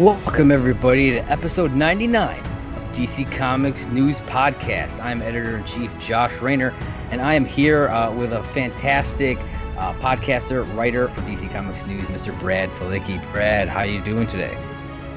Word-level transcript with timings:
Welcome, 0.00 0.50
everybody, 0.50 1.10
to 1.10 1.30
episode 1.30 1.74
99 1.74 2.40
of 2.40 2.92
DC 2.92 3.30
Comics 3.32 3.84
News 3.88 4.22
Podcast. 4.22 4.98
I'm 4.98 5.20
editor 5.20 5.58
in 5.58 5.64
chief 5.64 5.96
Josh 5.98 6.40
Rayner, 6.40 6.72
and 7.10 7.20
I 7.20 7.34
am 7.34 7.44
here 7.44 7.90
uh, 7.90 8.10
with 8.10 8.32
a 8.32 8.42
fantastic 8.44 9.36
uh, 9.76 9.92
podcaster, 10.00 10.64
writer 10.74 11.08
for 11.08 11.20
DC 11.20 11.52
Comics 11.52 11.84
News, 11.84 12.04
Mr. 12.04 12.36
Brad 12.40 12.70
Felicki. 12.70 13.20
Brad, 13.30 13.68
how 13.68 13.80
are 13.80 13.86
you 13.86 14.02
doing 14.02 14.26
today? 14.26 14.56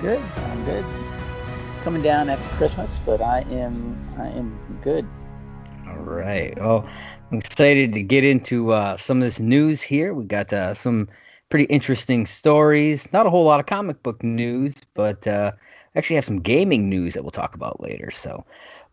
Good. 0.01 0.19
I'm 0.19 0.65
good. 0.65 0.83
Coming 1.85 2.01
down 2.01 2.29
after 2.29 2.49
Christmas, 2.57 2.99
but 3.05 3.21
I 3.21 3.45
am 3.51 3.97
I 4.17 4.27
am 4.27 4.79
good. 4.81 5.07
All 5.87 5.95
right. 5.95 6.59
Well, 6.59 6.85
I'm 7.31 7.37
excited 7.37 7.93
to 7.93 8.03
get 8.03 8.25
into 8.25 8.73
uh, 8.73 8.97
some 8.97 9.19
of 9.19 9.23
this 9.23 9.39
news 9.39 9.81
here. 9.81 10.13
We 10.13 10.25
got 10.25 10.51
uh, 10.51 10.73
some 10.73 11.07
pretty 11.49 11.65
interesting 11.65 12.25
stories. 12.25 13.11
Not 13.13 13.25
a 13.25 13.29
whole 13.29 13.45
lot 13.45 13.59
of 13.59 13.65
comic 13.65 14.01
book 14.03 14.23
news, 14.23 14.75
but 14.93 15.25
uh, 15.27 15.51
actually 15.95 16.15
have 16.15 16.25
some 16.25 16.41
gaming 16.41 16.89
news 16.89 17.13
that 17.13 17.23
we'll 17.23 17.31
talk 17.31 17.55
about 17.55 17.81
later. 17.81 18.11
So, 18.11 18.45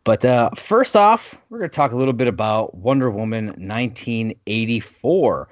but 0.04 0.24
uh, 0.24 0.50
first 0.56 0.96
off, 0.96 1.34
we're 1.48 1.59
going 1.59 1.70
to 1.70 1.76
talk 1.76 1.92
a 1.92 1.96
little 1.96 2.12
bit 2.12 2.28
about 2.28 2.74
Wonder 2.74 3.10
Woman 3.10 3.48
1984. 3.48 5.48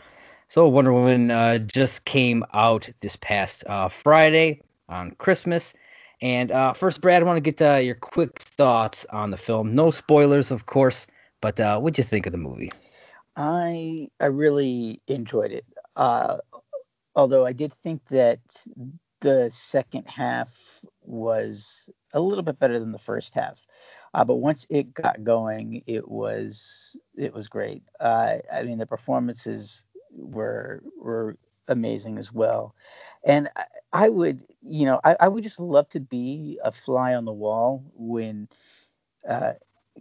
So, 0.49 0.69
Wonder 0.69 0.93
Woman 0.93 1.31
uh, 1.31 1.59
just 1.59 2.05
came 2.05 2.45
out 2.55 2.89
this 3.03 3.17
past 3.17 3.65
uh, 3.67 3.89
Friday 3.89 4.63
on 4.89 5.13
Christmas. 5.13 5.75
And 6.21 6.51
uh, 6.51 6.73
first, 6.73 7.01
Brad, 7.01 7.23
I 7.23 7.27
want 7.27 7.37
to 7.37 7.53
get 7.53 7.63
uh, 7.63 7.77
your 7.77 7.95
quick 7.95 8.41
thoughts 8.41 9.07
on 9.11 9.31
the 9.31 9.37
film. 9.37 9.75
No 9.75 9.91
spoilers, 9.91 10.51
of 10.51 10.67
course, 10.67 11.07
but 11.41 11.61
uh, 11.61 11.79
what'd 11.79 11.99
you 11.99 12.05
think 12.05 12.27
of 12.27 12.33
the 12.33 12.39
movie? 12.39 12.73
I 13.37 14.09
I 14.19 14.27
really 14.27 15.01
enjoyed 15.07 15.53
it. 15.53 15.65
Although 17.19 17.45
I 17.45 17.53
did 17.53 17.73
think 17.73 18.07
that 18.11 18.39
the 19.21 19.51
second 19.53 20.07
half 20.07 20.81
was 21.03 21.91
a 22.15 22.21
little 22.21 22.45
bit 22.45 22.61
better 22.61 22.79
than 22.79 22.93
the 22.93 22.99
first 22.99 23.35
half. 23.35 23.67
Uh, 24.15 24.25
but 24.25 24.37
once 24.37 24.69
it 24.71 24.95
got 24.95 25.25
going, 25.25 25.83
it 25.89 26.09
was 26.09 26.97
it 27.17 27.35
was 27.35 27.49
great. 27.49 27.83
Uh, 27.99 28.37
I 28.53 28.63
mean, 28.63 28.79
the 28.79 28.87
performances 28.87 29.83
were 30.13 30.85
were 30.97 31.37
amazing 31.67 32.19
as 32.19 32.33
well. 32.33 32.77
And 33.25 33.49
I, 33.57 33.65
I 33.93 34.09
would, 34.11 34.45
you 34.63 34.87
know, 34.87 35.01
I, 35.03 35.17
I, 35.19 35.29
would 35.29 35.43
just 35.43 35.59
love 35.59 35.89
to 35.91 36.01
be 36.01 36.61
a 36.63 36.71
fly 36.71 37.15
on 37.15 37.25
the 37.25 37.33
wall 37.33 37.85
when 37.95 38.49
uh, 39.29 39.55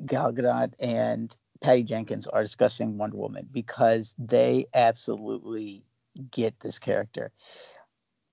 Gal 0.05 0.31
Gadot 0.31 0.73
and 0.79 1.35
Patty 1.61 1.83
Jenkins 1.83 2.27
are 2.27 2.43
discussing 2.43 2.97
Wonder 2.97 3.17
Woman 3.17 3.49
because 3.51 4.15
they 4.19 4.67
absolutely 4.73 5.83
get 6.31 6.59
this 6.59 6.79
character 6.79 7.31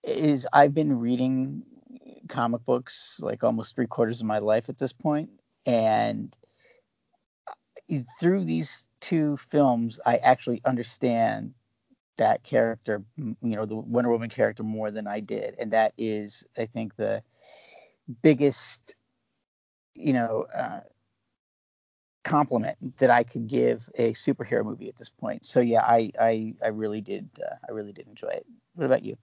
is 0.03 0.47
I've 0.53 0.75
been 0.75 0.99
reading 0.99 1.63
comic 2.29 2.65
books 2.65 3.21
like 3.23 3.45
almost 3.45 3.75
three 3.75 3.87
quarters 3.87 4.21
of 4.21 4.27
my 4.27 4.39
life 4.39 4.69
at 4.69 4.79
this 4.79 4.93
point, 4.93 5.31
and 5.67 6.37
through 8.21 8.45
these 8.45 8.87
two 9.01 9.37
films, 9.37 10.01
I 10.05 10.17
actually 10.17 10.61
understand 10.65 11.55
that 12.17 12.43
character, 12.45 13.03
you 13.17 13.37
know, 13.43 13.67
the 13.67 13.77
Wonder 13.77 14.11
Woman 14.11 14.31
character 14.31 14.63
more 14.63 14.91
than 14.91 15.07
I 15.07 15.21
did, 15.21 15.57
and 15.59 15.73
that 15.73 15.93
is, 15.99 16.47
I 16.57 16.67
think, 16.67 16.97
the 16.97 17.23
biggest, 18.23 18.95
you 19.95 20.13
know, 20.13 20.47
uh, 20.55 20.81
compliment 22.25 22.99
that 22.99 23.11
I 23.11 23.23
could 23.23 23.47
give 23.47 23.89
a 23.95 24.13
superhero 24.13 24.65
movie 24.65 24.89
at 24.89 24.97
this 24.97 25.11
point. 25.11 25.45
So 25.45 25.61
yeah, 25.61 25.83
I 25.83 26.11
I, 26.19 26.55
I 26.63 26.69
really 26.69 27.01
did 27.01 27.29
uh, 27.41 27.55
I 27.69 27.73
really 27.73 27.93
did 27.93 28.09
enjoy 28.09 28.29
it. 28.29 28.47
What 28.75 28.87
about 28.87 29.05
you? 29.05 29.17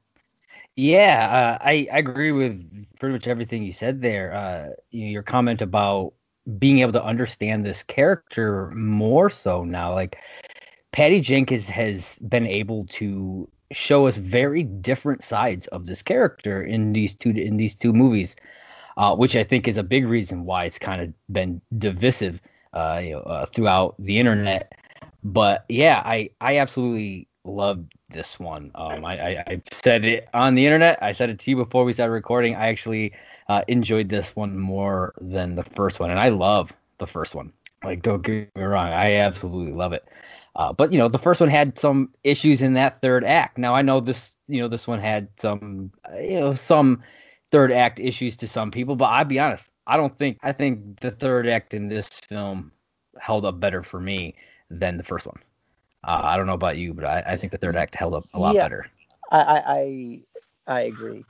Yeah, 0.76 1.28
uh, 1.30 1.58
I 1.62 1.88
I 1.92 2.00
agree 2.00 2.32
with 2.32 2.88
pretty 3.00 3.14
much 3.14 3.28
everything 3.28 3.64
you 3.64 3.74
said 3.74 4.02
there. 4.02 4.34
Uh, 4.34 4.70
you 4.92 5.06
know, 5.06 5.12
your 5.12 5.24
comment 5.24 5.62
about 5.62 6.14
being 6.58 6.80
able 6.80 6.94
to 6.94 7.04
understand 7.04 7.66
this 7.66 7.84
character 7.84 8.72
more 8.72 9.30
so 9.30 9.64
now, 9.64 9.94
like 9.94 10.18
Patty 10.92 11.22
Jenkins 11.22 11.70
has 11.70 12.18
been 12.20 12.48
able 12.48 12.86
to 12.88 13.50
show 13.72 14.08
us 14.08 14.18
very 14.18 14.64
different 14.64 15.24
sides 15.24 15.68
of 15.68 15.86
this 15.86 16.02
character 16.02 16.64
in 16.64 16.94
these 16.94 17.14
two 17.14 17.32
in 17.32 17.58
these 17.58 17.76
two 17.76 17.94
movies, 17.94 18.36
uh, 18.98 19.16
which 19.16 19.36
I 19.36 19.44
think 19.44 19.68
is 19.68 19.78
a 19.78 19.84
big 19.84 20.06
reason 20.08 20.46
why 20.46 20.66
it's 20.66 20.80
kind 20.80 21.02
of 21.02 21.14
been 21.32 21.62
divisive 21.78 22.42
uh, 22.74 23.02
you 23.04 23.12
know, 23.12 23.22
uh, 23.22 23.46
throughout 23.46 23.96
the 24.00 24.20
internet. 24.20 24.74
But 25.24 25.66
yeah, 25.70 26.02
I 26.06 26.32
I 26.40 26.58
absolutely 26.58 27.28
loved 27.44 27.94
this 28.10 28.40
one. 28.40 28.72
Um, 28.76 29.06
I, 29.06 29.38
I 29.38 29.62
said 29.72 30.06
it 30.06 30.28
on 30.34 30.56
the 30.56 30.66
internet. 30.66 31.02
I 31.02 31.12
said 31.12 31.30
it 31.30 31.40
to 31.40 31.50
you 31.50 31.56
before 31.56 31.84
we 31.84 31.94
started 31.94 32.14
recording. 32.14 32.56
I 32.56 32.68
actually 32.68 33.14
uh, 33.48 33.64
enjoyed 33.68 34.10
this 34.10 34.36
one 34.36 34.58
more 34.58 35.14
than 35.20 35.56
the 35.56 35.64
first 35.64 36.00
one, 36.00 36.12
and 36.12 36.20
I 36.20 36.30
love 36.30 36.72
the 36.98 37.08
first 37.08 37.36
one. 37.36 37.52
Like, 37.84 38.04
don't 38.04 38.22
get 38.22 38.56
me 38.56 38.64
wrong, 38.64 38.90
I 38.90 39.16
absolutely 39.16 39.74
love 39.74 39.94
it. 39.94 40.08
Uh, 40.56 40.74
but 40.74 40.92
you 40.92 41.00
know, 41.00 41.08
the 41.08 41.18
first 41.18 41.40
one 41.40 41.50
had 41.50 41.80
some 41.80 42.10
issues 42.24 42.62
in 42.62 42.74
that 42.74 43.02
third 43.02 43.24
act. 43.24 43.58
Now 43.58 43.74
I 43.74 43.82
know 43.82 44.00
this, 44.00 44.34
you 44.48 44.62
know, 44.62 44.68
this 44.68 44.88
one 44.88 45.00
had 45.00 45.30
some, 45.38 45.92
you 46.22 46.40
know, 46.40 46.54
some 46.54 47.02
third 47.52 47.72
act 47.72 48.00
issues 48.00 48.36
to 48.38 48.48
some 48.48 48.72
people, 48.72 48.96
but 48.96 49.06
I'll 49.06 49.26
be 49.26 49.40
honest, 49.40 49.72
I 49.86 49.98
don't 49.98 50.18
think 50.18 50.40
I 50.42 50.52
think 50.52 51.00
the 51.02 51.12
third 51.12 51.48
act 51.48 51.74
in 51.74 51.88
this 51.88 52.10
film 52.10 52.72
held 53.20 53.46
up 53.46 53.60
better 53.60 53.84
for 53.84 54.00
me 54.00 54.36
than 54.70 54.98
the 54.98 55.04
first 55.04 55.26
one. 55.26 55.38
Uh, 56.04 56.22
I 56.24 56.38
don't 56.38 56.48
know 56.48 56.54
about 56.54 56.78
you, 56.78 56.94
but 56.94 57.06
I, 57.06 57.24
I, 57.28 57.38
think 57.38 57.52
the 57.52 57.60
third 57.60 57.76
act 57.76 57.94
held 57.94 58.16
up 58.16 58.24
a 58.34 58.40
lot 58.40 58.56
yeah, 58.56 58.62
better. 58.62 58.88
I 59.30 60.24
I 60.68 60.76
I 60.76 60.82
agree, 60.82 61.26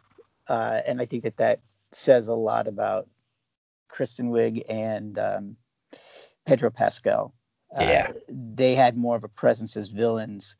uh, 0.48 0.82
and 0.86 1.02
I 1.02 1.06
think 1.06 1.24
that 1.24 1.38
that 1.38 1.60
says 1.92 2.30
a 2.30 2.34
lot 2.34 2.68
about 2.68 3.10
Kristen 3.90 4.32
Wiig 4.32 4.64
and 4.70 5.18
um, 5.20 5.58
Pedro 6.46 6.70
Pascal. 6.70 7.34
Uh, 7.78 7.84
yeah, 7.84 8.12
they 8.30 8.76
had 8.76 8.96
more 8.96 9.16
of 9.16 9.24
a 9.24 9.30
presence 9.30 9.76
as 9.76 9.90
villains 9.90 10.56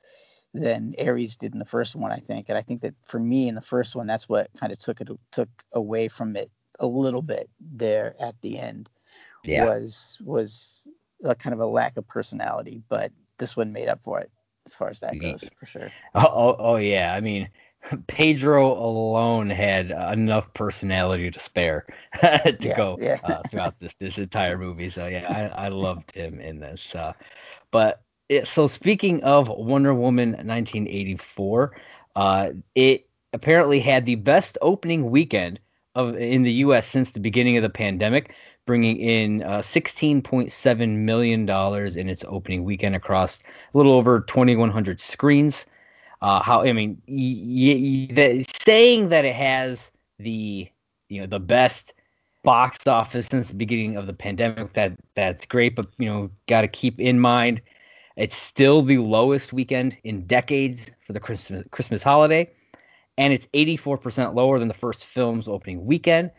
than 0.54 0.96
Ares 1.00 1.36
did 1.36 1.54
in 1.54 1.60
the 1.60 1.66
first 1.66 1.96
one, 1.96 2.12
I 2.12 2.20
think. 2.20 2.50
And 2.50 2.58
I 2.58 2.62
think 2.62 2.82
that 2.82 2.94
for 3.04 3.20
me 3.20 3.48
in 3.48 3.56
the 3.56 3.62
first 3.62 3.96
one, 3.96 4.08
that's 4.08 4.28
what 4.28 4.50
kind 4.60 4.72
of 4.72 4.80
took 4.80 5.02
it 5.02 5.10
took 5.32 5.50
away 5.74 6.08
from 6.08 6.36
it 6.36 6.52
a 6.80 6.88
little 6.88 7.22
bit 7.22 7.50
there 7.60 8.16
at 8.20 8.36
the 8.42 8.60
end. 8.60 8.90
Yeah. 9.44 9.66
Was 9.66 10.18
was 10.24 10.88
a 11.24 11.36
kind 11.36 11.54
of 11.54 11.60
a 11.60 11.66
lack 11.66 11.98
of 11.98 12.08
personality, 12.08 12.82
but 12.90 13.12
this 13.38 13.56
one 13.56 13.72
made 13.72 13.88
up 13.88 14.04
for 14.04 14.20
it 14.20 14.32
as 14.66 14.76
far 14.76 14.90
as 14.90 15.00
that 15.00 15.20
goes, 15.20 15.50
for 15.58 15.66
sure. 15.66 15.92
Oh, 16.14 16.28
oh, 16.28 16.56
oh 16.60 16.76
yeah. 16.76 17.14
I 17.16 17.22
mean, 17.22 17.50
Pedro 18.08 18.72
alone 18.72 19.50
had 19.50 19.92
enough 19.92 20.54
personality 20.54 21.32
to 21.32 21.40
spare 21.40 21.86
to 22.22 22.58
yeah, 22.60 22.78
go 22.78 22.98
yeah. 23.02 23.20
uh, 23.24 23.42
throughout 23.50 23.80
this 23.80 23.94
this 23.96 24.18
entire 24.18 24.58
movie. 24.58 24.90
So 24.90 25.08
yeah, 25.08 25.52
I, 25.56 25.66
I 25.66 25.68
loved 25.70 26.12
him 26.14 26.40
in 26.40 26.60
this. 26.60 26.94
Uh, 26.94 27.14
but 27.72 28.04
it, 28.32 28.48
so 28.48 28.66
speaking 28.66 29.22
of 29.24 29.50
Wonder 29.50 29.94
Woman 29.94 30.32
1984, 30.32 31.76
uh, 32.16 32.50
it 32.76 33.08
apparently 33.34 33.80
had 33.82 34.06
the 34.06 34.16
best 34.16 34.58
opening 34.62 35.12
weekend 35.12 35.60
of 35.96 36.16
in 36.16 36.44
the 36.44 36.52
U.S. 36.66 36.88
since 36.88 37.12
the 37.12 37.20
beginning 37.20 37.58
of 37.58 37.64
the 37.64 37.70
pandemic, 37.70 38.34
bringing 38.66 38.98
in 38.98 39.44
uh, 39.44 39.58
16.7 39.58 40.90
million 40.98 41.46
dollars 41.46 41.98
in 41.98 42.10
its 42.10 42.24
opening 42.26 42.64
weekend 42.64 42.96
across 42.96 43.40
a 43.40 43.78
little 43.78 43.92
over 43.92 44.22
2,100 44.22 45.02
screens. 45.02 45.66
Uh, 46.22 46.42
how 46.42 46.62
I 46.62 46.72
mean, 46.72 47.02
y- 47.08 48.08
y- 48.10 48.16
the, 48.16 48.46
saying 48.64 49.10
that 49.10 49.26
it 49.26 49.36
has 49.36 49.92
the 50.20 50.70
you 51.10 51.20
know 51.20 51.28
the 51.28 51.40
best 51.40 51.94
box 52.44 52.88
office 52.88 53.28
since 53.28 53.50
the 53.50 53.56
beginning 53.56 53.98
of 53.98 54.08
the 54.08 54.14
pandemic 54.14 54.72
that 54.72 54.94
that's 55.16 55.46
great, 55.46 55.76
but 55.76 55.88
you 55.98 56.08
know 56.08 56.32
got 56.48 56.62
to 56.62 56.70
keep 56.70 56.98
in 56.98 57.20
mind 57.20 57.62
it's 58.22 58.38
still 58.38 58.84
the 58.84 59.00
lowest 59.00 59.52
weekend 59.52 59.98
in 60.04 60.28
decades 60.28 60.92
for 61.00 61.14
the 61.14 61.20
Christmas 61.20 61.64
Christmas 61.72 62.04
holiday, 62.04 62.52
and 63.18 63.34
it's 63.34 63.48
84% 63.48 64.36
lower 64.36 64.60
than 64.60 64.68
the 64.68 64.76
first 64.76 65.06
film's 65.06 65.48
opening 65.48 65.84
weekend. 65.88 66.30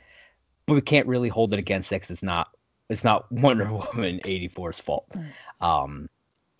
But 0.66 0.74
we 0.74 0.80
can't 0.80 1.08
really 1.08 1.28
hold 1.28 1.52
it 1.52 1.58
against 1.58 1.90
it 1.90 1.96
because 1.96 2.10
it's 2.10 2.22
not 2.22 2.50
it's 2.88 3.02
not 3.02 3.30
Wonder 3.32 3.64
Woman 3.64 4.20
84's 4.24 4.80
fault. 4.80 5.08
Mm. 5.10 5.66
Um, 5.66 6.08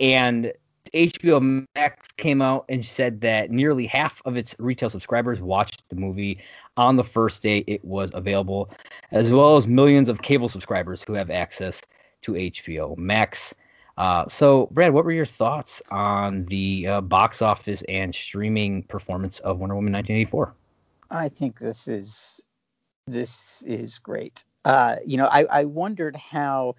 and 0.01 0.53
HBO 0.93 1.67
Max 1.77 2.09
came 2.17 2.43
out 2.43 2.65
and 2.69 2.85
said 2.85 3.21
that 3.21 3.53
nearly 3.53 3.87
half 3.87 4.21
of 4.25 4.37
its 4.37 4.57
retail 4.59 4.91
subscribers 4.91 5.41
watched 5.41 5.89
the 5.89 5.95
movie 5.95 6.41
on 6.77 6.97
the 6.97 7.05
first 7.05 7.45
day 7.45 7.59
it 7.69 7.85
was 7.85 8.11
available, 8.13 8.73
as 9.13 9.33
well 9.33 9.57
as 9.57 9.69
millions 9.69 10.09
of 10.09 10.21
cable 10.23 10.49
subscribers 10.49 11.05
who 11.07 11.13
have 11.13 11.31
access 11.31 11.81
to 12.23 12.33
HBO 12.33 12.99
Max. 12.99 13.55
Uh, 13.97 14.27
so, 14.29 14.69
Brad, 14.71 14.93
what 14.93 15.05
were 15.05 15.13
your 15.13 15.27
thoughts 15.27 15.83
on 15.91 16.45
the 16.47 16.87
uh, 16.87 17.01
box 17.01 17.43
office 17.43 17.83
and 17.89 18.15
streaming 18.15 18.83
performance 18.85 19.39
of 19.41 19.59
Wonder 19.59 19.75
Woman 19.75 19.93
1984? 19.93 20.55
I 21.11 21.29
think 21.29 21.59
this 21.59 21.89
is 21.89 22.43
this 23.07 23.63
is 23.67 23.99
great. 23.99 24.45
Uh, 24.65 24.97
you 25.05 25.19
know, 25.19 25.27
I, 25.27 25.45
I 25.45 25.65
wondered 25.65 26.17
how, 26.17 26.77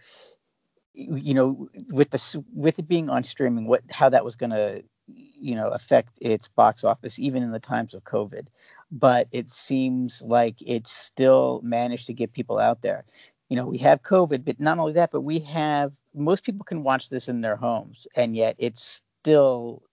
you 0.94 1.34
know, 1.34 1.70
with 1.92 2.10
the 2.10 2.44
with 2.54 2.80
it 2.80 2.88
being 2.88 3.10
on 3.10 3.24
streaming, 3.24 3.68
what 3.68 3.84
how 3.92 4.10
that 4.10 4.26
was 4.26 4.36
going 4.36 4.52
to 4.52 4.84
you 5.08 5.56
know 5.56 5.68
affect 5.68 6.18
its 6.22 6.48
box 6.48 6.84
office 6.84 7.20
even 7.20 7.44
in 7.44 7.52
the 7.52 7.60
times 7.60 7.94
of 7.94 8.04
covid 8.04 8.48
but 8.90 9.28
it 9.32 9.50
seems 9.50 10.22
like 10.22 10.56
it's 10.66 10.92
still 10.92 11.60
managed 11.64 12.08
to 12.08 12.14
get 12.14 12.32
people 12.32 12.58
out 12.58 12.82
there 12.82 13.04
you 13.54 13.58
know 13.58 13.68
we 13.68 13.78
have 13.78 14.02
covid 14.02 14.44
but 14.44 14.60
not 14.60 14.80
only 14.80 14.94
that 14.94 15.12
but 15.12 15.22
we 15.22 15.38
have 15.38 15.94
most 16.16 16.44
people 16.44 16.66
can 16.66 16.82
watch 16.82 17.10
this 17.10 17.30
in 17.30 17.42
their 17.42 17.56
homes 17.56 18.08
and 18.16 18.36
yet 18.36 18.56
it's 18.58 19.04
still 19.22 19.84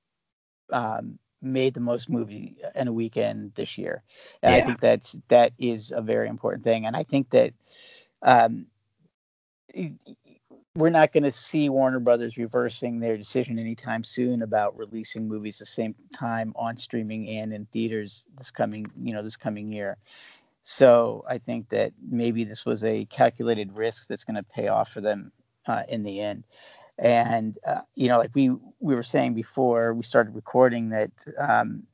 um, 0.73 1.19
made 1.43 1.75
the 1.75 1.81
most 1.81 2.09
movie 2.09 2.57
in 2.75 2.89
a 2.89 2.93
weekend 2.93 3.53
this 3.57 3.77
year 3.77 4.03
and 4.43 4.55
yeah. 4.55 4.63
i 4.63 4.65
think 4.65 4.81
that's 4.81 5.15
that 5.29 5.53
is 5.59 5.93
a 5.95 6.01
very 6.01 6.27
important 6.27 6.65
thing 6.65 6.87
and 6.87 6.97
i 6.97 7.03
think 7.03 7.29
that 7.29 7.53
um, 8.23 8.65
we're 10.75 10.89
not 10.89 11.13
going 11.13 11.25
to 11.25 11.33
see 11.33 11.69
Warner 11.69 12.01
Brothers 12.01 12.39
reversing 12.39 13.01
their 13.01 13.19
decision 13.19 13.59
anytime 13.59 14.05
soon 14.05 14.41
about 14.41 14.79
releasing 14.79 15.29
movies 15.29 15.59
the 15.59 15.67
same 15.67 15.95
time 16.15 16.53
on 16.57 16.77
streaming 16.77 17.29
and 17.29 17.53
in 17.53 17.67
theaters 17.67 18.25
this 18.39 18.51
coming, 18.51 18.87
you 19.03 19.13
know, 19.13 19.23
this 19.23 19.37
coming 19.37 19.71
year. 19.71 19.99
So 20.63 21.25
I 21.29 21.39
think 21.39 21.71
that 21.71 21.93
maybe 22.07 22.45
this 22.45 22.65
was 22.65 22.85
a 22.85 23.07
calculated 23.07 23.77
risk 23.77 24.09
that's 24.09 24.25
going 24.25 24.37
to 24.37 24.43
pay 24.43 24.69
off 24.69 24.91
for 24.91 25.01
them 25.01 25.33
uh, 25.67 25.83
in 25.89 26.03
the 26.03 26.21
end. 26.21 26.45
And 26.99 27.59
uh, 27.67 27.81
you 27.95 28.09
know, 28.09 28.19
like 28.19 28.31
we 28.35 28.51
we 28.79 28.95
were 28.95 29.03
saying 29.03 29.35
before 29.35 29.95
we 29.95 30.03
started 30.03 30.35
recording 30.35 30.91
that 30.91 31.11
um, 31.39 31.85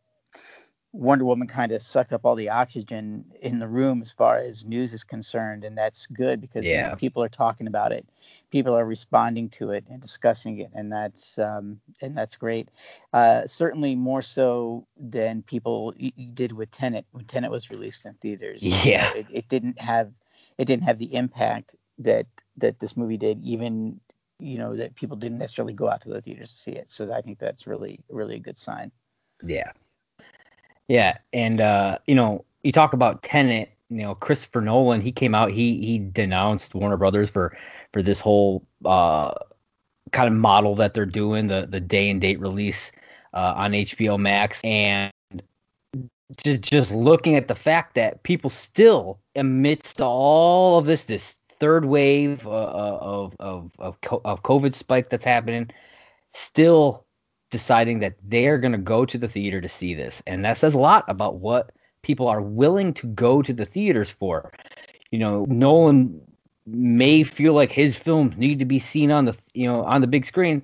Wonder 0.96 1.26
Woman 1.26 1.46
kind 1.46 1.72
of 1.72 1.82
sucked 1.82 2.14
up 2.14 2.24
all 2.24 2.34
the 2.34 2.48
oxygen 2.48 3.26
in 3.42 3.58
the 3.58 3.68
room 3.68 4.00
as 4.00 4.10
far 4.10 4.38
as 4.38 4.64
news 4.64 4.94
is 4.94 5.04
concerned, 5.04 5.62
and 5.62 5.76
that's 5.76 6.06
good 6.06 6.40
because 6.40 6.64
yeah. 6.64 6.84
you 6.84 6.90
know, 6.90 6.96
people 6.96 7.22
are 7.22 7.28
talking 7.28 7.66
about 7.66 7.92
it, 7.92 8.08
people 8.50 8.74
are 8.74 8.84
responding 8.84 9.50
to 9.50 9.72
it 9.72 9.84
and 9.90 10.00
discussing 10.00 10.58
it, 10.58 10.70
and 10.74 10.90
that's 10.90 11.38
um, 11.38 11.80
and 12.00 12.16
that's 12.16 12.36
great. 12.36 12.70
Uh, 13.12 13.46
certainly 13.46 13.94
more 13.94 14.22
so 14.22 14.86
than 14.96 15.42
people 15.42 15.92
did 16.32 16.52
with 16.52 16.70
Tenet 16.70 17.04
when 17.12 17.26
Tenet 17.26 17.50
was 17.50 17.70
released 17.70 18.06
in 18.06 18.14
theaters. 18.14 18.62
Yeah, 18.62 19.12
it, 19.14 19.26
it 19.30 19.48
didn't 19.48 19.78
have 19.78 20.12
it 20.56 20.64
didn't 20.64 20.84
have 20.84 20.98
the 20.98 21.14
impact 21.14 21.74
that 21.98 22.26
that 22.56 22.80
this 22.80 22.96
movie 22.96 23.18
did, 23.18 23.42
even 23.42 24.00
you 24.38 24.56
know 24.56 24.76
that 24.76 24.94
people 24.94 25.18
didn't 25.18 25.38
necessarily 25.38 25.74
go 25.74 25.90
out 25.90 26.00
to 26.02 26.08
the 26.08 26.22
theaters 26.22 26.52
to 26.52 26.56
see 26.56 26.72
it. 26.72 26.90
So 26.90 27.12
I 27.12 27.20
think 27.20 27.38
that's 27.38 27.66
really 27.66 28.00
really 28.08 28.36
a 28.36 28.40
good 28.40 28.56
sign. 28.56 28.92
Yeah, 29.42 29.72
yeah, 30.88 31.18
and 31.32 31.60
uh, 31.60 31.98
you 32.06 32.14
know, 32.14 32.44
you 32.62 32.72
talk 32.72 32.92
about 32.92 33.22
Tenet. 33.22 33.70
You 33.88 34.02
know, 34.02 34.14
Christopher 34.16 34.60
Nolan, 34.60 35.00
he 35.00 35.12
came 35.12 35.34
out, 35.34 35.52
he 35.52 35.80
he 35.84 35.98
denounced 35.98 36.74
Warner 36.74 36.96
Brothers 36.96 37.30
for 37.30 37.56
for 37.92 38.02
this 38.02 38.20
whole 38.20 38.64
uh, 38.84 39.32
kind 40.12 40.26
of 40.26 40.34
model 40.34 40.74
that 40.76 40.94
they're 40.94 41.06
doing, 41.06 41.46
the 41.46 41.66
the 41.70 41.80
day 41.80 42.10
and 42.10 42.20
date 42.20 42.40
release 42.40 42.90
uh, 43.32 43.54
on 43.56 43.72
HBO 43.72 44.18
Max, 44.18 44.60
and 44.64 45.12
just 46.36 46.62
just 46.62 46.90
looking 46.92 47.36
at 47.36 47.46
the 47.48 47.54
fact 47.54 47.94
that 47.94 48.22
people 48.24 48.50
still, 48.50 49.20
amidst 49.36 50.00
all 50.00 50.78
of 50.78 50.86
this 50.86 51.04
this 51.04 51.36
third 51.48 51.84
wave 51.84 52.46
uh, 52.46 52.50
of 52.50 53.36
of 53.38 53.72
of 53.78 53.96
of 54.24 54.42
COVID 54.42 54.74
spike 54.74 55.10
that's 55.10 55.24
happening, 55.24 55.70
still 56.32 57.05
deciding 57.50 58.00
that 58.00 58.14
they're 58.22 58.58
going 58.58 58.72
to 58.72 58.78
go 58.78 59.04
to 59.04 59.18
the 59.18 59.28
theater 59.28 59.60
to 59.60 59.68
see 59.68 59.94
this. 59.94 60.22
And 60.26 60.44
that 60.44 60.56
says 60.56 60.74
a 60.74 60.78
lot 60.78 61.04
about 61.08 61.36
what 61.36 61.72
people 62.02 62.28
are 62.28 62.42
willing 62.42 62.94
to 62.94 63.06
go 63.08 63.42
to 63.42 63.52
the 63.52 63.64
theaters 63.64 64.10
for. 64.10 64.50
You 65.10 65.18
know, 65.18 65.44
Nolan 65.48 66.20
may 66.66 67.22
feel 67.22 67.52
like 67.52 67.70
his 67.70 67.96
films 67.96 68.36
need 68.36 68.58
to 68.58 68.64
be 68.64 68.78
seen 68.78 69.10
on 69.10 69.24
the 69.24 69.36
you 69.54 69.66
know 69.66 69.82
on 69.84 70.00
the 70.00 70.06
big 70.06 70.26
screen, 70.26 70.62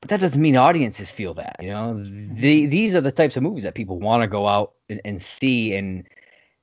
but 0.00 0.10
that 0.10 0.20
doesn't 0.20 0.40
mean 0.40 0.56
audiences 0.56 1.10
feel 1.10 1.34
that. 1.34 1.56
You 1.60 1.70
know, 1.70 1.96
the, 1.96 2.66
these 2.66 2.94
are 2.94 3.00
the 3.00 3.12
types 3.12 3.36
of 3.36 3.42
movies 3.42 3.62
that 3.62 3.74
people 3.74 3.98
want 3.98 4.22
to 4.22 4.26
go 4.26 4.46
out 4.46 4.72
and, 4.88 5.00
and, 5.04 5.22
see, 5.22 5.74
and 5.74 6.06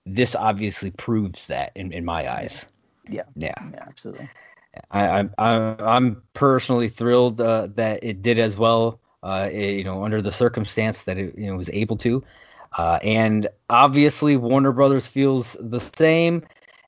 this 0.06 0.36
obviously 0.36 0.92
proves 0.92 1.48
that 1.48 1.71
in, 1.75 1.92
in 1.92 2.06
my 2.06 2.31
eyes. 2.31 2.68
Yeah. 3.09 3.24
Yeah. 3.36 3.54
Yeah. 3.71 3.83
Absolutely. 3.88 4.30
I, 4.92 5.27
I, 5.39 5.75
I'm 5.80 6.21
personally 6.33 6.88
thrilled 6.88 7.42
uh, 7.42 7.68
that 7.75 8.04
it 8.04 8.21
did 8.21 8.38
as 8.38 8.57
well 8.57 9.00
uh, 9.23 9.49
you 9.51 9.83
know, 9.83 10.03
under 10.03 10.21
the 10.21 10.31
circumstance 10.31 11.03
that 11.03 11.17
it 11.17 11.37
you 11.37 11.47
know 11.47 11.55
was 11.55 11.69
able 11.69 11.97
to. 11.97 12.23
Uh, 12.77 12.99
and 13.01 13.47
obviously, 13.69 14.37
Warner 14.37 14.71
Brothers 14.71 15.07
feels 15.07 15.55
the 15.59 15.79
same 15.79 16.43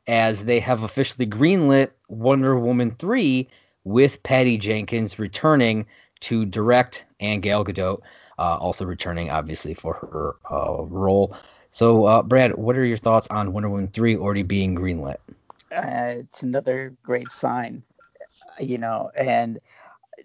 as 0.07 0.45
they 0.45 0.59
have 0.59 0.83
officially 0.83 1.27
greenlit 1.27 1.91
Wonder 2.07 2.59
Woman 2.59 2.95
3 2.97 3.47
with 3.83 4.21
Patty 4.23 4.57
Jenkins 4.57 5.19
returning 5.19 5.85
to 6.21 6.45
direct 6.45 7.05
and 7.19 7.41
Gal 7.41 7.63
Gadot 7.63 8.01
uh, 8.39 8.57
also 8.57 8.85
returning, 8.85 9.29
obviously, 9.29 9.73
for 9.73 9.93
her 9.93 10.35
uh, 10.51 10.83
role. 10.85 11.35
So, 11.71 12.05
uh, 12.05 12.23
Brad, 12.23 12.55
what 12.55 12.75
are 12.75 12.85
your 12.85 12.97
thoughts 12.97 13.27
on 13.29 13.53
Wonder 13.53 13.69
Woman 13.69 13.87
3 13.89 14.17
already 14.17 14.43
being 14.43 14.75
greenlit? 14.75 15.17
Uh, 15.75 16.15
it's 16.17 16.41
another 16.41 16.95
great 17.03 17.31
sign, 17.31 17.83
you 18.59 18.77
know, 18.77 19.11
and 19.15 19.59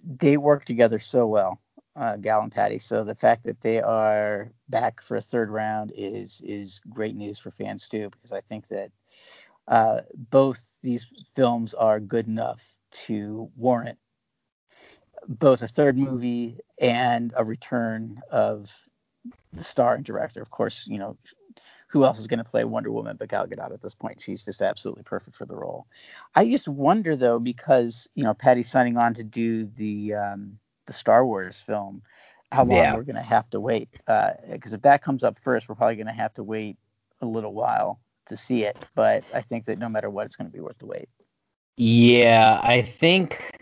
they 0.02 0.36
work 0.36 0.64
together 0.64 0.98
so 0.98 1.26
well 1.26 1.58
uh, 1.96 2.16
Gal 2.16 2.42
and 2.42 2.52
Patty. 2.52 2.78
So 2.78 3.04
the 3.04 3.14
fact 3.14 3.44
that 3.44 3.60
they 3.60 3.80
are 3.80 4.50
back 4.68 5.00
for 5.00 5.16
a 5.16 5.22
third 5.22 5.50
round 5.50 5.92
is 5.94 6.40
is 6.44 6.80
great 6.88 7.16
news 7.16 7.38
for 7.38 7.50
fans 7.50 7.88
too, 7.88 8.10
because 8.10 8.32
I 8.32 8.40
think 8.40 8.68
that 8.68 8.90
uh, 9.68 10.00
both 10.14 10.64
these 10.82 11.06
films 11.34 11.74
are 11.74 12.00
good 12.00 12.26
enough 12.26 12.76
to 13.06 13.50
warrant 13.56 13.98
both 15.26 15.62
a 15.62 15.68
third 15.68 15.96
movie 15.96 16.58
and 16.78 17.32
a 17.36 17.44
return 17.44 18.20
of 18.30 18.76
the 19.52 19.64
star 19.64 19.94
and 19.94 20.04
director. 20.04 20.42
Of 20.42 20.50
course, 20.50 20.86
you 20.86 20.98
know 20.98 21.16
who 21.88 22.04
else 22.04 22.18
is 22.18 22.26
going 22.26 22.38
to 22.38 22.44
play 22.44 22.64
Wonder 22.64 22.90
Woman 22.90 23.16
but 23.16 23.28
Gal 23.28 23.46
Gadot 23.46 23.72
at 23.72 23.80
this 23.80 23.94
point? 23.94 24.20
She's 24.20 24.44
just 24.44 24.60
absolutely 24.60 25.04
perfect 25.04 25.36
for 25.36 25.44
the 25.44 25.54
role. 25.54 25.86
I 26.34 26.48
just 26.48 26.66
wonder 26.66 27.14
though, 27.14 27.38
because 27.38 28.08
you 28.14 28.24
know 28.24 28.34
Patty's 28.34 28.70
signing 28.70 28.96
on 28.96 29.14
to 29.14 29.24
do 29.24 29.66
the 29.66 30.14
um, 30.14 30.58
the 30.86 30.92
Star 30.92 31.24
Wars 31.26 31.60
film, 31.60 32.02
how 32.52 32.64
long 32.64 32.78
yeah. 32.78 32.94
we're 32.94 33.02
going 33.02 33.16
to 33.16 33.22
have 33.22 33.48
to 33.50 33.60
wait. 33.60 33.88
Because 33.92 34.72
uh, 34.72 34.76
if 34.76 34.82
that 34.82 35.02
comes 35.02 35.24
up 35.24 35.38
first, 35.38 35.68
we're 35.68 35.74
probably 35.74 35.96
going 35.96 36.06
to 36.06 36.12
have 36.12 36.32
to 36.34 36.42
wait 36.42 36.76
a 37.20 37.26
little 37.26 37.54
while 37.54 38.00
to 38.26 38.36
see 38.36 38.64
it. 38.64 38.76
But 38.94 39.24
I 39.34 39.40
think 39.40 39.64
that 39.66 39.78
no 39.78 39.88
matter 39.88 40.10
what, 40.10 40.26
it's 40.26 40.36
going 40.36 40.50
to 40.50 40.52
be 40.52 40.60
worth 40.60 40.78
the 40.78 40.86
wait. 40.86 41.08
Yeah, 41.76 42.60
I 42.62 42.82
think. 42.82 43.60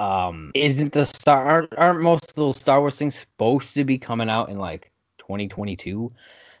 Um, 0.00 0.50
isn't 0.54 0.92
the 0.92 1.06
star 1.06 1.44
aren't, 1.44 1.78
aren't 1.78 2.02
most 2.02 2.30
of 2.30 2.34
those 2.34 2.58
Star 2.58 2.80
Wars 2.80 2.98
things 2.98 3.14
supposed 3.14 3.74
to 3.74 3.84
be 3.84 3.96
coming 3.96 4.28
out 4.28 4.48
in 4.48 4.58
like 4.58 4.90
2022? 5.18 6.10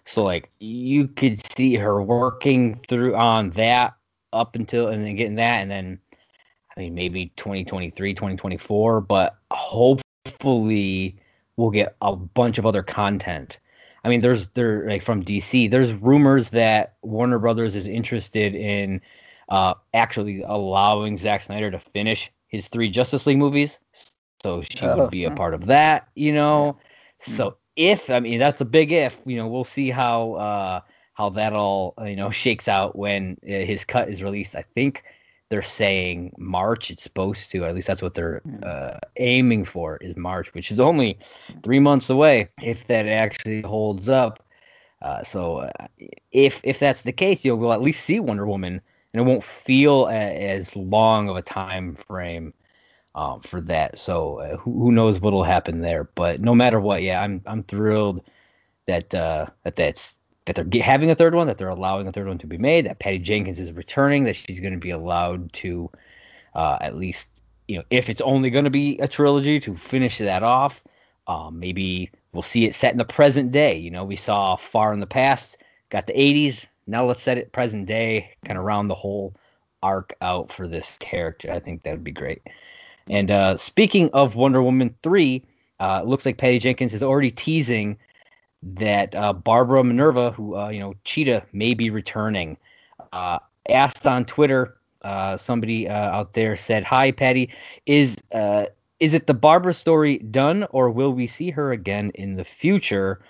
So 0.04 0.22
like 0.22 0.50
you 0.60 1.08
could 1.08 1.44
see 1.56 1.74
her 1.76 2.00
working 2.00 2.76
through 2.88 3.16
on 3.16 3.50
that 3.50 3.94
up 4.32 4.54
until 4.54 4.88
and 4.88 5.04
then 5.04 5.16
getting 5.16 5.36
that 5.36 5.62
and 5.62 5.70
then 5.70 5.98
I 6.76 6.80
mean, 6.80 6.94
maybe 6.94 7.32
2023, 7.36 8.14
2024, 8.14 9.00
but 9.02 9.36
hopefully 9.50 11.16
we'll 11.56 11.70
get 11.70 11.96
a 12.00 12.16
bunch 12.16 12.58
of 12.58 12.66
other 12.66 12.82
content. 12.82 13.60
I 14.04 14.08
mean, 14.08 14.20
there's 14.20 14.48
there 14.50 14.86
like 14.88 15.02
from 15.02 15.24
DC. 15.24 15.70
There's 15.70 15.92
rumors 15.92 16.50
that 16.50 16.96
Warner 17.02 17.38
Brothers 17.38 17.74
is 17.74 17.86
interested 17.86 18.54
in 18.54 19.00
uh, 19.48 19.74
actually 19.94 20.42
allowing 20.42 21.16
Zack 21.16 21.42
Snyder 21.42 21.70
to 21.70 21.78
finish 21.78 22.30
his 22.48 22.68
three 22.68 22.90
Justice 22.90 23.26
League 23.26 23.38
movies, 23.38 23.78
so 24.42 24.60
she 24.62 24.84
oh, 24.84 24.96
would 24.98 25.10
be 25.10 25.24
a 25.24 25.30
part 25.30 25.54
of 25.54 25.66
that. 25.66 26.08
You 26.14 26.34
know, 26.34 26.76
so 27.18 27.56
if 27.76 28.10
I 28.10 28.20
mean 28.20 28.38
that's 28.38 28.60
a 28.60 28.66
big 28.66 28.92
if. 28.92 29.20
You 29.24 29.36
know, 29.36 29.48
we'll 29.48 29.64
see 29.64 29.90
how 29.90 30.34
uh, 30.34 30.80
how 31.14 31.30
that 31.30 31.54
all 31.54 31.94
you 32.04 32.16
know 32.16 32.30
shakes 32.30 32.68
out 32.68 32.96
when 32.96 33.38
uh, 33.42 33.52
his 33.52 33.86
cut 33.86 34.10
is 34.10 34.22
released. 34.22 34.54
I 34.54 34.64
think 34.74 35.02
they're 35.54 35.62
saying 35.62 36.32
March. 36.36 36.90
It's 36.90 37.04
supposed 37.04 37.52
to, 37.52 37.64
at 37.64 37.76
least 37.76 37.86
that's 37.86 38.02
what 38.02 38.14
they're 38.14 38.40
hmm. 38.40 38.56
uh, 38.64 38.98
aiming 39.18 39.64
for, 39.64 39.98
is 39.98 40.16
March, 40.16 40.52
which 40.52 40.72
is 40.72 40.80
only 40.80 41.16
three 41.62 41.78
months 41.78 42.10
away 42.10 42.48
if 42.60 42.88
that 42.88 43.06
actually 43.06 43.62
holds 43.62 44.08
up. 44.08 44.44
Uh, 45.00 45.22
so 45.22 45.58
uh, 45.58 45.86
if 46.32 46.60
if 46.64 46.80
that's 46.80 47.02
the 47.02 47.12
case, 47.12 47.44
you 47.44 47.52
know, 47.52 47.56
we'll 47.56 47.72
at 47.72 47.82
least 47.82 48.04
see 48.04 48.18
Wonder 48.18 48.46
Woman, 48.46 48.80
and 49.12 49.20
it 49.20 49.24
won't 49.24 49.44
feel 49.44 50.08
a, 50.08 50.14
as 50.14 50.74
long 50.74 51.28
of 51.28 51.36
a 51.36 51.42
time 51.42 51.94
frame 51.94 52.52
um, 53.14 53.40
for 53.40 53.60
that. 53.60 53.96
So 53.96 54.40
uh, 54.40 54.56
who, 54.56 54.72
who 54.72 54.90
knows 54.90 55.20
what'll 55.20 55.44
happen 55.44 55.82
there? 55.82 56.10
But 56.16 56.40
no 56.40 56.52
matter 56.52 56.80
what, 56.80 57.04
yeah, 57.04 57.22
I'm 57.22 57.42
I'm 57.46 57.62
thrilled 57.62 58.24
that 58.86 59.14
uh, 59.14 59.46
that 59.62 59.76
that's 59.76 60.18
that 60.46 60.70
they're 60.70 60.82
having 60.82 61.10
a 61.10 61.14
third 61.14 61.34
one, 61.34 61.46
that 61.46 61.58
they're 61.58 61.68
allowing 61.68 62.06
a 62.06 62.12
third 62.12 62.28
one 62.28 62.38
to 62.38 62.46
be 62.46 62.58
made, 62.58 62.86
that 62.86 62.98
Patty 62.98 63.18
Jenkins 63.18 63.58
is 63.58 63.72
returning, 63.72 64.24
that 64.24 64.36
she's 64.36 64.60
going 64.60 64.74
to 64.74 64.78
be 64.78 64.90
allowed 64.90 65.52
to 65.54 65.90
uh, 66.54 66.78
at 66.80 66.96
least, 66.96 67.28
you 67.66 67.78
know, 67.78 67.84
if 67.90 68.10
it's 68.10 68.20
only 68.20 68.50
going 68.50 68.64
to 68.64 68.70
be 68.70 68.98
a 68.98 69.08
trilogy, 69.08 69.58
to 69.60 69.74
finish 69.74 70.18
that 70.18 70.42
off. 70.42 70.82
Um, 71.26 71.58
maybe 71.58 72.10
we'll 72.32 72.42
see 72.42 72.66
it 72.66 72.74
set 72.74 72.92
in 72.92 72.98
the 72.98 73.04
present 73.04 73.52
day. 73.52 73.78
You 73.78 73.90
know, 73.90 74.04
we 74.04 74.16
saw 74.16 74.56
far 74.56 74.92
in 74.92 75.00
the 75.00 75.06
past, 75.06 75.56
got 75.88 76.06
the 76.06 76.12
80s. 76.12 76.66
Now 76.86 77.06
let's 77.06 77.22
set 77.22 77.38
it 77.38 77.52
present 77.52 77.86
day, 77.86 78.36
kind 78.44 78.58
of 78.58 78.64
round 78.64 78.90
the 78.90 78.94
whole 78.94 79.34
arc 79.82 80.14
out 80.20 80.52
for 80.52 80.68
this 80.68 80.98
character. 80.98 81.50
I 81.50 81.60
think 81.60 81.82
that 81.82 81.92
would 81.92 82.04
be 82.04 82.10
great. 82.10 82.42
And 83.08 83.30
uh, 83.30 83.56
speaking 83.56 84.10
of 84.12 84.34
Wonder 84.34 84.62
Woman 84.62 84.94
3, 85.02 85.42
uh, 85.80 86.02
looks 86.04 86.26
like 86.26 86.36
Patty 86.36 86.58
Jenkins 86.58 86.92
is 86.92 87.02
already 87.02 87.30
teasing 87.30 87.98
that 88.64 89.14
uh, 89.14 89.32
Barbara 89.32 89.84
Minerva, 89.84 90.30
who 90.30 90.56
uh, 90.56 90.68
you 90.68 90.80
know 90.80 90.94
Cheetah, 91.04 91.44
may 91.52 91.74
be 91.74 91.90
returning. 91.90 92.56
Uh, 93.12 93.38
asked 93.68 94.06
on 94.06 94.24
Twitter, 94.24 94.76
uh, 95.02 95.36
somebody 95.36 95.88
uh, 95.88 95.94
out 95.94 96.32
there 96.32 96.56
said, 96.56 96.82
"Hi, 96.84 97.12
Patty, 97.12 97.50
is 97.86 98.16
uh, 98.32 98.66
is 99.00 99.14
it 99.14 99.26
the 99.26 99.34
Barbara 99.34 99.74
story 99.74 100.18
done, 100.18 100.66
or 100.70 100.90
will 100.90 101.12
we 101.12 101.26
see 101.26 101.50
her 101.50 101.72
again 101.72 102.10
in 102.14 102.36
the 102.36 102.44
future?" 102.44 103.20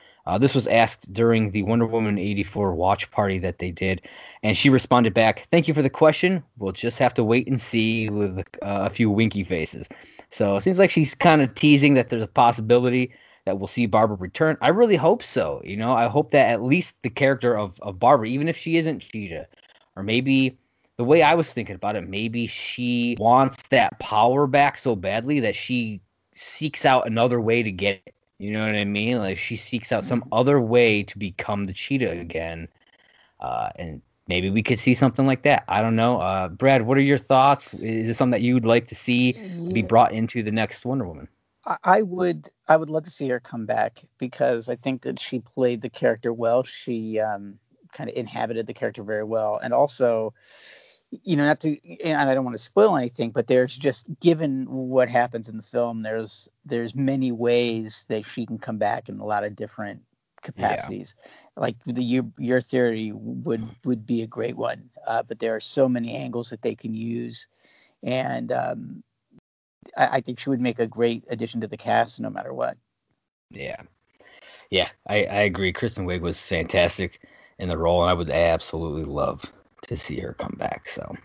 This 0.41 0.55
was 0.55 0.67
asked 0.67 1.13
during 1.13 1.51
the 1.51 1.65
Wonder 1.65 1.85
Woman 1.85 2.17
84 2.17 2.75
watch 2.75 3.11
party 3.11 3.39
that 3.41 3.59
they 3.59 3.71
did, 3.71 4.01
and 4.43 4.57
she 4.57 4.71
responded 4.71 5.13
back, 5.13 5.47
"Thank 5.51 5.69
you 5.69 5.75
for 5.75 5.83
the 5.83 5.91
question. 5.91 6.43
We'll 6.57 6.73
just 6.73 6.99
have 6.99 7.13
to 7.15 7.25
wait 7.25 7.47
and 7.47 7.61
see 7.61 8.09
with 8.09 8.43
a 8.63 8.89
few 8.89 9.11
winky 9.11 9.45
faces." 9.45 9.87
So 10.31 10.57
it 10.57 10.63
seems 10.63 10.79
like 10.79 10.91
she's 10.91 11.15
kind 11.15 11.43
of 11.43 11.55
teasing 11.55 11.95
that 11.95 12.09
there's 12.09 12.23
a 12.23 12.27
possibility 12.27 13.13
that 13.45 13.59
we'll 13.59 13.67
see 13.67 13.87
Barbara 13.87 14.17
return. 14.17 14.57
I 14.61 14.69
really 14.69 14.97
hope 14.97 15.23
so. 15.23 15.61
You 15.65 15.77
know, 15.77 15.93
I 15.93 16.09
hope 16.09 16.31
that 16.31 16.49
at 16.49 16.63
least 16.63 16.97
the 17.03 17.11
character 17.11 17.57
of, 17.57 17.79
of 17.81 17.99
Barbara, 17.99 18.29
even 18.29 18.49
if 18.49 18.57
she 18.57 18.77
isn't 18.77 19.01
Cheetah, 19.01 19.47
or 19.97 20.03
maybe 20.03 20.59
the 20.97 21.05
way 21.05 21.23
I 21.23 21.35
was 21.35 21.53
thinking 21.53 21.77
about 21.77 21.97
it, 21.97 22.09
maybe 22.09 22.47
she 22.47 23.17
wants 23.19 23.63
that 23.69 23.99
power 23.99 24.47
back 24.47 24.79
so 24.79 24.97
badly 24.97 25.41
that 25.41 25.57
she 25.57 26.01
seeks 26.33 26.85
out 26.85 27.07
another 27.07 27.41
way 27.41 27.63
to 27.63 27.71
get 27.71 28.01
it. 28.07 28.15
You 28.39 28.53
know 28.53 28.67
what 28.67 28.75
I 28.75 28.85
mean? 28.85 29.19
Like 29.19 29.39
she 29.39 29.57
seeks 29.57 29.93
out 29.93 30.05
some 30.05 30.21
mm-hmm. 30.23 30.35
other 30.35 30.61
way 30.61 31.03
to 31.05 31.19
become 31.19 31.65
the 31.65 31.73
cheetah 31.73 32.11
again. 32.11 32.69
Uh, 33.41 33.71
and 33.77 34.03
maybe 34.27 34.51
we 34.51 34.63
could 34.63 34.79
see 34.79 34.95
something 34.95 35.27
like 35.27 35.43
that. 35.43 35.65
I 35.69 35.83
don't 35.83 35.97
know. 35.97 36.21
Uh, 36.21 36.49
Brad, 36.49 36.83
what 36.83 36.97
are 36.99 37.03
your 37.03 37.19
thoughts? 37.19 37.75
Is 37.75 38.09
this 38.09 38.19
something 38.19 38.33
that 38.33 38.43
you 38.43 38.55
would 38.55 38.67
like 38.67 38.89
to 38.89 38.95
see 38.95 39.33
be 39.73 39.83
brought 39.83 40.13
into 40.13 40.43
the 40.43 40.51
next 40.51 40.85
Wonder 40.85 41.07
Woman? 41.07 41.29
I 41.83 42.03
would 42.03 42.49
I 42.69 42.77
would 42.77 42.91
love 42.91 43.05
to 43.05 43.11
see 43.11 43.29
her 43.29 43.41
come 43.41 43.67
back 43.67 44.03
because 44.19 44.69
I 44.69 44.77
think 44.77 45.03
that 45.03 45.19
she 45.19 45.41
played 45.41 45.81
the 45.81 45.89
character 45.89 46.33
well. 46.33 46.63
She 46.63 47.21
um, 47.21 47.59
kind 47.93 48.11
of 48.11 48.17
inhabited 48.17 48.67
the 48.67 48.75
character 48.75 49.03
very 49.03 49.25
well, 49.25 49.59
and 49.63 49.73
also, 49.73 50.35
you 51.11 51.37
know, 51.37 51.45
not 51.45 51.61
to 51.61 51.79
and 52.05 52.29
I 52.29 52.35
don't 52.35 52.45
want 52.45 52.57
to 52.57 52.63
spoil 52.63 52.97
anything, 52.97 53.31
but 53.31 53.47
there's 53.47 53.77
just 53.77 54.09
given 54.21 54.67
what 54.69 55.09
happens 55.09 55.49
in 55.49 55.57
the 55.57 55.63
film, 55.63 56.03
there's 56.03 56.49
there's 56.67 56.95
many 56.95 57.33
ways 57.33 58.05
that 58.09 58.27
she 58.27 58.45
can 58.45 58.59
come 58.59 58.79
back 58.79 59.09
in 59.09 59.19
a 59.19 59.25
lot 59.25 59.45
of 59.45 59.57
different 59.57 60.03
capacities. 60.43 61.15
Yeah. 61.19 61.31
Like 61.57 61.77
the 61.87 62.05
your 62.05 62.27
your 62.39 62.61
theory 62.61 63.13
would 63.15 63.67
would 63.85 64.05
be 64.05 64.23
a 64.23 64.27
great 64.27 64.57
one, 64.57 64.91
uh, 65.07 65.23
but 65.23 65.39
there 65.39 65.55
are 65.55 65.61
so 65.61 65.89
many 65.89 66.15
angles 66.15 66.51
that 66.51 66.63
they 66.63 66.75
can 66.75 66.95
use, 66.95 67.47
and 68.03 68.53
um, 68.53 69.03
I, 69.97 70.17
I 70.17 70.21
think 70.21 70.39
she 70.41 70.51
would 70.51 70.61
make 70.61 70.79
a 70.79 70.87
great 70.87 71.25
addition 71.29 71.61
to 71.61 71.69
the 71.69 71.77
cast 71.77 72.21
no 72.21 72.31
matter 72.31 72.53
what. 72.53 72.77
Yeah, 73.51 73.83
yeah, 74.71 74.89
I, 75.07 75.25
I 75.25 75.41
agree. 75.43 75.73
Kristen 75.73 76.07
Wiig 76.07 76.21
was 76.21 76.45
fantastic 76.45 77.21
in 77.59 77.69
the 77.69 77.79
role, 77.79 78.03
and 78.03 78.11
I 78.11 78.15
would 78.15 78.31
absolutely 78.31 79.05
love 79.05 79.45
to 79.83 79.97
see 79.97 80.19
her 80.21 80.35
come 80.35 80.57
back. 80.59 80.89
So, 80.89 81.17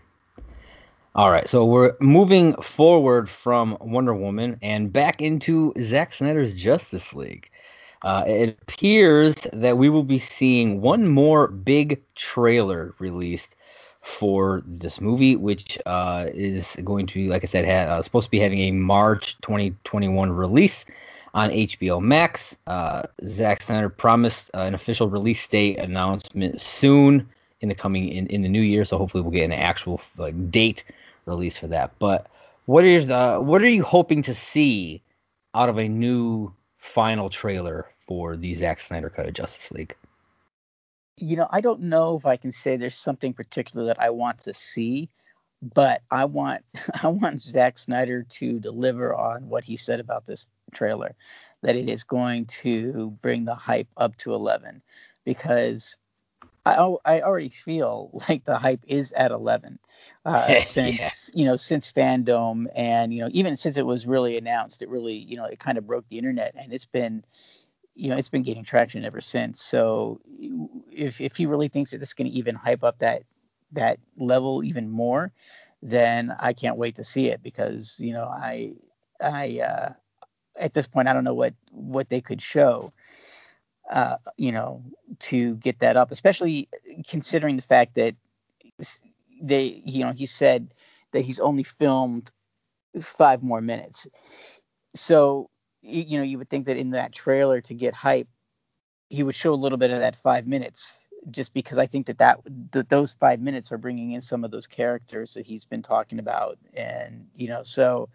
all 1.14 1.30
right, 1.30 1.48
so 1.48 1.64
we're 1.64 1.94
moving 2.00 2.54
forward 2.62 3.28
from 3.28 3.76
Wonder 3.80 4.14
Woman 4.14 4.58
and 4.62 4.92
back 4.92 5.20
into 5.20 5.72
Zack 5.80 6.12
Snyder's 6.12 6.54
Justice 6.54 7.14
League. 7.14 7.50
Uh, 8.02 8.24
it 8.26 8.58
appears 8.62 9.34
that 9.52 9.76
we 9.76 9.88
will 9.88 10.04
be 10.04 10.18
seeing 10.18 10.80
one 10.80 11.08
more 11.08 11.48
big 11.48 12.00
trailer 12.14 12.94
released 12.98 13.56
for 14.00 14.62
this 14.66 15.00
movie, 15.00 15.36
which 15.36 15.78
uh, 15.86 16.26
is 16.32 16.76
going 16.84 17.06
to 17.06 17.14
be, 17.14 17.28
like 17.28 17.42
I 17.42 17.46
said, 17.46 17.64
ha- 17.64 17.94
uh, 17.94 18.02
supposed 18.02 18.26
to 18.26 18.30
be 18.30 18.40
having 18.40 18.60
a 18.60 18.70
March 18.70 19.38
2021 19.42 20.30
release 20.30 20.84
on 21.34 21.50
HBO 21.50 22.00
Max. 22.00 22.56
Uh, 22.66 23.02
Zack 23.26 23.62
Snyder 23.62 23.88
promised 23.88 24.50
uh, 24.54 24.60
an 24.60 24.74
official 24.74 25.08
release 25.08 25.46
date 25.46 25.78
announcement 25.78 26.60
soon 26.60 27.28
in 27.60 27.68
the 27.68 27.74
coming 27.74 28.08
in, 28.08 28.26
in 28.28 28.42
the 28.42 28.48
new 28.48 28.62
year, 28.62 28.84
so 28.84 28.96
hopefully 28.96 29.22
we'll 29.22 29.32
get 29.32 29.44
an 29.44 29.52
actual 29.52 30.00
like 30.16 30.50
date 30.50 30.84
release 31.26 31.58
for 31.58 31.66
that. 31.68 31.92
But 31.98 32.26
what 32.66 32.84
is 32.84 33.06
the 33.06 33.38
what 33.38 33.62
are 33.62 33.68
you 33.68 33.82
hoping 33.82 34.22
to 34.22 34.34
see 34.34 35.02
out 35.54 35.68
of 35.68 35.78
a 35.78 35.88
new 35.88 36.52
final 36.78 37.28
trailer 37.28 37.86
for 37.98 38.36
the 38.36 38.54
Zack 38.54 38.80
Snyder 38.80 39.10
cut 39.10 39.26
of 39.26 39.34
Justice 39.34 39.70
League? 39.72 39.94
You 41.20 41.36
know, 41.36 41.48
I 41.50 41.60
don't 41.60 41.82
know 41.82 42.16
if 42.16 42.26
I 42.26 42.36
can 42.36 42.52
say 42.52 42.76
there's 42.76 42.94
something 42.94 43.34
particular 43.34 43.86
that 43.86 44.00
I 44.00 44.10
want 44.10 44.40
to 44.40 44.54
see, 44.54 45.10
but 45.62 46.02
I 46.10 46.24
want 46.24 46.64
I 47.02 47.08
want 47.08 47.42
Zack 47.42 47.78
Snyder 47.78 48.22
to 48.22 48.58
deliver 48.58 49.14
on 49.14 49.48
what 49.48 49.64
he 49.64 49.76
said 49.76 50.00
about 50.00 50.26
this 50.26 50.46
trailer, 50.72 51.14
that 51.62 51.76
it 51.76 51.88
is 51.88 52.04
going 52.04 52.46
to 52.46 53.16
bring 53.22 53.44
the 53.44 53.54
hype 53.54 53.88
up 53.96 54.16
to 54.18 54.34
11, 54.34 54.82
because 55.24 55.96
I 56.64 56.94
I 57.04 57.20
already 57.22 57.48
feel 57.48 58.10
like 58.28 58.44
the 58.44 58.58
hype 58.58 58.84
is 58.86 59.12
at 59.12 59.30
11 59.30 59.78
uh, 60.24 60.60
since 60.60 60.98
yeah. 60.98 61.10
you 61.34 61.44
know 61.44 61.56
since 61.56 61.90
FanDome 61.92 62.66
and 62.74 63.12
you 63.12 63.20
know 63.20 63.28
even 63.32 63.56
since 63.56 63.76
it 63.76 63.86
was 63.86 64.06
really 64.06 64.36
announced, 64.36 64.82
it 64.82 64.88
really 64.88 65.16
you 65.16 65.36
know 65.36 65.44
it 65.44 65.58
kind 65.58 65.78
of 65.78 65.86
broke 65.86 66.08
the 66.08 66.18
internet 66.18 66.54
and 66.56 66.72
it's 66.72 66.86
been 66.86 67.24
you 67.94 68.08
know, 68.08 68.16
it's 68.16 68.28
been 68.28 68.42
gaining 68.42 68.64
traction 68.64 69.04
ever 69.04 69.20
since. 69.20 69.62
So 69.62 70.20
if 70.90 71.20
if 71.20 71.36
he 71.36 71.46
really 71.46 71.68
thinks 71.68 71.90
that 71.90 72.00
going 72.14 72.30
to 72.30 72.36
even 72.38 72.54
hype 72.54 72.84
up 72.84 72.98
that 73.00 73.22
that 73.72 73.98
level 74.16 74.64
even 74.64 74.90
more, 74.90 75.32
then 75.82 76.34
I 76.38 76.52
can't 76.52 76.76
wait 76.76 76.96
to 76.96 77.04
see 77.04 77.28
it 77.28 77.42
because 77.42 77.96
you 77.98 78.12
know 78.12 78.24
I 78.24 78.74
I 79.20 79.60
uh, 79.60 79.92
at 80.58 80.72
this 80.74 80.86
point 80.86 81.08
I 81.08 81.12
don't 81.12 81.24
know 81.24 81.34
what 81.34 81.54
what 81.70 82.08
they 82.08 82.20
could 82.20 82.42
show. 82.42 82.92
Uh, 83.90 84.18
you 84.36 84.52
know, 84.52 84.84
to 85.18 85.56
get 85.56 85.80
that 85.80 85.96
up, 85.96 86.12
especially 86.12 86.68
considering 87.08 87.56
the 87.56 87.62
fact 87.62 87.96
that 87.96 88.14
they, 89.42 89.82
you 89.84 90.04
know, 90.04 90.12
he 90.12 90.26
said 90.26 90.72
that 91.12 91.24
he's 91.24 91.40
only 91.40 91.64
filmed 91.64 92.30
five 93.00 93.42
more 93.42 93.60
minutes. 93.60 94.06
So 94.94 95.50
you, 95.82 96.18
know, 96.18 96.24
you 96.24 96.38
would 96.38 96.50
think 96.50 96.66
that 96.66 96.76
in 96.76 96.90
that 96.90 97.12
trailer 97.12 97.60
to 97.62 97.74
get 97.74 97.94
hype, 97.94 98.28
he 99.08 99.22
would 99.22 99.34
show 99.34 99.52
a 99.52 99.56
little 99.56 99.78
bit 99.78 99.90
of 99.90 100.00
that 100.00 100.16
five 100.16 100.46
minutes, 100.46 101.06
just 101.30 101.52
because 101.52 101.78
I 101.78 101.86
think 101.86 102.06
that 102.06 102.18
that, 102.18 102.38
that 102.72 102.88
those 102.88 103.12
five 103.14 103.40
minutes 103.40 103.72
are 103.72 103.78
bringing 103.78 104.12
in 104.12 104.22
some 104.22 104.44
of 104.44 104.50
those 104.50 104.66
characters 104.66 105.34
that 105.34 105.46
he's 105.46 105.64
been 105.64 105.82
talking 105.82 106.18
about, 106.18 106.58
and 106.74 107.26
you 107.34 107.48
know, 107.48 107.62
so 107.62 108.08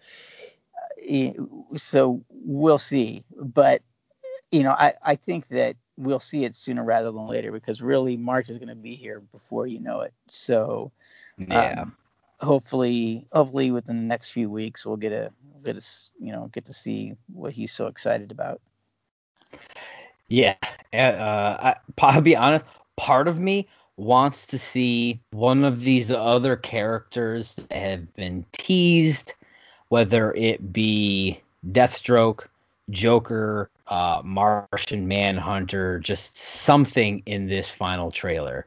uh, 1.10 1.32
so 1.76 2.24
we'll 2.30 2.78
see, 2.78 3.24
but 3.36 3.82
you 4.52 4.64
know, 4.64 4.72
I 4.72 4.94
I 5.04 5.16
think 5.16 5.48
that 5.50 5.76
we'll 5.98 6.20
see 6.20 6.46
it 6.46 6.56
sooner 6.56 6.84
rather 6.84 7.12
than 7.12 7.28
later 7.28 7.52
because 7.52 7.82
really 7.82 8.18
March 8.18 8.50
is 8.50 8.58
going 8.58 8.70
to 8.70 8.76
be 8.76 8.96
here 8.96 9.20
before 9.32 9.68
you 9.68 9.80
know 9.80 10.02
it. 10.02 10.14
So 10.28 10.92
yeah. 11.38 11.82
Um, 11.82 11.96
hopefully 12.46 13.26
hopefully 13.32 13.72
within 13.72 13.98
the 13.98 14.04
next 14.04 14.30
few 14.30 14.50
weeks 14.50 14.86
we'll 14.86 14.96
get 14.96 15.12
a 15.12 15.32
get 15.64 15.76
a 15.76 15.82
you 16.20 16.32
know 16.32 16.50
get 16.54 16.66
to 16.66 16.74
see 16.74 17.16
what 17.34 17.52
he's 17.52 17.74
so 17.74 17.88
excited 17.88 18.32
about. 18.32 18.62
Yeah, 20.28 20.56
uh, 20.94 21.76
I, 22.02 22.16
will 22.16 22.22
be 22.22 22.36
honest. 22.36 22.66
Part 22.96 23.28
of 23.28 23.40
me 23.40 23.68
wants 23.98 24.46
to 24.48 24.58
see 24.58 25.22
one 25.32 25.64
of 25.64 25.82
these 25.82 26.12
other 26.12 26.56
characters 26.56 27.56
that 27.56 27.72
have 27.78 28.14
been 28.16 28.46
teased, 28.52 29.34
whether 29.90 30.34
it 30.34 30.74
be 30.74 31.40
Deathstroke, 31.72 32.48
Joker, 32.90 33.70
uh, 33.88 34.22
Martian 34.24 35.08
Manhunter, 35.08 36.00
just 36.00 36.38
something 36.38 37.22
in 37.26 37.48
this 37.48 37.70
final 37.72 38.12
trailer 38.12 38.66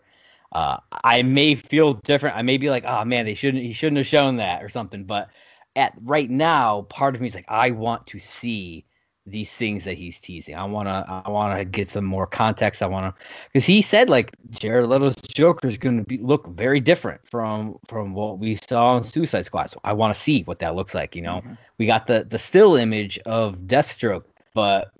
uh, 0.52 0.78
I 1.04 1.22
may 1.22 1.54
feel 1.54 1.94
different. 1.94 2.36
I 2.36 2.42
may 2.42 2.58
be 2.58 2.70
like, 2.70 2.84
oh 2.86 3.04
man, 3.04 3.26
they 3.26 3.34
shouldn't 3.34 3.62
he 3.62 3.72
shouldn't 3.72 3.98
have 3.98 4.06
shown 4.06 4.36
that 4.36 4.62
or 4.62 4.68
something. 4.68 5.04
But 5.04 5.28
at 5.76 5.92
right 6.02 6.28
now, 6.28 6.82
part 6.82 7.14
of 7.14 7.20
me 7.20 7.26
is 7.26 7.34
like, 7.34 7.44
I 7.48 7.70
want 7.70 8.06
to 8.08 8.18
see 8.18 8.84
these 9.30 9.52
things 9.52 9.84
that 9.84 9.98
he's 9.98 10.18
teasing. 10.18 10.54
I 10.54 10.64
wanna 10.64 11.22
I 11.24 11.28
wanna 11.30 11.64
get 11.64 11.90
some 11.90 12.04
more 12.04 12.26
context. 12.26 12.82
I 12.82 12.86
wanna 12.86 13.14
because 13.52 13.66
he 13.66 13.82
said 13.82 14.08
like 14.08 14.34
Jared 14.50 14.88
Leto's 14.88 15.16
Joker 15.16 15.68
is 15.68 15.76
gonna 15.76 16.04
be 16.04 16.18
look 16.18 16.46
very 16.48 16.80
different 16.80 17.20
from 17.26 17.78
from 17.86 18.14
what 18.14 18.38
we 18.38 18.54
saw 18.54 18.96
in 18.96 19.04
Suicide 19.04 19.44
Squad. 19.44 19.70
So 19.70 19.80
I 19.84 19.92
want 19.92 20.14
to 20.14 20.20
see 20.20 20.42
what 20.44 20.60
that 20.60 20.74
looks 20.74 20.94
like. 20.94 21.14
You 21.14 21.22
know, 21.22 21.36
mm-hmm. 21.36 21.54
we 21.76 21.86
got 21.86 22.06
the 22.06 22.26
the 22.28 22.38
still 22.38 22.76
image 22.76 23.18
of 23.26 23.58
Deathstroke, 23.58 24.24
but 24.54 24.92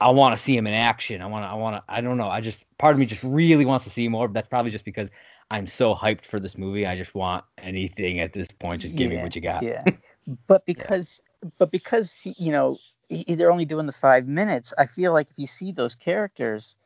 I 0.00 0.10
want 0.10 0.36
to 0.36 0.42
see 0.42 0.56
him 0.56 0.66
in 0.66 0.74
action. 0.74 1.22
I 1.22 1.26
want 1.26 1.44
to. 1.44 1.48
I 1.48 1.54
want 1.54 1.76
to. 1.76 1.82
I 1.88 2.00
don't 2.00 2.16
know. 2.16 2.28
I 2.28 2.40
just 2.40 2.66
part 2.78 2.94
of 2.94 2.98
me 2.98 3.06
just 3.06 3.22
really 3.22 3.64
wants 3.64 3.84
to 3.84 3.90
see 3.90 4.08
more. 4.08 4.28
but 4.28 4.34
That's 4.34 4.48
probably 4.48 4.70
just 4.70 4.84
because 4.84 5.08
I'm 5.50 5.66
so 5.66 5.94
hyped 5.94 6.26
for 6.26 6.40
this 6.40 6.58
movie. 6.58 6.86
I 6.86 6.96
just 6.96 7.14
want 7.14 7.44
anything 7.58 8.20
at 8.20 8.32
this 8.32 8.48
point. 8.48 8.82
Just 8.82 8.96
give 8.96 9.10
yeah, 9.10 9.18
me 9.18 9.22
what 9.22 9.34
you 9.34 9.40
got. 9.40 9.62
Yeah. 9.62 9.82
but 10.46 10.66
because 10.66 11.20
yeah. 11.42 11.50
but 11.58 11.70
because 11.70 12.20
you 12.24 12.52
know 12.52 12.76
they're 13.08 13.52
only 13.52 13.64
doing 13.64 13.86
the 13.86 13.92
five 13.92 14.26
minutes. 14.26 14.74
I 14.76 14.86
feel 14.86 15.12
like 15.12 15.30
if 15.30 15.38
you 15.38 15.46
see 15.46 15.72
those 15.72 15.94
characters, 15.94 16.76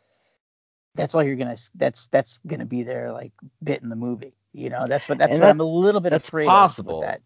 that's 0.94 1.14
all 1.14 1.22
you're 1.22 1.36
gonna. 1.36 1.56
That's 1.74 2.08
that's 2.08 2.38
gonna 2.46 2.66
be 2.66 2.82
their 2.82 3.12
like 3.12 3.32
bit 3.62 3.82
in 3.82 3.88
the 3.88 3.96
movie. 3.96 4.34
You 4.52 4.70
know. 4.70 4.86
That's 4.86 5.08
what 5.08 5.18
that's 5.18 5.32
and 5.32 5.40
what 5.40 5.46
that, 5.46 5.50
I'm 5.50 5.60
a 5.60 5.64
little 5.64 6.00
bit 6.00 6.12
afraid 6.12 6.46
possible. 6.46 7.02
of 7.02 7.08
that. 7.08 7.22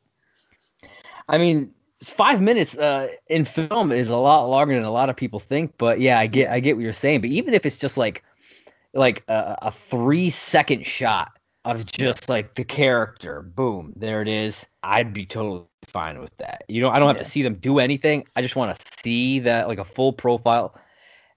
I 1.28 1.38
mean, 1.38 1.72
five 2.08 2.40
minutes 2.40 2.76
uh, 2.76 3.08
in 3.28 3.44
film 3.44 3.92
is 3.92 4.10
a 4.10 4.16
lot 4.16 4.44
longer 4.46 4.74
than 4.74 4.84
a 4.84 4.90
lot 4.90 5.08
of 5.08 5.16
people 5.16 5.38
think. 5.38 5.74
But 5.78 6.00
yeah, 6.00 6.18
I 6.18 6.26
get 6.26 6.50
I 6.50 6.60
get 6.60 6.76
what 6.76 6.82
you're 6.82 6.92
saying. 6.92 7.20
But 7.20 7.30
even 7.30 7.54
if 7.54 7.66
it's 7.66 7.78
just 7.78 7.96
like 7.96 8.24
like 8.94 9.24
a, 9.28 9.56
a 9.62 9.70
three 9.70 10.30
second 10.30 10.86
shot 10.86 11.38
of 11.64 11.86
just 11.86 12.28
like 12.28 12.54
the 12.54 12.64
character, 12.64 13.42
boom, 13.42 13.92
there 13.96 14.22
it 14.22 14.28
is. 14.28 14.66
I'd 14.82 15.12
be 15.12 15.26
totally 15.26 15.64
fine 15.84 16.20
with 16.20 16.36
that. 16.38 16.64
You 16.68 16.82
know, 16.82 16.90
I 16.90 16.98
don't 16.98 17.08
have 17.08 17.16
yeah. 17.16 17.24
to 17.24 17.30
see 17.30 17.42
them 17.42 17.54
do 17.54 17.78
anything. 17.78 18.26
I 18.34 18.42
just 18.42 18.56
want 18.56 18.78
to 18.78 18.86
see 19.02 19.40
that 19.40 19.68
like 19.68 19.78
a 19.78 19.84
full 19.84 20.12
profile 20.12 20.74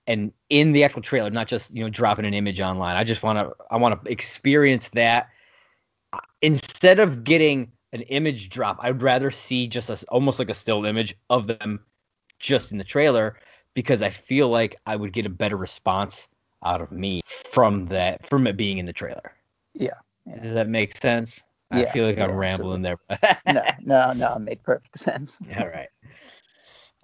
and 0.07 0.31
in 0.49 0.71
the 0.71 0.83
actual 0.83 1.01
trailer, 1.01 1.29
not 1.29 1.47
just 1.47 1.73
you 1.73 1.83
know 1.83 1.89
dropping 1.89 2.25
an 2.25 2.33
image 2.33 2.59
online. 2.59 2.95
I 2.95 3.03
just 3.03 3.23
want 3.23 3.39
to 3.39 3.53
I 3.69 3.77
want 3.77 4.03
to 4.03 4.11
experience 4.11 4.89
that 4.89 5.29
instead 6.41 6.99
of 6.99 7.23
getting 7.23 7.71
an 7.95 8.01
image 8.03 8.49
drop. 8.49 8.77
I'd 8.81 9.01
rather 9.01 9.31
see 9.31 9.67
just 9.67 9.89
a, 9.89 10.05
almost 10.09 10.37
like 10.37 10.49
a 10.49 10.53
still 10.53 10.85
image 10.85 11.15
of 11.29 11.47
them 11.47 11.79
just 12.37 12.71
in 12.71 12.77
the 12.77 12.83
trailer 12.83 13.37
because 13.73 14.01
I 14.01 14.09
feel 14.09 14.49
like 14.49 14.75
I 14.85 14.95
would 14.95 15.13
get 15.13 15.25
a 15.25 15.29
better 15.29 15.57
response 15.57 16.27
out 16.63 16.81
of 16.81 16.91
me 16.91 17.21
from 17.25 17.87
that 17.87 18.27
from 18.27 18.47
it 18.47 18.57
being 18.57 18.77
in 18.77 18.85
the 18.85 18.93
trailer. 18.93 19.33
Yeah. 19.73 19.89
yeah. 20.25 20.39
Does 20.39 20.53
that 20.53 20.67
make 20.67 20.95
sense? 20.95 21.41
Yeah, 21.71 21.81
I 21.81 21.85
feel 21.91 22.05
like 22.05 22.17
yeah, 22.17 22.25
I'm 22.25 22.35
rambling 22.35 22.85
absolutely. 22.85 23.17
there. 23.45 23.73
no, 23.85 24.13
no, 24.13 24.13
no, 24.13 24.35
it 24.35 24.39
made 24.39 24.63
perfect 24.63 24.99
sense. 24.99 25.39
All 25.57 25.67
right. 25.67 25.89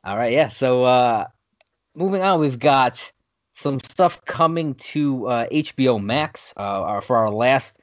All 0.03 0.17
right, 0.17 0.33
yeah. 0.33 0.50
So 0.50 0.83
uh 0.83 1.25
moving 1.95 2.21
on, 2.21 2.39
we've 2.39 2.60
got 2.60 3.12
some 3.53 3.79
stuff 3.79 4.24
coming 4.25 4.75
to 4.75 5.27
uh, 5.27 5.48
HBO 5.50 6.01
Max 6.01 6.53
uh, 6.57 7.00
for 7.01 7.17
our 7.17 7.29
last 7.29 7.80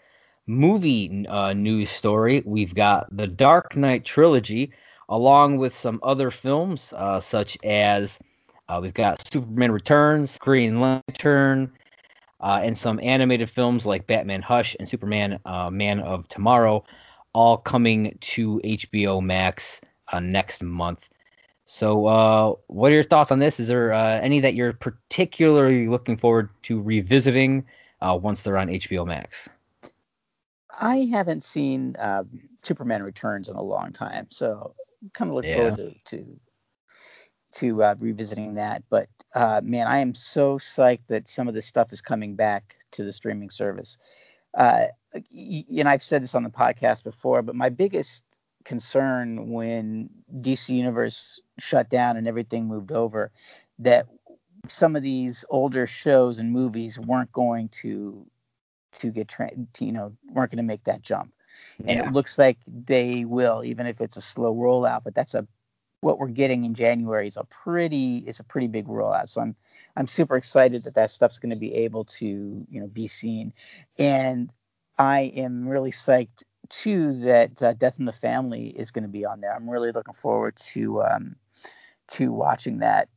movie 0.49 1.27
uh, 1.29 1.53
news 1.53 1.91
story. 1.91 2.43
We've 2.45 2.75
got 2.75 3.15
the 3.17 3.27
Dark 3.27 3.77
Knight 3.77 4.05
trilogy, 4.05 4.73
along 5.09 5.59
with 5.59 5.73
some 5.73 6.01
other 6.03 6.31
films 6.31 6.93
uh, 6.97 7.21
such 7.21 7.57
as 7.63 8.19
uh, 8.69 8.81
we've 8.83 8.95
got 8.95 9.27
Superman 9.29 9.71
Returns, 9.71 10.37
Green 10.39 10.81
Lantern, 10.81 11.73
uh, 12.41 12.61
and 12.63 12.77
some 12.77 12.99
animated 13.03 13.49
films 13.49 13.87
like 13.87 14.07
Batman 14.07 14.43
Hush 14.43 14.75
and 14.79 14.89
Superman 14.89 15.39
Man 15.71 16.01
of 16.01 16.27
Tomorrow, 16.29 16.85
all 17.33 17.59
coming 17.59 18.17
to 18.21 18.61
HBO 18.65 19.23
Max 19.23 19.81
next 20.21 20.63
month. 20.63 21.09
So, 21.71 22.07
uh, 22.07 22.55
what 22.69 22.91
are 22.91 22.95
your 22.95 23.05
thoughts 23.05 23.31
on 23.31 23.41
this? 23.41 23.61
Is 23.61 23.69
there 23.69 23.93
uh, 23.93 24.21
any 24.21 24.41
that 24.41 24.55
you're 24.55 24.73
particularly 24.73 25.87
looking 25.87 26.17
forward 26.17 26.49
to 26.63 26.81
revisiting 26.81 27.67
uh, 28.01 28.19
once 28.21 28.43
they're 28.43 28.57
on 28.57 28.69
HBO 28.69 29.07
Max? 29.07 29.51
I 30.81 31.09
haven't 31.11 31.43
seen 31.43 31.97
um, 31.99 32.29
Superman 32.63 33.03
Returns 33.03 33.49
in 33.49 33.57
a 33.57 33.63
long 33.63 33.93
time, 33.93 34.27
so 34.31 34.75
kind 35.13 35.31
of 35.31 35.35
look 35.35 35.45
yeah. 35.45 35.57
forward 35.57 35.77
to 35.77 35.95
to, 36.17 36.41
to 37.53 37.83
uh, 37.83 37.95
revisiting 37.99 38.55
that. 38.55 38.85
But 38.89 39.09
uh, 39.35 39.61
man, 39.63 39.87
I 39.87 39.99
am 39.99 40.15
so 40.15 40.59
psyched 40.59 41.07
that 41.09 41.29
some 41.29 41.49
of 41.49 41.55
this 41.55 41.67
stuff 41.67 41.93
is 41.93 42.01
coming 42.01 42.35
back 42.37 42.77
to 42.93 43.05
the 43.05 43.13
streaming 43.13 43.51
service. 43.51 43.99
Uh, 44.55 44.87
and 45.13 45.89
I've 45.89 46.03
said 46.03 46.23
this 46.23 46.35
on 46.35 46.43
the 46.43 46.51
podcast 46.51 47.05
before, 47.05 47.43
but 47.43 47.55
my 47.55 47.69
biggest 47.69 48.25
concern 48.65 49.51
when 49.51 50.11
DC 50.41 50.69
Universe 50.69 51.41
shut 51.59 51.89
down 51.89 52.17
and 52.17 52.27
everything 52.27 52.67
moved 52.67 52.93
over 52.93 53.31
that 53.79 54.07
some 54.69 54.97
of 54.97 55.03
these 55.03 55.45
older 55.49 55.87
shows 55.87 56.39
and 56.39 56.53
movies 56.53 56.99
weren't 56.99 57.33
going 57.33 57.69
to 57.69 58.27
to 58.93 59.11
get 59.11 59.29
tra- 59.29 59.51
to, 59.75 59.85
you 59.85 59.93
know 59.93 60.13
weren't 60.33 60.51
going 60.51 60.57
to 60.57 60.63
make 60.63 60.85
that 60.85 61.03
jump 61.03 61.33
and 61.79 61.91
yeah. 61.91 62.07
it 62.07 62.13
looks 62.13 62.39
like 62.39 62.59
they 62.67 63.25
will 63.25 63.65
even 63.65 63.87
if 63.87 64.01
it's 64.01 64.17
a 64.17 64.21
slow 64.21 64.55
rollout 64.55 65.03
but 65.05 65.15
that's 65.15 65.35
a 65.35 65.47
what 66.01 66.21
we're 66.21 66.29
getting 66.29 66.65
in 66.65 66.75
January 66.75 67.27
is 67.27 67.37
a 67.37 67.45
pretty 67.45 68.19
is 68.19 68.39
a 68.39 68.45
pretty 68.45 68.69
big 68.69 68.87
rollout 68.87 69.29
so 69.29 69.41
I'm 69.41 69.57
I'm 69.97 70.07
super 70.07 70.37
excited 70.37 70.85
that 70.85 70.95
that 70.95 71.11
stuff's 71.11 71.41
going 71.41 71.51
to 71.51 71.57
be 71.57 71.75
able 71.75 72.05
to 72.05 72.27
you 72.27 72.81
know 72.81 72.87
be 72.87 73.09
seen 73.09 73.53
and 73.99 74.53
I 74.99 75.33
am 75.37 75.69
really 75.69 75.93
psyched 75.93 76.43
too 76.69 77.13
that 77.21 77.63
uh, 77.63 77.73
Death 77.75 77.99
in 77.99 78.05
the 78.05 78.13
Family 78.13 78.69
is 78.69 78.91
going 78.91 79.05
to 79.05 79.09
be 79.09 79.25
on 79.25 79.41
there. 79.41 79.55
I'm 79.55 79.71
really 79.71 79.93
looking 79.93 80.15
forward 80.15 80.57
to 80.57 81.03
um, 81.03 81.37
to 82.09 82.33
watching 82.33 82.79
that. 82.79 83.09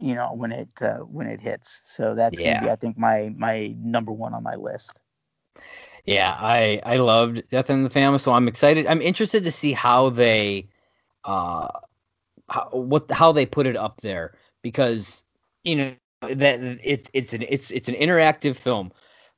You 0.00 0.14
know 0.16 0.34
when 0.34 0.52
it 0.52 0.82
uh, 0.82 0.98
when 0.98 1.28
it 1.28 1.40
hits. 1.40 1.80
So 1.84 2.14
that's 2.14 2.38
yeah. 2.38 2.54
gonna 2.54 2.66
be 2.66 2.72
I 2.72 2.76
think 2.76 2.98
my 2.98 3.32
my 3.36 3.74
number 3.78 4.12
one 4.12 4.34
on 4.34 4.42
my 4.42 4.56
list. 4.56 4.98
Yeah, 6.04 6.36
I 6.38 6.80
I 6.84 6.96
loved 6.96 7.48
Death 7.48 7.70
in 7.70 7.82
the 7.82 7.90
Family, 7.90 8.18
so 8.18 8.32
I'm 8.32 8.48
excited. 8.48 8.86
I'm 8.86 9.00
interested 9.00 9.44
to 9.44 9.52
see 9.52 9.72
how 9.72 10.10
they 10.10 10.68
uh 11.24 11.68
how, 12.48 12.68
what 12.72 13.10
how 13.10 13.32
they 13.32 13.46
put 13.46 13.66
it 13.66 13.76
up 13.76 14.00
there 14.02 14.36
because 14.62 15.24
you 15.62 15.76
know 15.76 15.94
that 16.34 16.60
it's 16.82 17.08
it's 17.14 17.32
an 17.32 17.44
it's 17.48 17.70
it's 17.70 17.88
an 17.88 17.94
interactive 17.94 18.56
film, 18.56 18.92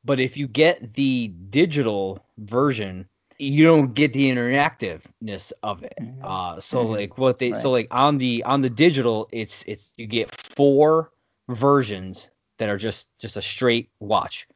but 0.04 0.18
if 0.18 0.36
you 0.36 0.48
get 0.48 0.94
the 0.94 1.28
digital 1.48 2.24
version 2.38 3.08
you 3.38 3.64
don't 3.64 3.94
get 3.94 4.12
the 4.12 4.30
interactiveness 4.30 5.52
of 5.62 5.82
it. 5.82 5.94
Mm-hmm. 6.00 6.24
Uh, 6.24 6.60
so 6.60 6.84
mm-hmm. 6.84 6.92
like 6.92 7.18
what 7.18 7.38
they 7.38 7.52
right. 7.52 7.60
so 7.60 7.70
like 7.70 7.88
on 7.90 8.18
the 8.18 8.42
on 8.44 8.62
the 8.62 8.70
digital, 8.70 9.28
it's 9.32 9.64
it's 9.66 9.90
you 9.96 10.06
get 10.06 10.34
four 10.34 11.10
versions 11.48 12.28
that 12.58 12.68
are 12.68 12.78
just 12.78 13.08
just 13.18 13.36
a 13.36 13.42
straight 13.42 13.90
watch. 14.00 14.48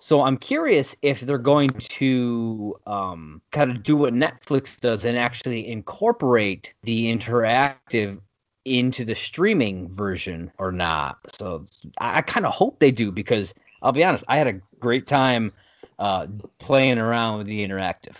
So 0.00 0.22
I'm 0.22 0.38
curious 0.38 0.96
if 1.02 1.20
they're 1.20 1.38
going 1.38 1.68
to 1.68 2.74
um, 2.86 3.42
kind 3.52 3.70
of 3.70 3.82
do 3.82 3.96
what 3.96 4.14
Netflix 4.14 4.76
does 4.80 5.04
and 5.04 5.16
actually 5.16 5.68
incorporate 5.68 6.72
the 6.82 7.14
interactive 7.14 8.18
into 8.64 9.04
the 9.04 9.14
streaming 9.14 9.94
version 9.94 10.50
or 10.58 10.72
not. 10.72 11.18
So 11.38 11.66
I, 12.00 12.18
I 12.18 12.22
kind 12.22 12.46
of 12.46 12.52
hope 12.52 12.78
they 12.78 12.90
do 12.90 13.12
because 13.12 13.52
I'll 13.82 13.92
be 13.92 14.02
honest, 14.02 14.24
I 14.26 14.38
had 14.38 14.46
a 14.46 14.60
great 14.78 15.06
time 15.06 15.52
uh, 15.98 16.26
playing 16.58 16.98
around 16.98 17.38
with 17.38 17.46
the 17.46 17.66
interactive. 17.66 18.16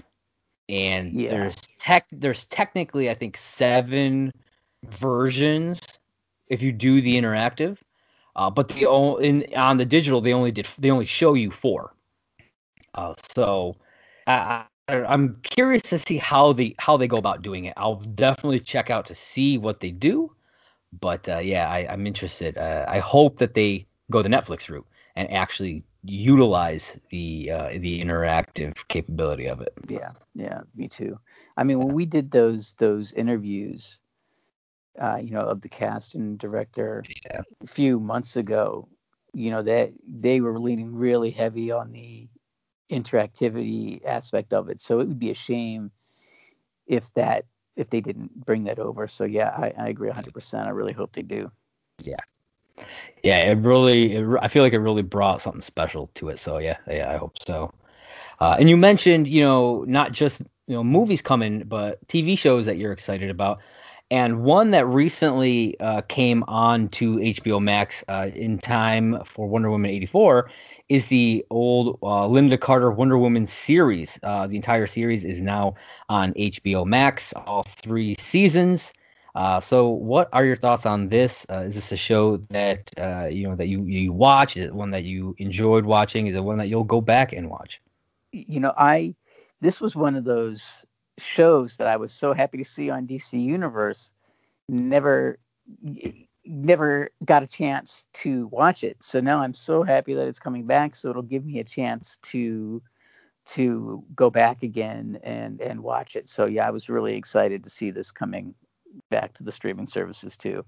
And 0.69 1.15
yeah. 1.15 1.31
there's 1.31 1.57
tech 1.79 2.07
there's 2.13 2.45
technically 2.45 3.11
I 3.11 3.15
think 3.15 3.37
seven 3.37 4.33
versions 4.85 5.81
if 6.47 6.63
you 6.63 6.73
do 6.73 7.01
the 7.01 7.17
interactive. 7.17 7.79
Uh, 8.37 8.51
but 8.51 8.69
the 8.69 8.89
in 9.21 9.45
on 9.57 9.77
the 9.77 9.85
digital 9.85 10.21
they 10.21 10.33
only 10.33 10.53
did 10.53 10.67
they 10.79 10.91
only 10.91 11.07
show 11.07 11.35
you 11.35 11.51
four. 11.51 11.93
Uh, 12.95 13.15
so 13.35 13.77
I, 14.27 14.65
I, 14.89 14.95
I'm 15.05 15.39
curious 15.43 15.83
to 15.85 15.99
see 15.99 16.17
how 16.17 16.53
the 16.53 16.75
how 16.79 16.97
they 16.97 17.07
go 17.07 17.17
about 17.17 17.43
doing 17.43 17.67
it. 17.67 17.75
I'll 17.77 17.97
definitely 17.97 18.61
check 18.61 18.91
out 18.91 19.07
to 19.07 19.15
see 19.15 19.59
what 19.59 19.81
they 19.81 19.91
do. 19.91 20.33
But 20.99 21.29
uh, 21.29 21.39
yeah, 21.39 21.69
I, 21.69 21.93
am 21.93 22.07
interested. 22.07 22.59
Uh, 22.59 22.85
I 22.89 22.99
hope 22.99 23.39
that 23.39 23.55
they 23.55 23.87
go 24.11 24.23
the 24.23 24.29
Netflix 24.29 24.69
route 24.69 24.87
and 25.15 25.31
actually 25.33 25.85
utilize 26.03 26.99
the 27.11 27.51
uh, 27.53 27.69
the 27.79 28.03
interactive 28.03 28.87
capability 28.89 29.47
of 29.47 29.61
it. 29.61 29.73
Yeah, 29.89 30.11
yeah, 30.35 30.61
me 30.75 30.89
too. 30.89 31.19
I 31.57 31.65
mean, 31.65 31.79
when 31.79 31.95
we 31.95 32.07
did 32.07 32.31
those 32.31 32.75
those 32.75 33.13
interviews, 33.13 34.01
uh, 35.01 35.19
you 35.23 35.31
know, 35.31 35.41
of 35.41 35.61
the 35.63 35.69
cast 35.69 36.15
and 36.15 36.39
director 36.39 37.03
yeah. 37.25 37.41
a 37.63 37.67
few 37.67 37.99
months 37.99 38.37
ago, 38.37 38.89
you 39.33 39.51
know, 39.51 39.63
that 39.63 39.93
they, 40.07 40.41
were 40.41 40.59
leaning 40.59 40.95
really 40.95 41.31
heavy 41.31 41.71
on 41.71 41.93
the 41.93 42.29
interactivity 42.91 44.05
aspect 44.05 44.53
of 44.53 44.69
it. 44.69 44.81
So 44.81 45.01
it 45.01 45.09
would 45.09 45.19
be 45.19 45.31
a 45.31 45.35
shame 45.35 45.91
if 46.87 47.13
that 47.15 47.47
if 47.77 47.89
they 47.89 48.01
didn't 48.01 48.45
bring 48.45 48.65
that 48.65 48.79
over. 48.79 49.09
So 49.09 49.25
yeah, 49.25 49.51
I, 49.57 49.73
I 49.79 49.89
agree 49.89 50.11
100%. 50.11 50.67
I 50.67 50.71
really 50.71 50.93
hope 50.93 51.13
they 51.13 51.23
do. 51.23 51.51
Yeah, 52.03 52.17
yeah, 53.23 53.51
it 53.51 53.59
really, 53.59 54.17
it, 54.17 54.27
I 54.41 54.49
feel 54.49 54.63
like 54.63 54.73
it 54.73 54.79
really 54.79 55.03
brought 55.03 55.43
something 55.43 55.63
special 55.63 56.11
to 56.15 56.29
it. 56.29 56.39
So 56.39 56.59
yeah, 56.59 56.77
yeah, 56.89 57.11
I 57.11 57.17
hope 57.17 57.39
so. 57.41 57.73
Uh, 58.39 58.57
and 58.59 58.71
you 58.71 58.77
mentioned, 58.77 59.29
you 59.29 59.43
know, 59.43 59.85
not 59.87 60.13
just 60.13 60.41
you 60.67 60.75
know 60.75 60.85
movies 60.85 61.23
coming, 61.23 61.65
but 61.67 62.07
TV 62.09 62.39
shows 62.39 62.67
that 62.67 62.79
you're 62.79 62.93
excited 62.93 63.31
about. 63.31 63.61
And 64.11 64.43
one 64.43 64.73
that 64.73 64.87
recently 64.87 65.79
uh, 65.79 66.01
came 66.03 66.43
on 66.49 66.89
to 66.91 67.17
HBO 67.19 67.63
Max 67.63 68.05
uh, 68.09 68.31
in 68.35 68.59
time 68.59 69.23
for 69.25 69.47
Wonder 69.47 69.71
Woman 69.71 69.89
84 69.91 70.51
is 70.89 71.07
the 71.07 71.47
old 71.49 71.99
uh, 72.03 72.27
Lynda 72.27 72.61
Carter 72.61 72.91
Wonder 72.91 73.17
Woman 73.17 73.47
series. 73.47 74.19
Uh, 74.25 74.49
the 74.49 74.57
entire 74.57 74.89
series 74.89 75.25
is 75.25 75.41
now 75.41 75.77
on 76.09 76.35
HBO 76.35 76.85
Max, 76.85 77.33
all 77.35 77.63
three 77.63 78.17
seasons. 78.19 78.93
Uh, 79.37 79.61
so, 79.61 79.89
what 79.89 80.29
are 80.33 80.45
your 80.45 80.57
thoughts 80.57 80.87
on 80.87 81.09
this? 81.09 81.47
Uh, 81.49 81.59
is 81.59 81.77
this 81.77 81.93
a 81.93 81.97
show 81.97 82.39
that 82.51 82.91
you 83.33 83.47
know 83.47 83.55
that 83.55 83.69
you 83.69 83.85
you 83.85 84.13
watch? 84.13 84.57
Is 84.57 84.65
it 84.65 84.75
one 84.75 84.91
that 84.91 85.05
you 85.05 85.37
enjoyed 85.39 85.85
watching? 85.85 86.27
Is 86.27 86.35
it 86.35 86.43
one 86.43 86.59
that 86.59 86.67
you'll 86.67 86.83
go 86.83 87.01
back 87.01 87.33
and 87.33 87.49
watch? 87.49 87.81
You 88.33 88.59
know, 88.59 88.75
I 88.77 89.15
this 89.61 89.81
was 89.81 89.95
one 89.95 90.17
of 90.17 90.25
those 90.25 90.85
shows 91.23 91.77
that 91.77 91.87
I 91.87 91.97
was 91.97 92.13
so 92.13 92.33
happy 92.33 92.59
to 92.59 92.65
see 92.65 92.91
on 92.91 93.07
DC 93.07 93.41
Universe. 93.41 94.13
Never 94.69 95.39
never 96.45 97.11
got 97.25 97.43
a 97.43 97.47
chance 97.47 98.07
to 98.13 98.47
watch 98.49 98.83
it. 98.83 98.97
So 99.03 99.21
now 99.21 99.41
I'm 99.41 99.55
so 99.55 99.83
happy 99.83 100.15
that 100.15 100.27
it's 100.27 100.39
coming 100.39 100.67
back. 100.67 100.97
So 100.97 101.11
it'll 101.11 101.23
give 101.23 101.45
me 101.45 101.59
a 101.61 101.65
chance 101.65 102.19
to 102.25 102.83
to 103.47 104.05
go 104.15 104.31
back 104.31 104.63
again 104.63 105.19
and 105.23 105.61
and 105.61 105.83
watch 105.83 106.17
it. 106.17 106.29
So 106.29 106.47
yeah, 106.47 106.67
I 106.67 106.71
was 106.71 106.89
really 106.89 107.17
excited 107.17 107.65
to 107.65 107.71
see 107.71 107.91
this 107.91 108.11
coming 108.11 108.55
back 109.11 109.35
to 109.35 109.43
the 109.43 109.53
streaming 109.53 109.87
services 109.87 110.37
too. 110.37 110.65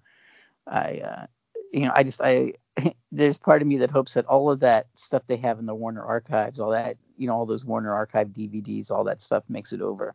I, 0.66 1.00
uh, 1.04 1.26
you 1.72 1.86
know, 1.86 1.92
I 1.94 2.02
just 2.02 2.20
I 2.22 2.54
there's 3.12 3.38
part 3.38 3.62
of 3.62 3.68
me 3.68 3.78
that 3.78 3.90
hopes 3.90 4.14
that 4.14 4.26
all 4.26 4.50
of 4.50 4.60
that 4.60 4.86
stuff 4.94 5.22
they 5.26 5.36
have 5.36 5.58
in 5.58 5.66
the 5.66 5.74
Warner 5.74 6.04
archives, 6.04 6.60
all 6.60 6.70
that, 6.70 6.96
you 7.16 7.26
know, 7.26 7.34
all 7.34 7.46
those 7.46 7.64
Warner 7.64 7.92
archive 7.92 8.28
DVDs, 8.28 8.90
all 8.90 9.04
that 9.04 9.22
stuff 9.22 9.44
makes 9.48 9.72
it 9.72 9.80
over. 9.80 10.14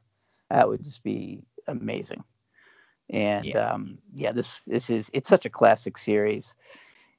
That 0.50 0.68
would 0.68 0.84
just 0.84 1.04
be 1.04 1.44
amazing. 1.68 2.24
And 3.10 3.46
yeah, 3.46 3.72
um, 3.72 4.00
yeah 4.14 4.32
this 4.32 4.62
this 4.68 4.90
is 4.90 5.10
it's 5.14 5.30
such 5.30 5.46
a 5.46 5.50
classic 5.50 5.98
series, 5.98 6.56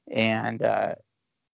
and 0.07 0.61
uh, 0.61 0.95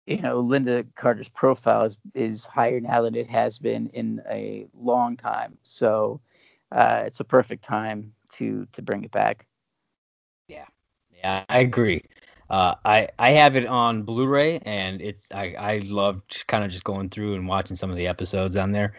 you 0.07 0.21
know, 0.21 0.43
Lynda 0.43 0.87
Carter's 0.95 1.29
profile 1.29 1.85
is, 1.85 1.97
is 2.15 2.45
higher 2.45 2.81
now 2.81 3.03
than 3.03 3.15
it 3.15 3.29
has 3.29 3.59
been 3.59 3.89
in 3.89 4.21
a 4.31 4.67
long 4.75 5.17
time. 5.17 5.57
So 5.63 6.21
uh, 6.73 7.05
it's 7.07 7.21
a 7.21 7.25
perfect 7.25 7.65
time 7.65 8.13
to 8.33 8.67
to 8.73 8.83
bring 8.83 9.05
it 9.05 9.13
back. 9.13 9.47
Yeah, 10.49 10.67
yeah, 11.17 11.45
I 11.49 11.61
agree. 11.61 12.03
Uh, 12.49 12.75
I 12.85 13.09
I 13.19 13.31
have 13.31 13.55
it 13.55 13.67
on 13.67 14.03
Blu-ray, 14.03 14.59
and 14.65 15.01
it's 15.01 15.29
I 15.33 15.55
I 15.57 15.79
loved 15.85 16.45
kind 16.49 16.65
of 16.65 16.71
just 16.71 16.85
going 16.85 17.11
through 17.11 17.35
and 17.35 17.47
watching 17.47 17.77
some 17.77 17.91
of 17.91 17.97
the 17.97 18.09
episodes 18.09 18.57
on 18.57 18.73
there, 18.73 18.95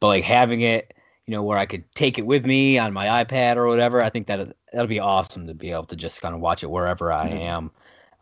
but 0.00 0.08
like 0.08 0.24
having 0.24 0.62
it, 0.62 0.94
you 1.26 1.32
know, 1.32 1.42
where 1.42 1.58
I 1.58 1.66
could 1.66 1.84
take 1.94 2.18
it 2.18 2.26
with 2.26 2.46
me 2.46 2.78
on 2.78 2.92
my 2.92 3.24
iPad 3.24 3.56
or 3.56 3.66
whatever. 3.66 4.00
I 4.00 4.10
think 4.10 4.26
that 4.28 4.56
that'll 4.72 4.86
be 4.86 5.00
awesome 5.00 5.46
to 5.46 5.54
be 5.54 5.72
able 5.72 5.86
to 5.86 5.96
just 5.96 6.22
kind 6.22 6.34
of 6.34 6.40
watch 6.40 6.62
it 6.62 6.70
wherever 6.70 7.12
I 7.12 7.28
mm-hmm. 7.28 7.38
am. 7.38 7.70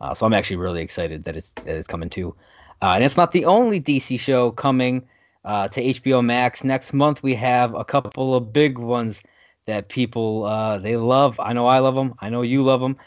Uh, 0.01 0.13
so 0.13 0.25
I'm 0.25 0.33
actually 0.33 0.57
really 0.57 0.81
excited 0.81 1.23
that 1.23 1.37
it's 1.37 1.51
that 1.51 1.75
it's 1.75 1.87
coming 1.87 2.09
too. 2.09 2.35
Uh, 2.81 2.93
and 2.95 3.03
it's 3.03 3.17
not 3.17 3.31
the 3.31 3.45
only 3.45 3.79
DC 3.79 4.19
show 4.19 4.51
coming 4.51 5.07
uh, 5.45 5.67
to 5.69 5.81
HBO 5.81 6.25
Max 6.25 6.63
next 6.63 6.93
month. 6.93 7.23
We 7.23 7.35
have 7.35 7.73
a 7.75 7.85
couple 7.85 8.35
of 8.35 8.51
big 8.51 8.77
ones 8.77 9.21
that 9.65 9.89
people 9.89 10.45
uh, 10.45 10.79
they 10.79 10.97
love. 10.97 11.39
I 11.39 11.53
know 11.53 11.67
I 11.67 11.79
love 11.79 11.95
them. 11.95 12.15
I 12.19 12.29
know 12.29 12.41
you 12.41 12.63
love 12.63 12.81
them. 12.81 12.97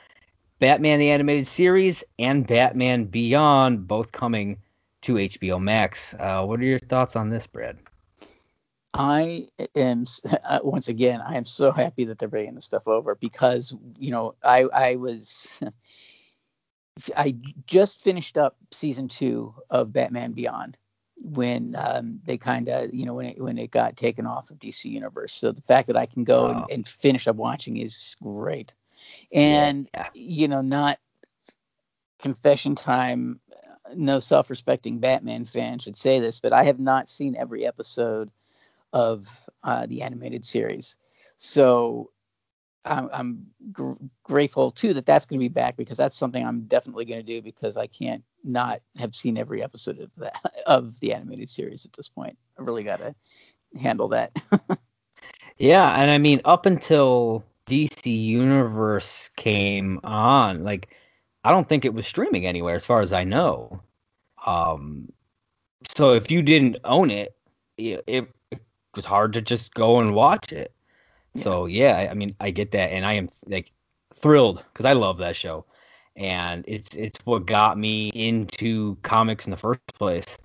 Batman 0.61 0.99
the 0.99 1.11
animated 1.11 1.47
series 1.47 2.03
and 2.19 2.47
Batman 2.47 3.05
Beyond 3.05 3.87
both 3.87 4.13
coming 4.13 4.59
to 5.03 5.15
HBO 5.15 5.61
Max. 5.61 6.15
Uh, 6.19 6.45
what 6.45 6.61
are 6.61 6.65
your 6.65 6.79
thoughts 6.79 7.15
on 7.15 7.31
this, 7.31 7.47
Brad? 7.47 7.79
I 8.99 9.47
am 9.77 10.05
uh, 10.45 10.59
once 10.63 10.89
again 10.89 11.21
I 11.21 11.37
am 11.37 11.47
so 11.47 11.71
happy 11.71 12.05
that 12.07 12.19
they're 12.19 12.29
bringing 12.29 12.55
this 12.55 12.65
stuff 12.65 12.87
over 12.87 13.15
because 13.15 13.75
you 13.99 14.11
know 14.11 14.35
I 14.45 14.65
I 14.65 14.97
was 14.97 15.49
I 17.17 17.37
just 17.67 18.03
finished 18.03 18.37
up 18.37 18.57
season 18.73 19.09
two 19.09 19.55
of 19.71 19.93
Batman 19.93 20.33
Beyond 20.33 20.77
when 21.21 21.75
um, 21.77 22.21
they 22.25 22.37
kind 22.37 22.69
of 22.69 22.93
you 22.93 23.07
know 23.07 23.15
when 23.15 23.27
it 23.27 23.41
when 23.41 23.57
it 23.57 23.71
got 23.71 23.97
taken 23.97 24.27
off 24.27 24.51
of 24.51 24.59
DC 24.59 24.85
Universe. 24.85 25.33
So 25.33 25.53
the 25.53 25.63
fact 25.63 25.87
that 25.87 25.97
I 25.97 26.07
can 26.07 26.25
go 26.25 26.49
wow. 26.49 26.63
and, 26.63 26.71
and, 26.71 26.89
finish 26.89 27.29
up 27.29 27.37
watching 27.37 27.77
is 27.77 28.17
great. 28.23 28.75
And 29.33 29.89
yeah, 29.95 30.09
yeah. 30.13 30.21
you 30.23 30.49
know, 30.49 30.61
not 30.61 30.99
confession 32.19 32.75
time. 32.75 33.41
No 33.95 34.21
self-respecting 34.21 34.99
Batman 34.99 35.47
fan 35.47 35.79
should 35.79 35.97
say 35.97 36.21
this, 36.21 36.41
but 36.41 36.53
I 36.53 36.65
have 36.65 36.79
not 36.79 37.09
seen 37.09 37.35
every 37.35 37.67
episode 37.67 38.31
of 38.93 39.49
uh, 39.63 39.87
the 39.87 40.03
animated 40.03 40.45
series. 40.45 40.97
So 41.37 42.11
I'm, 42.85 43.11
I'm 43.13 43.47
gr- 43.73 43.93
grateful 44.23 44.71
too 44.71 44.95
that 44.95 45.07
that's 45.07 45.27
going 45.27 45.39
to 45.39 45.45
be 45.45 45.49
back 45.49 45.77
because 45.77 45.97
that's 45.97 46.17
something 46.17 46.45
I'm 46.45 46.63
definitely 46.63 47.05
going 47.05 47.21
to 47.21 47.27
do 47.27 47.43
because 47.43 47.77
I 47.77 47.87
can't 47.87 48.25
not 48.45 48.81
have 48.97 49.15
seen 49.15 49.37
every 49.37 49.63
episode 49.63 50.01
of 50.01 50.11
that 50.17 50.41
of 50.67 50.99
the 51.01 51.13
animated 51.13 51.49
series 51.49 51.85
at 51.85 51.93
this 51.93 52.09
point. 52.09 52.37
I 52.59 52.63
really 52.63 52.85
got 52.85 53.01
to 53.01 53.15
handle 53.79 54.09
that. 54.09 54.33
yeah, 55.59 56.01
and 56.01 56.11
I 56.11 56.19
mean 56.19 56.41
up 56.45 56.67
until 56.67 57.45
DC 57.67 58.07
Universe 58.07 59.31
came 59.37 60.01
on, 60.05 60.65
like 60.65 60.97
I 61.45 61.51
don't 61.51 61.69
think 61.69 61.85
it 61.85 61.95
was 61.95 62.07
streaming 62.07 62.47
anywhere 62.47 62.75
as 62.75 62.87
far 62.87 63.01
as 63.01 63.13
I 63.13 63.25
know. 63.25 63.83
Um, 64.45 65.13
so 65.95 66.15
if 66.15 66.31
you 66.31 66.43
didn't 66.43 66.79
own 66.85 67.11
it, 67.11 67.35
it, 67.77 68.29
was 68.95 69.05
hard 69.05 69.33
to 69.35 69.43
just 69.43 69.75
go 69.75 70.01
and 70.01 70.15
watch 70.15 70.53
it. 70.53 70.73
So 71.37 71.67
yeah, 71.67 72.09
I 72.11 72.15
mean, 72.15 72.35
I 72.41 72.51
get 72.51 72.73
that, 72.73 72.91
and 72.93 73.05
I 73.05 73.15
am 73.15 73.29
like 73.47 73.73
thrilled 74.15 74.65
because 74.73 74.87
I 74.87 74.95
love 74.95 75.19
that 75.19 75.37
show, 75.37 75.65
and 76.17 76.65
it's 76.67 76.95
it's 76.97 77.19
what 77.25 77.47
got 77.47 77.79
me 77.79 78.09
into 78.15 78.97
comics 79.03 79.47
in 79.47 79.51
the 79.51 79.57
first 79.57 79.87
place. 79.95 80.39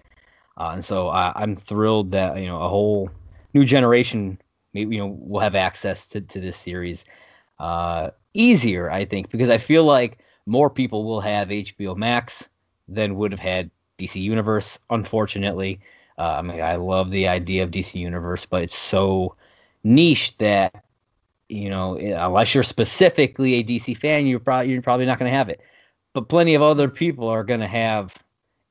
Uh, 0.57 0.71
and 0.73 0.85
so 0.85 1.09
I, 1.09 1.33
I'm 1.35 1.55
thrilled 1.55 2.11
that 2.11 2.37
you 2.37 2.47
know 2.47 2.61
a 2.61 2.69
whole 2.69 3.09
new 3.53 3.63
generation, 3.65 4.39
maybe 4.73 4.95
you 4.95 5.01
know, 5.01 5.17
will 5.19 5.39
have 5.39 5.55
access 5.55 6.05
to 6.07 6.21
to 6.21 6.39
this 6.39 6.57
series 6.57 7.05
uh, 7.59 8.11
easier, 8.33 8.91
I 8.91 9.05
think, 9.05 9.29
because 9.29 9.49
I 9.49 9.57
feel 9.57 9.85
like 9.85 10.19
more 10.45 10.69
people 10.69 11.05
will 11.05 11.21
have 11.21 11.47
HBO 11.49 11.95
Max 11.95 12.49
than 12.87 13.15
would 13.15 13.31
have 13.31 13.39
had 13.39 13.71
DC 13.97 14.21
Universe. 14.21 14.79
Unfortunately, 14.89 15.79
uh, 16.17 16.35
I 16.37 16.41
mean, 16.41 16.61
I 16.61 16.75
love 16.75 17.11
the 17.11 17.27
idea 17.27 17.63
of 17.63 17.71
DC 17.71 17.95
Universe, 17.95 18.45
but 18.45 18.63
it's 18.63 18.77
so 18.77 19.35
niche 19.83 20.37
that 20.37 20.83
you 21.49 21.69
know 21.69 21.97
unless 21.97 22.53
you're 22.53 22.63
specifically 22.63 23.55
a 23.55 23.63
DC 23.63 23.97
fan, 23.97 24.27
you're 24.27 24.39
probably 24.39 24.71
you're 24.71 24.81
probably 24.81 25.05
not 25.05 25.19
going 25.19 25.31
to 25.31 25.37
have 25.37 25.49
it. 25.49 25.61
But 26.13 26.29
plenty 26.29 26.53
of 26.53 26.61
other 26.61 26.87
people 26.89 27.27
are 27.27 27.43
going 27.43 27.59
to 27.59 27.67
have 27.67 28.15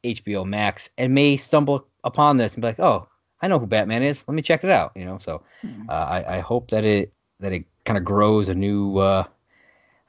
HBO 0.05 0.47
Max 0.47 0.91
and 0.97 1.15
may 1.15 1.37
stumble 1.37 1.87
upon 2.05 2.37
this 2.37 2.55
and 2.55 2.63
be 2.63 2.69
like, 2.69 2.81
oh, 2.81 3.09
I 3.41 3.49
know 3.49 3.59
who 3.59 3.67
Batman 3.67 4.05
is. 4.05 4.25
Let 4.29 4.35
me 4.35 4.43
check 4.43 4.63
it 4.63 4.71
out. 4.71 4.93
You 4.95 5.05
know, 5.05 5.19
so 5.19 5.43
mm-hmm. 5.65 5.91
uh, 5.91 5.93
I, 5.93 6.37
I 6.37 6.41
hope 6.41 6.71
that 6.71 6.85
it 6.85 7.13
that 7.41 7.53
it 7.53 7.65
kind 7.85 7.99
of 7.99 8.05
grows 8.05 8.49
a 8.49 8.55
new 8.55 8.99
uh, 8.99 9.25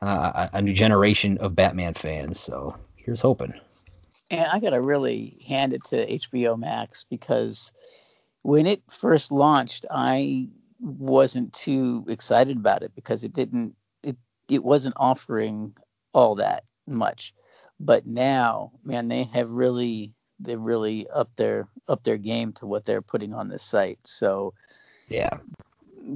uh, 0.02 0.50
a 0.54 0.62
new 0.62 0.74
generation 0.74 1.38
of 1.40 1.56
Batman 1.56 1.96
fans. 1.96 2.40
So 2.40 2.76
here's 2.96 3.22
hoping. 3.22 3.54
And 4.34 4.50
I 4.52 4.60
gotta 4.60 4.82
really 4.82 5.38
hand 5.48 5.74
it 5.74 5.84
to 5.86 6.08
HBO 6.08 6.58
Max 6.58 7.06
because 7.08 7.72
when 8.42 8.66
it 8.66 8.82
first 8.90 9.32
launched, 9.32 9.86
I 9.92 10.50
wasn't 10.80 11.54
too 11.54 12.04
excited 12.08 12.58
about 12.58 12.84
it 12.84 12.94
because 12.96 13.24
it 13.24 13.34
didn't 13.34 13.76
it 14.02 14.18
it 14.50 14.64
wasn't 14.64 14.96
offering 14.98 15.76
all 16.14 16.36
that 16.36 16.64
much. 16.88 17.34
But 17.80 18.06
now, 18.06 18.72
man, 18.84 19.08
they 19.08 19.24
have 19.24 19.52
really 19.52 20.14
they 20.40 20.56
really 20.56 21.08
up 21.10 21.30
their 21.36 21.68
up 21.88 22.04
their 22.04 22.18
game 22.18 22.54
to 22.54 22.66
what 22.66 22.86
they're 22.86 23.02
putting 23.02 23.34
on 23.34 23.50
this 23.50 23.64
site. 23.64 24.00
So 24.04 24.54
yeah. 25.10 25.38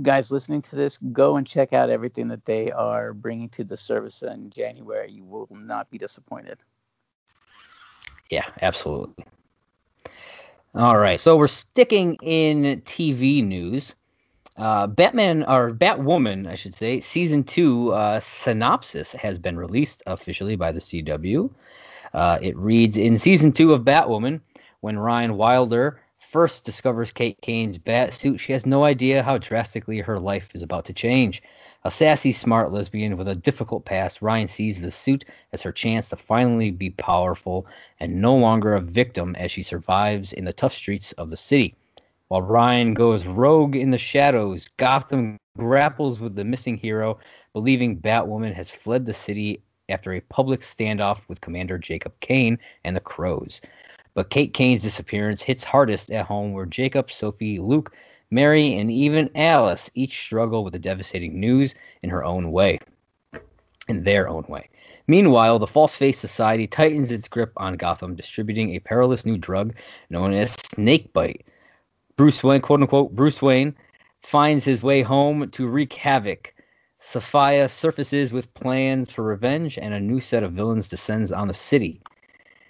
Guys 0.01 0.31
listening 0.33 0.61
to 0.63 0.75
this, 0.75 0.97
go 0.97 1.37
and 1.37 1.47
check 1.47 1.71
out 1.71 1.89
everything 1.89 2.27
that 2.27 2.43
they 2.43 2.71
are 2.71 3.13
bringing 3.13 3.47
to 3.49 3.63
the 3.63 3.77
service 3.77 4.21
in 4.21 4.49
January. 4.49 5.09
You 5.11 5.23
will 5.23 5.47
not 5.49 5.89
be 5.89 5.97
disappointed. 5.97 6.57
Yeah, 8.29 8.45
absolutely. 8.61 9.25
All 10.75 10.97
right, 10.97 11.19
so 11.19 11.37
we're 11.37 11.47
sticking 11.47 12.17
in 12.21 12.81
TV 12.81 13.43
news. 13.43 13.95
Uh, 14.57 14.87
Batman 14.87 15.43
or 15.43 15.71
Batwoman, 15.71 16.47
I 16.47 16.55
should 16.55 16.75
say, 16.75 16.99
season 16.99 17.43
two 17.43 17.93
uh, 17.93 18.19
synopsis 18.19 19.13
has 19.13 19.37
been 19.37 19.57
released 19.57 20.03
officially 20.07 20.55
by 20.55 20.71
the 20.71 20.79
CW. 20.79 21.49
Uh, 22.13 22.39
it 22.41 22.57
reads 22.57 22.97
in 22.97 23.17
season 23.17 23.51
two 23.51 23.73
of 23.73 23.83
Batwoman, 23.83 24.41
when 24.81 24.97
Ryan 24.97 25.35
Wilder 25.35 25.99
first 26.19 26.63
discovers 26.63 27.11
Kate 27.11 27.39
Kane's 27.41 27.77
bat 27.77 28.13
suit, 28.13 28.39
she 28.39 28.51
has 28.53 28.65
no 28.65 28.83
idea 28.83 29.23
how 29.23 29.37
drastically 29.37 29.99
her 29.99 30.19
life 30.19 30.49
is 30.53 30.63
about 30.63 30.85
to 30.85 30.93
change. 30.93 31.41
A 31.87 31.89
sassy, 31.89 32.33
smart 32.33 32.73
lesbian 32.73 33.15
with 33.15 33.29
a 33.29 33.35
difficult 33.35 33.85
past, 33.85 34.21
Ryan 34.21 34.49
sees 34.49 34.81
the 34.81 34.91
suit 34.91 35.23
as 35.53 35.61
her 35.61 35.71
chance 35.71 36.09
to 36.09 36.17
finally 36.17 36.69
be 36.69 36.89
powerful 36.89 37.65
and 38.01 38.19
no 38.19 38.35
longer 38.35 38.75
a 38.75 38.81
victim 38.81 39.37
as 39.37 39.53
she 39.53 39.63
survives 39.63 40.33
in 40.33 40.43
the 40.43 40.51
tough 40.51 40.73
streets 40.73 41.13
of 41.13 41.29
the 41.29 41.37
city. 41.37 41.75
While 42.27 42.41
Ryan 42.41 42.93
goes 42.93 43.25
rogue 43.25 43.77
in 43.77 43.91
the 43.91 43.97
shadows, 43.97 44.67
Gotham 44.75 45.37
grapples 45.57 46.19
with 46.19 46.35
the 46.35 46.43
missing 46.43 46.75
hero, 46.75 47.19
believing 47.53 48.01
Batwoman 48.01 48.53
has 48.53 48.69
fled 48.69 49.05
the 49.05 49.13
city 49.13 49.61
after 49.87 50.11
a 50.11 50.19
public 50.19 50.59
standoff 50.59 51.29
with 51.29 51.39
Commander 51.39 51.77
Jacob 51.77 52.19
Kane 52.19 52.59
and 52.83 52.97
the 52.97 52.99
Crows. 52.99 53.61
But 54.13 54.29
Kate 54.29 54.53
Kane's 54.53 54.81
disappearance 54.81 55.41
hits 55.41 55.63
hardest 55.63 56.11
at 56.11 56.25
home, 56.25 56.51
where 56.51 56.65
Jacob, 56.65 57.09
Sophie, 57.09 57.59
Luke, 57.59 57.95
Mary, 58.29 58.77
and 58.77 58.91
even 58.91 59.29
Alice 59.35 59.89
each 59.95 60.19
struggle 60.19 60.63
with 60.63 60.73
the 60.73 60.79
devastating 60.79 61.39
news 61.39 61.75
in 62.03 62.09
her 62.09 62.23
own 62.23 62.51
way. 62.51 62.79
In 63.87 64.03
their 64.03 64.27
own 64.27 64.43
way. 64.47 64.69
Meanwhile, 65.07 65.59
the 65.59 65.67
False 65.67 65.95
Face 65.95 66.19
Society 66.19 66.67
tightens 66.67 67.11
its 67.11 67.29
grip 67.29 67.53
on 67.55 67.77
Gotham, 67.77 68.15
distributing 68.15 68.75
a 68.75 68.79
perilous 68.79 69.25
new 69.25 69.37
drug 69.37 69.73
known 70.09 70.33
as 70.33 70.51
Snakebite 70.73 71.45
Bruce 72.17 72.43
Wayne, 72.43 72.61
quote 72.61 72.81
unquote, 72.81 73.15
Bruce 73.15 73.43
Wayne 73.43 73.75
finds 74.23 74.65
his 74.65 74.81
way 74.81 75.03
home 75.03 75.51
to 75.51 75.67
wreak 75.67 75.93
havoc. 75.93 76.51
Sophia 76.97 77.69
surfaces 77.69 78.33
with 78.33 78.51
plans 78.55 79.11
for 79.13 79.23
revenge, 79.23 79.77
and 79.77 79.93
a 79.93 79.99
new 79.99 80.19
set 80.19 80.41
of 80.41 80.53
villains 80.53 80.87
descends 80.87 81.31
on 81.31 81.47
the 81.47 81.53
city. 81.53 82.01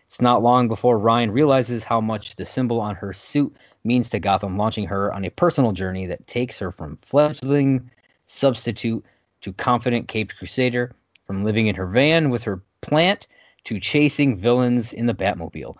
It's 0.05 0.19
not 0.19 0.43
long 0.43 0.67
before 0.67 0.99
Ryan 0.99 1.31
realizes 1.31 1.85
how 1.85 2.01
much 2.01 2.35
the 2.35 2.45
symbol 2.45 2.81
on 2.81 2.95
her 2.95 3.13
suit 3.13 3.55
means 3.83 4.09
to 4.09 4.19
Gotham, 4.19 4.57
launching 4.57 4.85
her 4.85 5.13
on 5.13 5.25
a 5.25 5.31
personal 5.31 5.71
journey 5.71 6.05
that 6.07 6.27
takes 6.27 6.59
her 6.59 6.71
from 6.71 6.97
fledgling 7.01 7.89
substitute 8.25 9.03
to 9.41 9.53
confident 9.53 10.07
Caped 10.07 10.37
Crusader, 10.37 10.93
from 11.25 11.43
living 11.43 11.67
in 11.67 11.75
her 11.75 11.87
van 11.87 12.29
with 12.29 12.43
her 12.43 12.61
plant 12.81 13.27
to 13.65 13.79
chasing 13.79 14.37
villains 14.37 14.93
in 14.93 15.05
the 15.05 15.13
Batmobile. 15.13 15.75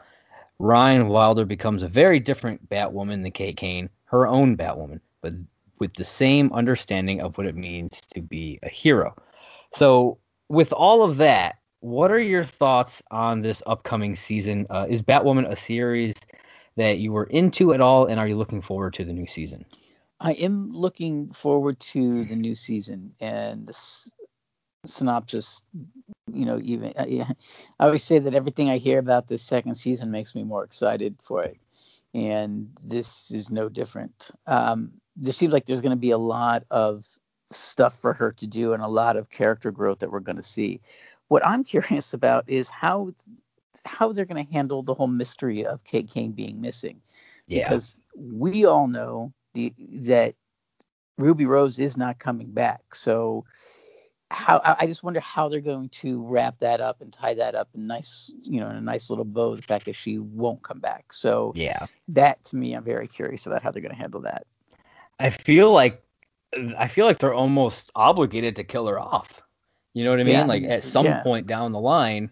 Ryan 0.59 1.07
Wilder 1.07 1.45
becomes 1.45 1.83
a 1.83 1.87
very 1.87 2.19
different 2.19 2.69
Batwoman 2.69 3.21
than 3.23 3.31
Kate 3.31 3.55
Kane, 3.55 3.89
her 4.05 4.27
own 4.27 4.57
Batwoman, 4.57 4.99
but 5.21 5.33
with 5.79 5.93
the 5.93 6.05
same 6.05 6.51
understanding 6.53 7.21
of 7.21 7.37
what 7.37 7.47
it 7.47 7.55
means 7.55 8.01
to 8.13 8.21
be 8.21 8.59
a 8.63 8.69
hero. 8.69 9.15
So, 9.73 10.17
with 10.49 10.73
all 10.73 11.03
of 11.03 11.17
that, 11.17 11.57
what 11.81 12.11
are 12.11 12.19
your 12.19 12.43
thoughts 12.43 13.03
on 13.11 13.41
this 13.41 13.61
upcoming 13.67 14.15
season? 14.15 14.65
Uh, 14.69 14.87
is 14.89 15.01
Batwoman 15.01 15.49
a 15.49 15.55
series 15.55 16.15
that 16.77 16.99
you 16.99 17.11
were 17.11 17.25
into 17.25 17.73
at 17.73 17.81
all, 17.81 18.05
and 18.05 18.19
are 18.19 18.27
you 18.27 18.37
looking 18.37 18.61
forward 18.61 18.93
to 18.95 19.03
the 19.03 19.13
new 19.13 19.27
season? 19.27 19.65
I 20.19 20.33
am 20.33 20.71
looking 20.71 21.31
forward 21.31 21.79
to 21.91 22.23
the 22.25 22.35
new 22.35 22.55
season, 22.55 23.13
and 23.19 23.67
the 23.67 24.11
synopsis, 24.85 25.61
you 26.31 26.45
know, 26.45 26.59
even 26.63 26.93
I, 26.97 27.27
always 27.79 28.03
say 28.03 28.19
that 28.19 28.33
everything 28.33 28.69
I 28.69 28.77
hear 28.77 28.99
about 28.99 29.27
this 29.27 29.43
second 29.43 29.75
season 29.75 30.11
makes 30.11 30.33
me 30.33 30.43
more 30.43 30.63
excited 30.63 31.17
for 31.21 31.43
it, 31.43 31.57
and 32.13 32.69
this 32.83 33.31
is 33.31 33.51
no 33.51 33.69
different. 33.69 34.31
Um, 34.45 34.93
there 35.15 35.33
seems 35.33 35.53
like 35.53 35.65
there's 35.65 35.81
going 35.81 35.91
to 35.91 35.97
be 35.97 36.11
a 36.11 36.17
lot 36.17 36.63
of 36.71 37.05
stuff 37.51 37.97
for 37.99 38.13
her 38.13 38.31
to 38.33 38.47
do 38.47 38.73
and 38.73 38.83
a 38.83 38.87
lot 38.87 39.17
of 39.17 39.29
character 39.29 39.71
growth 39.71 39.99
that 39.99 40.11
we're 40.11 40.19
going 40.19 40.37
to 40.37 40.43
see. 40.43 40.81
What 41.27 41.45
I'm 41.45 41.63
curious 41.63 42.13
about 42.13 42.45
is 42.47 42.69
how 42.69 43.11
how 43.87 44.11
they're 44.11 44.25
going 44.25 44.45
to 44.45 44.51
handle 44.51 44.83
the 44.83 44.93
whole 44.93 45.07
mystery 45.07 45.65
of 45.65 45.83
Kate 45.83 46.09
Kane 46.09 46.31
being 46.31 46.61
missing. 46.61 47.01
Yeah. 47.47 47.69
Because 47.69 47.99
we 48.15 48.65
all 48.65 48.87
know 48.87 49.33
the, 49.53 49.73
that 49.77 50.35
Ruby 51.17 51.45
Rose 51.45 51.79
is 51.79 51.97
not 51.97 52.19
coming 52.19 52.51
back. 52.51 52.93
So 52.93 53.45
how 54.29 54.61
I 54.63 54.85
just 54.85 55.03
wonder 55.03 55.21
how 55.21 55.47
they're 55.47 55.61
going 55.61 55.87
to 55.89 56.21
wrap 56.21 56.59
that 56.59 56.81
up 56.81 57.01
and 57.01 57.13
tie 57.13 57.33
that 57.35 57.55
up 57.55 57.69
in 57.73 57.87
nice, 57.87 58.31
you 58.43 58.59
know, 58.59 58.67
in 58.67 58.75
a 58.75 58.81
nice 58.81 59.09
little 59.09 59.23
bow. 59.23 59.55
The 59.55 59.61
fact 59.61 59.85
that 59.85 59.95
she 59.95 60.17
won't 60.17 60.61
come 60.63 60.79
back. 60.79 61.13
So 61.13 61.53
yeah, 61.55 61.85
that 62.09 62.43
to 62.45 62.57
me, 62.57 62.73
I'm 62.73 62.83
very 62.83 63.07
curious 63.07 63.45
about 63.45 63.63
how 63.63 63.71
they're 63.71 63.81
going 63.81 63.95
to 63.95 63.97
handle 63.97 64.19
that. 64.21 64.45
I 65.19 65.29
feel 65.29 65.71
like 65.71 66.03
I 66.77 66.89
feel 66.89 67.05
like 67.05 67.19
they're 67.19 67.33
almost 67.33 67.89
obligated 67.95 68.57
to 68.57 68.65
kill 68.65 68.85
her 68.87 68.99
off. 68.99 69.41
You 69.93 70.03
know 70.03 70.11
what 70.11 70.19
I 70.19 70.23
mean? 70.23 70.33
Yeah, 70.33 70.45
like 70.45 70.63
at 70.63 70.83
some 70.83 71.05
yeah. 71.05 71.23
point 71.23 71.47
down 71.47 71.71
the 71.71 71.79
line, 71.79 72.29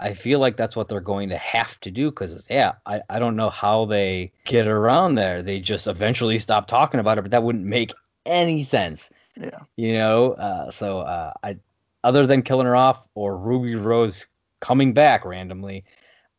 I 0.00 0.12
feel 0.12 0.40
like 0.40 0.56
that's 0.56 0.74
what 0.74 0.88
they're 0.88 1.00
going 1.00 1.28
to 1.28 1.38
have 1.38 1.78
to 1.80 1.90
do 1.90 2.10
because, 2.10 2.46
yeah, 2.50 2.72
I, 2.84 3.02
I 3.08 3.18
don't 3.18 3.36
know 3.36 3.50
how 3.50 3.84
they 3.84 4.32
get 4.44 4.66
around 4.66 5.14
there. 5.14 5.42
They 5.42 5.60
just 5.60 5.86
eventually 5.86 6.38
stop 6.38 6.66
talking 6.66 7.00
about 7.00 7.18
it, 7.18 7.22
but 7.22 7.30
that 7.30 7.42
wouldn't 7.42 7.64
make 7.64 7.92
any 8.26 8.64
sense. 8.64 9.10
Yeah. 9.36 9.60
You 9.76 9.94
know, 9.94 10.32
uh, 10.32 10.70
so 10.70 11.00
uh, 11.00 11.32
I, 11.42 11.56
other 12.02 12.26
than 12.26 12.42
killing 12.42 12.66
her 12.66 12.76
off 12.76 13.08
or 13.14 13.36
Ruby 13.36 13.76
Rose 13.76 14.26
coming 14.60 14.92
back 14.92 15.24
randomly, 15.24 15.84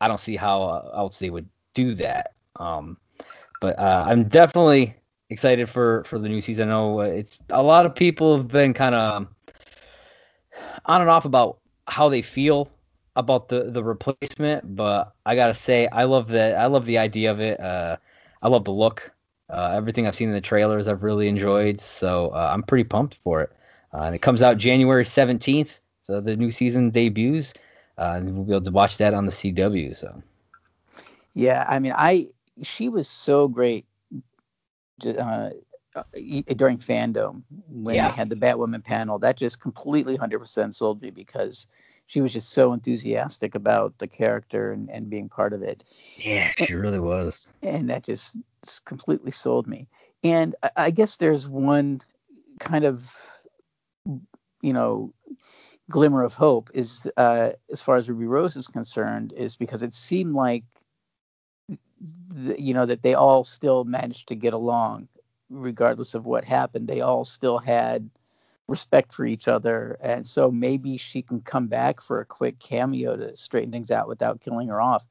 I 0.02 0.08
don't 0.08 0.20
see 0.20 0.36
how 0.36 0.64
uh, 0.64 0.92
else 0.96 1.20
they 1.20 1.30
would 1.30 1.48
do 1.74 1.96
that. 1.96 2.34
Um, 2.58 2.98
but 3.62 3.80
uh, 3.80 4.06
I'm 4.08 4.28
definitely 4.28 4.96
excited 5.30 5.70
for 5.70 6.04
for 6.04 6.20
the 6.20 6.30
new 6.30 6.42
season. 6.42 6.70
I 6.70 6.72
know 6.74 7.00
it's 7.02 7.40
a 7.50 7.64
lot 7.64 7.86
of 7.86 7.96
people 7.96 8.38
have 8.38 8.48
been 8.48 8.74
kind 8.74 8.94
of 8.94 9.28
on 10.86 11.02
and 11.02 11.10
off 11.10 11.26
about 11.26 11.58
how 11.88 12.10
they 12.10 12.22
feel 12.22 12.70
about 13.16 13.48
the 13.50 13.72
the 13.72 13.84
replacement, 13.84 14.76
but 14.76 15.14
I 15.26 15.36
gotta 15.36 15.54
say 15.54 15.88
I 15.88 16.04
love 16.04 16.28
the 16.28 16.56
I 16.58 16.66
love 16.68 16.86
the 16.86 16.98
idea 16.98 17.32
of 17.32 17.40
it. 17.40 17.60
Uh, 17.60 17.98
I 18.42 18.48
love 18.48 18.66
the 18.66 18.72
look. 18.72 19.12
Uh, 19.50 19.74
everything 19.76 20.08
I've 20.08 20.16
seen 20.16 20.30
in 20.30 20.34
the 20.34 20.42
trailers 20.42 20.88
I've 20.88 21.04
really 21.04 21.28
enjoyed, 21.28 21.80
so 21.80 22.30
uh, 22.30 22.50
I'm 22.52 22.64
pretty 22.64 22.84
pumped 22.84 23.20
for 23.24 23.42
it. 23.42 23.52
Uh, 23.94 24.04
and 24.04 24.16
it 24.16 24.20
comes 24.20 24.42
out 24.42 24.58
January 24.58 25.04
17th, 25.04 25.80
so 26.04 26.20
the 26.20 26.36
new 26.36 26.50
season 26.50 26.90
debuts, 26.90 27.54
uh, 27.98 28.16
and 28.18 28.36
we'll 28.36 28.44
be 28.44 28.52
able 28.54 28.66
to 28.66 28.72
watch 28.72 28.98
that 28.98 29.14
on 29.14 29.26
the 29.26 29.32
CW. 29.32 29.96
So. 29.96 30.22
Yeah, 31.36 31.64
I 31.68 31.80
mean, 31.80 31.94
I 31.96 32.30
she 32.64 32.90
was 32.90 33.08
so 33.08 33.48
great 33.48 33.86
uh, 35.06 35.50
during 36.56 36.78
FanDome 36.78 37.44
when 37.70 37.96
yeah. 37.96 38.10
they 38.10 38.16
had 38.16 38.30
the 38.30 38.36
Batwoman 38.36 38.84
panel. 38.84 39.20
That 39.20 39.38
just 39.38 39.62
completely 39.62 40.18
100% 40.18 40.74
sold 40.74 41.02
me 41.02 41.12
because 41.12 41.68
she 42.08 42.22
was 42.22 42.34
just 42.34 42.50
so 42.50 42.74
enthusiastic 42.74 43.56
about 43.56 43.98
the 43.98 44.08
character 44.08 44.72
and, 44.72 44.90
and 44.90 45.10
being 45.10 45.30
part 45.30 45.54
of 45.54 45.64
it. 45.64 45.84
Yeah, 46.18 46.52
she 46.58 46.74
and, 46.74 46.82
really 46.82 47.00
was. 47.00 47.52
And 47.62 47.90
that 47.90 48.04
just 48.04 48.38
completely 48.86 49.32
sold 49.32 49.68
me. 49.68 49.88
And 50.24 50.56
I, 50.62 50.70
I 50.78 50.92
guess 50.92 51.18
there's 51.18 51.48
one 51.48 52.02
kind 52.60 52.86
of, 52.86 53.20
you 54.62 54.74
know, 54.74 55.14
glimmer 55.90 56.24
of 56.24 56.34
hope 56.34 56.72
is 56.74 57.10
uh, 57.18 57.52
as 57.72 57.82
far 57.82 57.96
as 57.96 58.10
Ruby 58.10 58.26
Rose 58.26 58.56
is 58.56 58.68
concerned, 58.68 59.34
is 59.36 59.56
because 59.56 59.84
it 59.84 59.94
seemed 59.94 60.34
like, 60.34 60.64
you 62.58 62.74
know, 62.74 62.86
that 62.86 63.02
they 63.02 63.14
all 63.14 63.44
still 63.44 63.84
managed 63.84 64.28
to 64.28 64.36
get 64.36 64.54
along 64.54 65.08
regardless 65.50 66.14
of 66.14 66.26
what 66.26 66.44
happened. 66.44 66.88
They 66.88 67.02
all 67.02 67.26
still 67.26 67.58
had 67.58 68.10
respect 68.68 69.14
for 69.14 69.26
each 69.26 69.48
other. 69.48 69.98
And 70.02 70.26
so 70.26 70.52
maybe 70.52 70.98
she 70.98 71.22
can 71.22 71.42
come 71.42 71.68
back 71.68 72.02
for 72.02 72.20
a 72.20 72.26
quick 72.26 72.60
cameo 72.60 73.16
to 73.16 73.36
straighten 73.36 73.72
things 73.72 73.92
out 73.92 74.08
without 74.08 74.42
killing 74.42 74.70
her 74.70 74.82
off. 74.82 75.06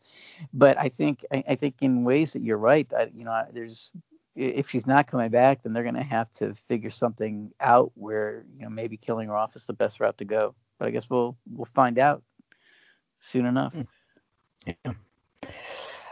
But 0.52 0.78
I 0.78 0.88
think 0.88 1.24
I, 1.32 1.44
I 1.48 1.54
think 1.54 1.76
in 1.80 2.04
ways 2.04 2.32
that 2.32 2.42
you're 2.42 2.58
right. 2.58 2.88
That 2.88 3.14
you 3.14 3.24
know, 3.24 3.44
there's 3.52 3.92
if 4.34 4.70
she's 4.70 4.86
not 4.86 5.06
coming 5.06 5.30
back, 5.30 5.62
then 5.62 5.72
they're 5.72 5.84
going 5.84 5.94
to 5.94 6.02
have 6.02 6.32
to 6.34 6.54
figure 6.54 6.90
something 6.90 7.52
out 7.60 7.92
where 7.94 8.44
you 8.56 8.64
know 8.64 8.70
maybe 8.70 8.96
killing 8.96 9.28
her 9.28 9.36
off 9.36 9.56
is 9.56 9.66
the 9.66 9.72
best 9.72 10.00
route 10.00 10.18
to 10.18 10.24
go. 10.24 10.54
But 10.78 10.88
I 10.88 10.90
guess 10.90 11.08
we'll 11.08 11.36
we'll 11.50 11.66
find 11.66 11.98
out 11.98 12.22
soon 13.20 13.46
enough. 13.46 13.72
Hmm. 13.72 13.82
Yeah. 14.66 14.92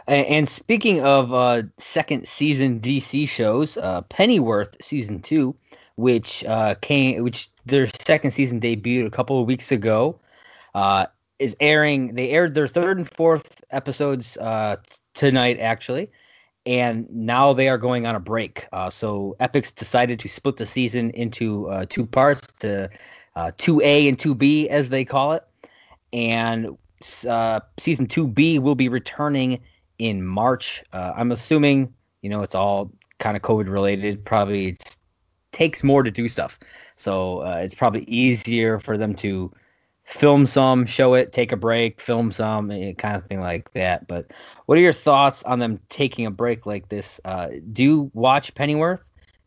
And 0.05 0.49
speaking 0.49 1.01
of 1.01 1.33
uh, 1.33 1.63
second 1.77 2.27
season 2.27 2.81
DC 2.81 3.27
shows, 3.29 3.77
uh, 3.77 4.01
Pennyworth 4.01 4.75
season 4.81 5.21
two 5.21 5.55
which 5.95 6.43
uh, 6.45 6.75
came, 6.81 7.23
which 7.23 7.49
their 7.65 7.87
second 8.05 8.31
season 8.31 8.59
debuted 8.59 9.05
a 9.05 9.11
couple 9.11 9.39
of 9.39 9.47
weeks 9.47 9.71
ago, 9.71 10.19
uh, 10.73 11.07
is 11.39 11.55
airing. 11.59 12.15
They 12.15 12.31
aired 12.31 12.53
their 12.53 12.67
third 12.67 12.97
and 12.97 13.09
fourth 13.09 13.63
episodes 13.71 14.37
uh, 14.37 14.77
tonight, 15.13 15.59
actually, 15.59 16.09
and 16.65 17.07
now 17.11 17.53
they 17.53 17.69
are 17.69 17.77
going 17.77 18.05
on 18.05 18.15
a 18.15 18.19
break. 18.19 18.67
Uh, 18.71 18.89
so 18.89 19.35
Epix 19.39 19.73
decided 19.73 20.19
to 20.19 20.27
split 20.27 20.57
the 20.57 20.65
season 20.65 21.11
into 21.11 21.69
uh, 21.69 21.85
two 21.89 22.05
parts, 22.05 22.47
to 22.59 22.89
2A 23.35 24.05
uh, 24.05 24.09
and 24.09 24.17
2B 24.17 24.67
as 24.67 24.89
they 24.89 25.05
call 25.05 25.33
it, 25.33 25.43
and 26.11 26.77
season 27.01 28.07
2B 28.07 28.59
will 28.59 28.75
be 28.75 28.89
returning 28.89 29.59
in 29.99 30.25
March. 30.25 30.83
I'm 30.91 31.31
assuming, 31.31 31.93
you 32.21 32.29
know, 32.29 32.41
it's 32.41 32.55
all 32.55 32.91
kind 33.19 33.35
of 33.35 33.43
COVID 33.43 33.69
related. 33.69 34.23
Probably 34.25 34.67
it's 34.69 34.92
takes 35.53 35.83
more 35.83 36.03
to 36.03 36.11
do 36.11 36.27
stuff. 36.27 36.59
So 36.95 37.39
uh, 37.39 37.61
it's 37.63 37.75
probably 37.75 38.03
easier 38.03 38.79
for 38.79 38.97
them 38.97 39.15
to 39.15 39.51
film 40.03 40.45
some, 40.45 40.85
show 40.85 41.13
it, 41.13 41.31
take 41.31 41.51
a 41.51 41.57
break, 41.57 42.01
film 42.01 42.31
some, 42.31 42.71
eh, 42.71 42.93
kind 42.93 43.15
of 43.15 43.25
thing 43.25 43.39
like 43.39 43.71
that. 43.73 44.07
But 44.07 44.27
what 44.65 44.77
are 44.77 44.81
your 44.81 44.93
thoughts 44.93 45.43
on 45.43 45.59
them 45.59 45.79
taking 45.89 46.25
a 46.25 46.31
break 46.31 46.65
like 46.65 46.89
this? 46.89 47.21
Uh, 47.23 47.49
do 47.71 47.83
you 47.83 48.11
watch 48.13 48.53
Pennyworth? 48.53 49.01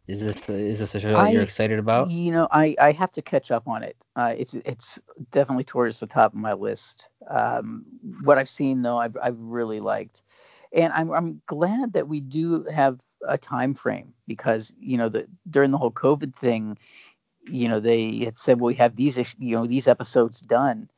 Is 0.07 0.25
this 0.25 0.49
is 0.49 0.79
this 0.79 0.95
a 0.95 1.01
show 1.01 1.12
that 1.12 1.33
you're 1.33 1.42
excited 1.42 1.81
about? 1.81 2.11
You 2.11 2.31
know, 2.31 2.47
I, 2.49 2.77
I 2.81 2.92
have 2.92 3.11
to 3.12 3.23
catch 3.23 3.51
up 3.51 3.66
on 3.66 3.83
it. 3.83 3.97
Uh, 4.14 4.35
it's 4.38 4.55
it's 4.55 5.01
definitely 5.33 5.64
towards 5.64 5.99
the 5.99 6.07
top 6.07 6.33
of 6.33 6.38
my 6.38 6.53
list. 6.53 7.05
Um, 7.29 7.85
what 8.23 8.38
I've 8.38 8.49
seen 8.49 8.83
though, 8.83 8.99
I've 8.99 9.16
I've 9.21 9.38
really 9.38 9.81
liked, 9.81 10.23
and 10.73 10.92
I'm 10.92 11.11
I'm 11.11 11.42
glad 11.47 11.95
that 11.95 12.07
we 12.07 12.21
do 12.21 12.62
have 12.73 13.01
a 13.26 13.38
time 13.38 13.74
frame 13.74 14.14
because 14.26 14.74
you 14.79 14.98
know 14.98 15.09
the 15.09 15.26
during 15.48 15.70
the 15.70 15.79
whole 15.79 15.92
COVID 15.92 16.35
thing, 16.35 16.79
you 17.44 17.68
know 17.68 17.81
they 17.81 18.18
had 18.18 18.38
said 18.38 18.61
well 18.61 18.68
we 18.68 18.74
have 18.74 18.96
these 18.96 19.16
you 19.38 19.57
know 19.57 19.66
these 19.66 19.88
episodes 19.88 20.40
done, 20.40 20.88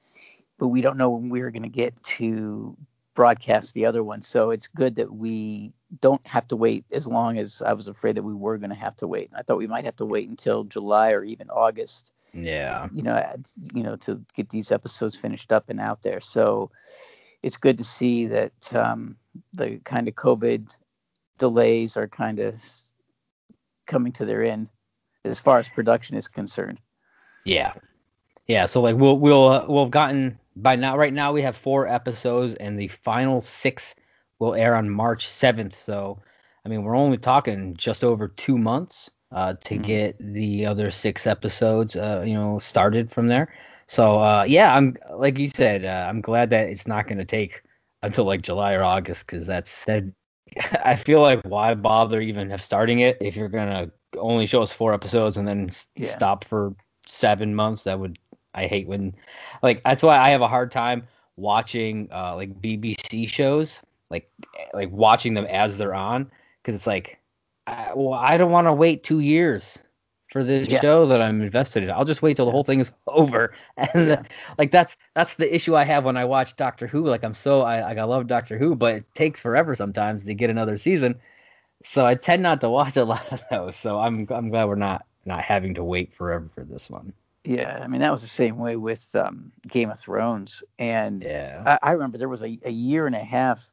but 0.58 0.68
we 0.68 0.80
don't 0.80 0.98
know 0.98 1.10
when 1.10 1.30
we're 1.30 1.50
going 1.50 1.62
to 1.62 1.68
get 1.68 2.02
to 2.02 2.76
broadcast 3.18 3.74
the 3.74 3.86
other 3.86 4.04
one. 4.04 4.22
So 4.22 4.50
it's 4.50 4.68
good 4.68 4.94
that 4.94 5.12
we 5.12 5.72
don't 6.00 6.24
have 6.24 6.46
to 6.48 6.56
wait 6.56 6.84
as 6.92 7.08
long 7.08 7.36
as 7.36 7.62
I 7.62 7.72
was 7.72 7.88
afraid 7.88 8.16
that 8.16 8.22
we 8.22 8.32
were 8.32 8.58
going 8.58 8.70
to 8.70 8.76
have 8.76 8.96
to 8.98 9.08
wait. 9.08 9.30
I 9.34 9.42
thought 9.42 9.58
we 9.58 9.66
might 9.66 9.86
have 9.86 9.96
to 9.96 10.06
wait 10.06 10.28
until 10.28 10.62
July 10.62 11.10
or 11.10 11.24
even 11.24 11.50
August. 11.50 12.12
Yeah. 12.32 12.86
You 12.92 13.02
know, 13.02 13.20
you 13.74 13.82
know, 13.82 13.96
to 13.96 14.22
get 14.36 14.50
these 14.50 14.70
episodes 14.70 15.16
finished 15.16 15.50
up 15.50 15.68
and 15.68 15.80
out 15.80 16.04
there. 16.04 16.20
So 16.20 16.70
it's 17.42 17.56
good 17.56 17.78
to 17.78 17.84
see 17.84 18.26
that 18.26 18.74
um, 18.74 19.16
the 19.52 19.80
kind 19.84 20.06
of 20.06 20.14
COVID 20.14 20.76
delays 21.38 21.96
are 21.96 22.08
kind 22.08 22.40
of 22.40 22.56
coming 23.86 24.12
to 24.12 24.24
their 24.24 24.42
end 24.42 24.68
as 25.24 25.40
far 25.40 25.58
as 25.58 25.68
production 25.68 26.16
is 26.16 26.28
concerned. 26.28 26.78
Yeah. 27.44 27.72
Yeah, 28.46 28.66
so 28.66 28.80
like 28.80 28.96
we'll 28.96 29.18
we'll 29.18 29.48
uh, 29.48 29.66
we'll 29.68 29.84
have 29.84 29.90
gotten 29.90 30.38
by 30.56 30.76
now 30.76 30.96
right 30.96 31.12
now 31.12 31.32
we 31.32 31.42
have 31.42 31.56
four 31.56 31.86
episodes 31.86 32.54
and 32.54 32.78
the 32.78 32.88
final 32.88 33.40
6 33.40 33.94
will 34.38 34.54
air 34.54 34.74
on 34.74 34.88
March 34.90 35.26
7th. 35.26 35.74
So 35.74 36.18
I 36.64 36.68
mean, 36.68 36.82
we're 36.82 36.96
only 36.96 37.18
talking 37.18 37.76
just 37.76 38.04
over 38.04 38.28
2 38.28 38.58
months 38.58 39.10
uh, 39.32 39.54
to 39.64 39.78
Mhm. 39.78 39.82
get 39.82 40.16
the 40.18 40.66
other 40.66 40.90
six 40.90 41.26
episodes, 41.26 41.96
uh, 41.96 42.24
you 42.26 42.34
know, 42.34 42.58
started 42.58 43.10
from 43.10 43.28
there. 43.28 43.52
So 43.86 44.18
uh, 44.18 44.44
yeah, 44.48 44.74
I'm 44.74 44.96
like 45.14 45.38
you 45.38 45.50
said, 45.50 45.84
uh, 45.86 46.06
I'm 46.08 46.20
glad 46.22 46.50
that 46.50 46.68
it's 46.70 46.86
not 46.86 47.06
going 47.06 47.18
to 47.18 47.24
take 47.24 47.62
until 48.02 48.24
like 48.24 48.42
July 48.42 48.74
or 48.74 48.82
August 48.82 49.26
because 49.26 49.46
that's 49.46 49.84
that. 49.84 50.04
I 50.84 50.96
feel 50.96 51.20
like 51.20 51.40
why 51.42 51.74
bother 51.74 52.20
even 52.20 52.50
have 52.50 52.62
starting 52.62 53.00
it 53.00 53.18
if 53.20 53.36
you're 53.36 53.48
gonna 53.48 53.90
only 54.16 54.46
show 54.46 54.62
us 54.62 54.72
four 54.72 54.94
episodes 54.94 55.36
and 55.36 55.46
then 55.46 55.70
Yeah. 55.96 56.06
stop 56.06 56.44
for 56.44 56.74
seven 57.06 57.54
months? 57.54 57.84
That 57.84 57.98
would 57.98 58.18
I 58.54 58.66
hate 58.66 58.88
when 58.88 59.14
like 59.62 59.82
that's 59.82 60.02
why 60.02 60.18
I 60.18 60.30
have 60.30 60.40
a 60.40 60.48
hard 60.48 60.72
time 60.72 61.06
watching 61.36 62.08
uh, 62.12 62.34
like 62.34 62.60
BBC 62.60 63.28
shows 63.28 63.80
like 64.10 64.30
like 64.74 64.90
watching 64.90 65.34
them 65.34 65.46
as 65.46 65.78
they're 65.78 65.94
on 65.94 66.30
because 66.62 66.74
it's 66.74 66.86
like 66.86 67.20
I, 67.66 67.92
well 67.94 68.14
I 68.14 68.36
don't 68.36 68.50
want 68.50 68.66
to 68.66 68.72
wait 68.72 69.04
two 69.04 69.20
years 69.20 69.78
for 70.28 70.44
this 70.44 70.68
Yeah. 70.68 70.80
show 70.80 71.06
that 71.06 71.22
I'm 71.22 71.40
invested 71.42 71.82
in. 71.84 71.90
I'll 71.90 72.04
just 72.04 72.22
wait 72.22 72.36
till 72.36 72.46
the 72.46 72.52
whole 72.52 72.64
thing 72.64 72.80
is 72.80 72.92
over. 73.06 73.52
And 73.76 74.18
Yeah. 74.18 74.22
like 74.58 74.70
that's 74.70 74.96
that's 75.14 75.34
the 75.34 75.52
issue 75.54 75.76
I 75.76 75.84
have 75.84 76.04
when 76.04 76.16
I 76.16 76.24
watch 76.26 76.56
Doctor 76.56 76.86
Who. 76.86 77.06
Like 77.06 77.24
I'm 77.24 77.34
so 77.34 77.62
I 77.62 77.82
like 77.82 77.98
I 77.98 78.04
love 78.04 78.26
Doctor 78.26 78.58
Who, 78.58 78.74
but 78.76 78.94
it 78.96 79.14
takes 79.14 79.40
forever 79.40 79.74
sometimes 79.76 80.24
to 80.26 80.34
get 80.34 80.50
another 80.50 80.76
season. 80.76 81.16
So 81.82 82.06
I 82.06 82.14
tend 82.16 82.42
not 82.42 82.60
to 82.62 82.70
watch 82.70 82.96
a 82.96 83.04
lot 83.06 83.32
of 83.32 83.42
those. 83.50 83.76
So 83.76 84.00
I'm 84.00 84.26
I'm 84.30 84.50
glad 84.50 84.68
we're 84.68 84.76
not 84.76 85.06
not 85.26 85.42
having 85.42 85.74
to 85.74 85.84
wait 85.84 86.14
forever 86.14 86.48
for 86.54 86.64
this 86.64 86.90
one. 86.90 87.12
Yeah, 87.44 87.80
I 87.82 87.88
mean 87.88 88.00
that 88.00 88.10
was 88.10 88.22
the 88.22 88.28
same 88.28 88.58
way 88.58 88.76
with 88.76 89.14
um, 89.16 89.52
Game 89.66 89.90
of 89.90 89.98
Thrones, 89.98 90.62
and 90.78 91.26
Yeah. 91.26 91.64
I, 91.64 91.78
I 91.82 91.90
remember 91.92 92.18
there 92.18 92.28
was 92.28 92.42
a, 92.42 92.58
a 92.64 92.70
year 92.70 93.06
and 93.06 93.14
a 93.14 93.24
half 93.24 93.70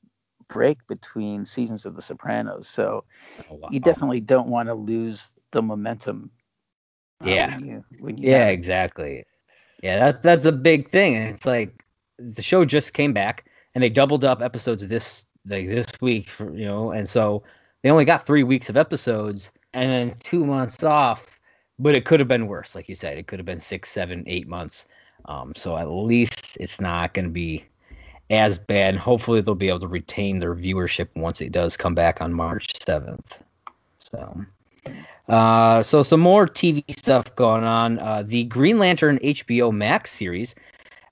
break 0.47 0.85
between 0.87 1.45
seasons 1.45 1.85
of 1.85 1.95
The 1.95 2.01
Sopranos, 2.01 2.67
so 2.67 3.05
Oh, 3.49 3.55
wow. 3.55 3.69
you 3.69 3.79
definitely 3.79 4.21
don't 4.21 4.49
want 4.49 4.69
to 4.69 4.75
lose 4.75 5.31
the 5.51 5.61
momentum. 5.61 6.31
Uh, 7.21 7.25
Yeah. 7.29 7.55
When 7.55 7.67
you, 7.67 7.83
when 7.99 8.17
you 8.17 8.29
Yeah, 8.29 8.47
exactly. 8.49 9.25
Yeah, 9.81 9.99
that's 9.99 10.19
that's 10.21 10.45
a 10.45 10.51
big 10.51 10.89
thing. 10.89 11.15
And 11.15 11.29
it's 11.33 11.45
like 11.45 11.83
the 12.17 12.41
show 12.41 12.65
just 12.65 12.93
came 12.93 13.13
back 13.13 13.45
and 13.73 13.83
they 13.83 13.89
doubled 13.89 14.25
up 14.25 14.41
episodes 14.41 14.87
this 14.87 15.25
like 15.45 15.67
this 15.67 15.87
week 16.01 16.29
for 16.29 16.55
you 16.55 16.65
know, 16.65 16.91
and 16.91 17.07
so 17.07 17.43
they 17.83 17.89
only 17.91 18.05
got 18.05 18.25
three 18.25 18.43
weeks 18.43 18.69
of 18.69 18.77
episodes 18.77 19.51
and 19.73 19.89
then 19.89 20.17
two 20.23 20.45
months 20.45 20.83
off. 20.83 21.39
But 21.77 21.93
it 21.93 22.05
could 22.05 22.21
have 22.21 22.29
been 22.29 22.47
worse, 22.47 22.73
like 22.73 22.87
you 22.87 22.95
said. 22.95 23.17
It 23.17 23.27
could 23.27 23.37
have 23.37 23.45
been 23.45 23.59
six, 23.59 23.91
seven, 23.91 24.23
eight 24.27 24.47
months. 24.47 24.87
Um, 25.25 25.53
so 25.55 25.75
at 25.75 25.89
least 25.89 26.57
it's 26.59 26.79
not 26.79 27.13
going 27.13 27.25
to 27.25 27.31
be 27.31 27.65
as 28.29 28.57
bad. 28.57 28.93
And 28.93 28.99
hopefully 28.99 29.41
they'll 29.41 29.55
be 29.55 29.67
able 29.67 29.79
to 29.79 29.87
retain 29.87 30.39
their 30.39 30.55
viewership 30.55 31.09
once 31.15 31.41
it 31.41 31.51
does 31.51 31.75
come 31.75 31.93
back 31.93 32.21
on 32.21 32.33
March 32.33 32.73
7th. 32.73 33.39
So, 34.11 34.45
uh, 35.29 35.81
so 35.81 36.03
some 36.03 36.19
more 36.19 36.47
TV 36.47 36.83
stuff 36.97 37.33
going 37.35 37.63
on. 37.63 37.99
Uh, 37.99 38.23
the 38.25 38.43
Green 38.45 38.77
Lantern 38.79 39.19
HBO 39.19 39.71
Max 39.71 40.11
series 40.11 40.55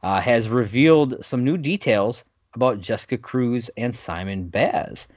uh, 0.04 0.22
has 0.22 0.50
revealed 0.50 1.24
some 1.26 1.44
new 1.44 1.58
details 1.58 2.24
about 2.54 2.80
Jessica 2.80 3.18
Cruz 3.18 3.70
and 3.78 3.96
Simon 3.96 4.48
Baz. 4.48 5.08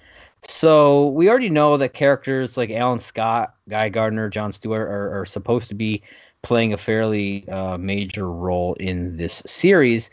So 0.49 1.09
we 1.09 1.29
already 1.29 1.51
know 1.51 1.77
that 1.77 1.93
characters 1.93 2.57
like 2.57 2.71
Alan 2.71 2.99
Scott, 2.99 3.55
Guy 3.69 3.89
Gardner, 3.89 4.31
John 4.31 4.53
Stewart 4.53 4.89
are, 4.89 5.21
are 5.21 5.27
supposed 5.27 5.69
to 5.69 5.75
be 5.75 6.03
playing 6.43 6.73
a 6.73 6.77
fairly 6.77 7.49
uh, 7.49 7.77
major 7.77 8.31
role 8.31 8.75
in 8.75 9.17
this 9.17 9.43
series. 9.45 10.09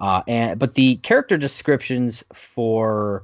Uh, 0.00 0.22
and 0.26 0.58
but 0.58 0.74
the 0.74 0.96
character 0.96 1.38
descriptions 1.38 2.24
for 2.34 3.22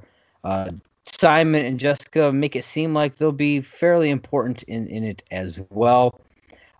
Simon 1.04 1.64
and 1.64 1.78
Jessica 1.80 2.32
make 2.32 2.56
it 2.56 2.64
seem 2.64 2.94
like 2.94 3.16
they'll 3.16 3.32
be 3.32 3.60
fairly 3.60 4.10
important 4.10 4.62
in, 4.64 4.86
in 4.88 5.04
it 5.04 5.22
as 5.30 5.60
well. 5.70 6.20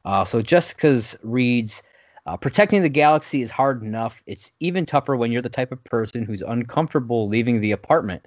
Uh, 0.05 0.25
so 0.25 0.43
Jessica's 0.43 1.17
reads, 1.23 1.83
uh, 2.27 2.37
protecting 2.37 2.83
the 2.83 2.89
galaxy 2.89 3.43
is 3.43 3.51
hard 3.51 3.83
enough. 3.83 4.23
It's 4.27 4.53
even 4.61 4.87
tougher 4.87 5.17
when 5.17 5.33
you're 5.33 5.43
the 5.43 5.49
type 5.49 5.73
of 5.73 5.83
person 5.85 6.25
who's 6.25 6.43
uncomfortable 6.43 7.29
leaving 7.29 7.61
the 7.61 7.73
apartment. 7.73 8.27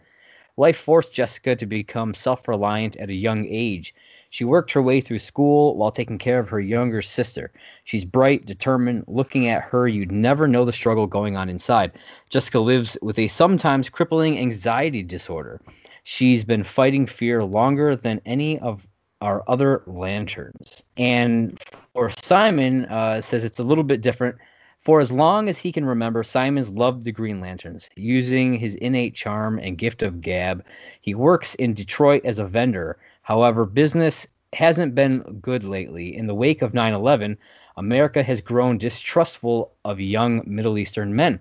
Life 0.58 0.78
forced 0.78 1.12
Jessica 1.14 1.56
to 1.56 1.66
become 1.66 2.14
self 2.14 2.48
reliant 2.48 2.96
at 2.98 3.10
a 3.10 3.14
young 3.14 3.46
age. 3.50 3.94
She 4.30 4.44
worked 4.44 4.72
her 4.74 4.82
way 4.82 5.00
through 5.02 5.20
school 5.20 5.78
while 5.78 5.92
taking 5.92 6.18
care 6.18 6.40
of 6.40 6.50
her 6.50 6.60
younger 6.60 7.02
sister. 7.02 7.52
She's 7.86 8.04
bright, 8.04 8.46
determined. 8.46 9.06
Looking 9.08 9.48
at 9.48 9.64
her, 9.64 9.88
you'd 9.88 10.12
never 10.12 10.48
know 10.48 10.66
the 10.66 10.74
struggle 10.74 11.08
going 11.08 11.38
on 11.38 11.50
inside. 11.50 11.92
Jessica 12.30 12.60
lives 12.60 12.98
with 13.02 13.20
a 13.20 13.28
sometimes 13.28 13.90
crippling 13.90 14.38
anxiety 14.38 15.04
disorder. 15.04 15.62
She's 16.08 16.46
been 16.46 16.64
fighting 16.64 17.08
fear 17.08 17.44
longer 17.44 17.96
than 17.96 18.22
any 18.28 18.60
of 18.60 18.86
our 19.22 19.44
other 19.48 19.82
lanterns. 19.88 20.84
And 20.98 21.60
for 21.94 22.12
Simon, 22.22 22.86
uh, 22.86 23.22
says 23.22 23.44
it's 23.44 23.58
a 23.58 23.64
little 23.64 23.84
bit 23.84 24.02
different. 24.02 24.36
For 24.78 25.00
as 25.00 25.12
long 25.12 25.50
as 25.50 25.58
he 25.58 25.72
can 25.72 25.84
remember, 25.84 26.22
Simon's 26.22 26.70
loved 26.70 27.06
the 27.06 27.12
Green 27.12 27.42
Lanterns. 27.42 27.90
Using 27.96 28.54
his 28.54 28.76
innate 28.76 29.16
charm 29.16 29.58
and 29.58 29.80
gift 29.80 30.04
of 30.04 30.22
gab, 30.22 30.64
he 31.02 31.16
works 31.16 31.56
in 31.56 31.74
Detroit 31.74 32.24
as 32.24 32.38
a 32.38 32.46
vendor. 32.46 33.00
However, 33.24 33.66
business 33.66 34.28
hasn't 34.54 34.94
been 34.94 35.40
good 35.42 35.64
lately. 35.64 36.16
In 36.16 36.28
the 36.28 36.36
wake 36.36 36.62
of 36.62 36.76
9 36.76 36.94
11, 36.94 37.36
America 37.78 38.22
has 38.22 38.42
grown 38.42 38.78
distrustful 38.78 39.72
of 39.84 40.00
young 40.00 40.44
Middle 40.46 40.78
Eastern 40.78 41.16
men. 41.16 41.40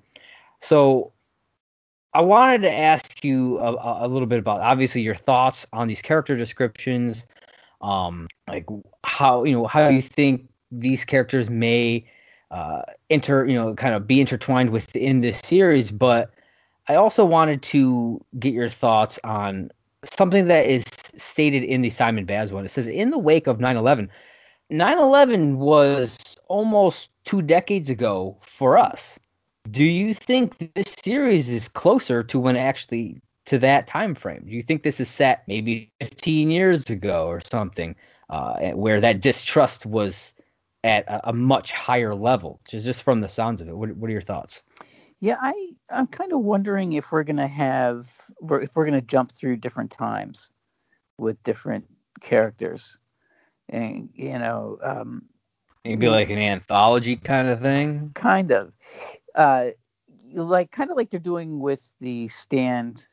So 0.61 1.13
I 2.15 2.21
wanted 2.21 2.63
to 2.63 2.73
ask 2.73 3.25
you 3.25 3.59
a, 3.59 4.07
a 4.07 4.09
little 4.09 4.27
bit 4.27 4.39
about 4.39 4.61
obviously 4.61 5.03
your 5.03 5.17
thoughts 5.17 5.67
on 5.73 5.89
these 5.89 6.01
character 6.01 6.37
descriptions, 6.37 7.25
um, 7.83 8.29
like 8.47 8.67
how 9.03 9.43
you 9.43 9.53
know 9.53 9.67
how 9.67 9.89
you 9.89 10.01
think 10.01 10.49
these 10.71 11.05
characters 11.05 11.51
may 11.51 12.07
uh, 12.53 12.83
you 13.11 13.21
know 13.55 13.75
kind 13.75 13.95
of 13.95 14.07
be 14.07 14.21
intertwined 14.21 14.71
within 14.71 15.23
this 15.23 15.41
series, 15.41 15.91
but 15.91 16.31
I 16.89 16.95
also 16.95 17.25
wanted 17.25 17.63
to 17.63 18.25
get 18.39 18.55
your 18.55 18.69
thoughts 18.69 19.19
on 19.25 19.71
something 20.05 20.47
that 20.47 20.67
is 20.67 20.85
stated 21.17 21.65
in 21.65 21.83
the 21.83 21.91
Simon 21.91 22.27
Baz 22.27 22.53
one. 22.53 22.65
It 22.65 22.71
says 22.71 22.87
in 22.87 23.11
the 23.11 23.19
wake 23.19 23.49
of 23.49 23.59
9/11, 23.59 24.09
9/11 24.71 25.57
was 25.57 26.17
almost 26.47 27.09
two 27.25 27.43
decades 27.43 27.91
ago 27.91 28.37
for 28.41 28.79
us. 28.79 29.19
Do 29.71 29.85
you 29.85 30.15
think 30.15 30.59
this 30.75 30.95
series 31.03 31.49
is 31.49 31.69
closer 31.69 32.23
to 32.25 32.39
when 32.39 32.57
actually 32.57 33.21
to 33.47 33.59
that 33.59 33.87
time 33.87 34.15
frame? 34.15 34.45
Do 34.47 34.53
you 34.53 34.63
think 34.63 34.83
this 34.83 35.01
is 35.01 35.09
set 35.09 35.43
maybe 35.49 35.91
15 36.01 36.51
years 36.51 36.89
ago 36.91 37.27
or 37.27 37.41
something, 37.41 37.97
uh, 38.31 38.71
where 38.71 39.01
that 39.01 39.21
distrust 39.21 39.87
was 39.87 40.35
at 40.83 41.07
a, 41.09 41.31
a 41.31 41.33
much 41.33 41.73
higher 41.73 42.15
level, 42.15 42.61
just 42.69 42.85
just 42.85 43.03
from 43.03 43.21
the 43.21 43.29
sounds 43.29 43.63
of 43.63 43.69
it? 43.69 43.77
What, 43.77 43.97
what 43.97 44.09
are 44.09 44.13
your 44.13 44.21
thoughts? 44.21 44.63
Yeah, 45.21 45.39
I 45.41 45.71
I'm 45.91 46.07
kind 46.09 46.33
of 46.33 46.41
wondering 46.41 46.93
if 46.93 47.11
we're 47.11 47.25
gonna 47.25 47.47
have 47.47 48.07
if 48.61 48.77
we're 48.77 48.85
gonna 48.85 49.01
jump 49.01 49.33
through 49.33 49.57
different 49.57 49.91
times 49.91 50.51
with 51.17 51.43
different 51.43 51.87
characters, 52.21 52.99
and 53.71 54.11
you 54.15 54.39
know, 54.39 54.79
um, 54.83 55.23
Maybe 55.85 56.09
like 56.09 56.31
an 56.31 56.39
anthology 56.39 57.17
kind 57.17 57.49
of 57.49 57.61
thing. 57.61 58.11
kind 58.15 58.51
of, 58.53 58.73
uh, 59.35 59.71
like 60.33 60.71
kind 60.71 60.91
of 60.91 60.97
like 60.97 61.11
they're 61.11 61.21
doing 61.21 61.61
with 61.61 61.93
the 62.01 62.29
Stand, 62.29 63.07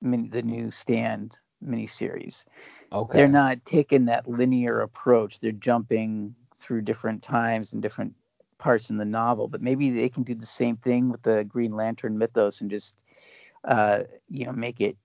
mini, 0.00 0.28
the 0.28 0.42
new 0.42 0.70
Stand 0.70 1.38
miniseries. 1.64 2.44
Okay. 2.92 3.18
They're 3.18 3.28
not 3.28 3.64
taking 3.64 4.06
that 4.06 4.28
linear 4.28 4.80
approach. 4.80 5.40
They're 5.40 5.52
jumping 5.52 6.34
through 6.54 6.82
different 6.82 7.22
times 7.22 7.72
and 7.72 7.82
different 7.82 8.14
parts 8.58 8.90
in 8.90 8.96
the 8.96 9.04
novel, 9.04 9.48
but 9.48 9.62
maybe 9.62 9.90
they 9.90 10.08
can 10.08 10.24
do 10.24 10.34
the 10.34 10.46
same 10.46 10.76
thing 10.76 11.10
with 11.10 11.22
the 11.22 11.44
Green 11.44 11.72
Lantern 11.72 12.18
mythos 12.18 12.60
and 12.60 12.70
just 12.70 12.96
uh, 13.64 14.00
you 14.28 14.46
know 14.46 14.52
make 14.52 14.80
it 14.80 14.96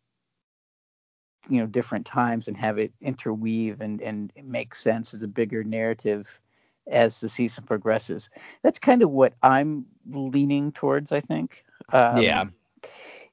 you 1.49 1.59
know 1.59 1.67
different 1.67 2.05
times 2.05 2.47
and 2.47 2.57
have 2.57 2.77
it 2.77 2.93
interweave 3.01 3.81
and 3.81 4.01
and 4.01 4.31
make 4.43 4.73
sense 4.73 5.13
as 5.13 5.23
a 5.23 5.27
bigger 5.27 5.63
narrative 5.63 6.39
as 6.87 7.21
the 7.21 7.29
season 7.29 7.63
progresses. 7.65 8.29
That's 8.61 8.79
kind 8.79 9.01
of 9.01 9.11
what 9.11 9.33
I'm 9.41 9.85
leaning 10.09 10.71
towards. 10.71 11.11
I 11.11 11.21
think. 11.21 11.63
Um, 11.91 12.21
yeah. 12.21 12.45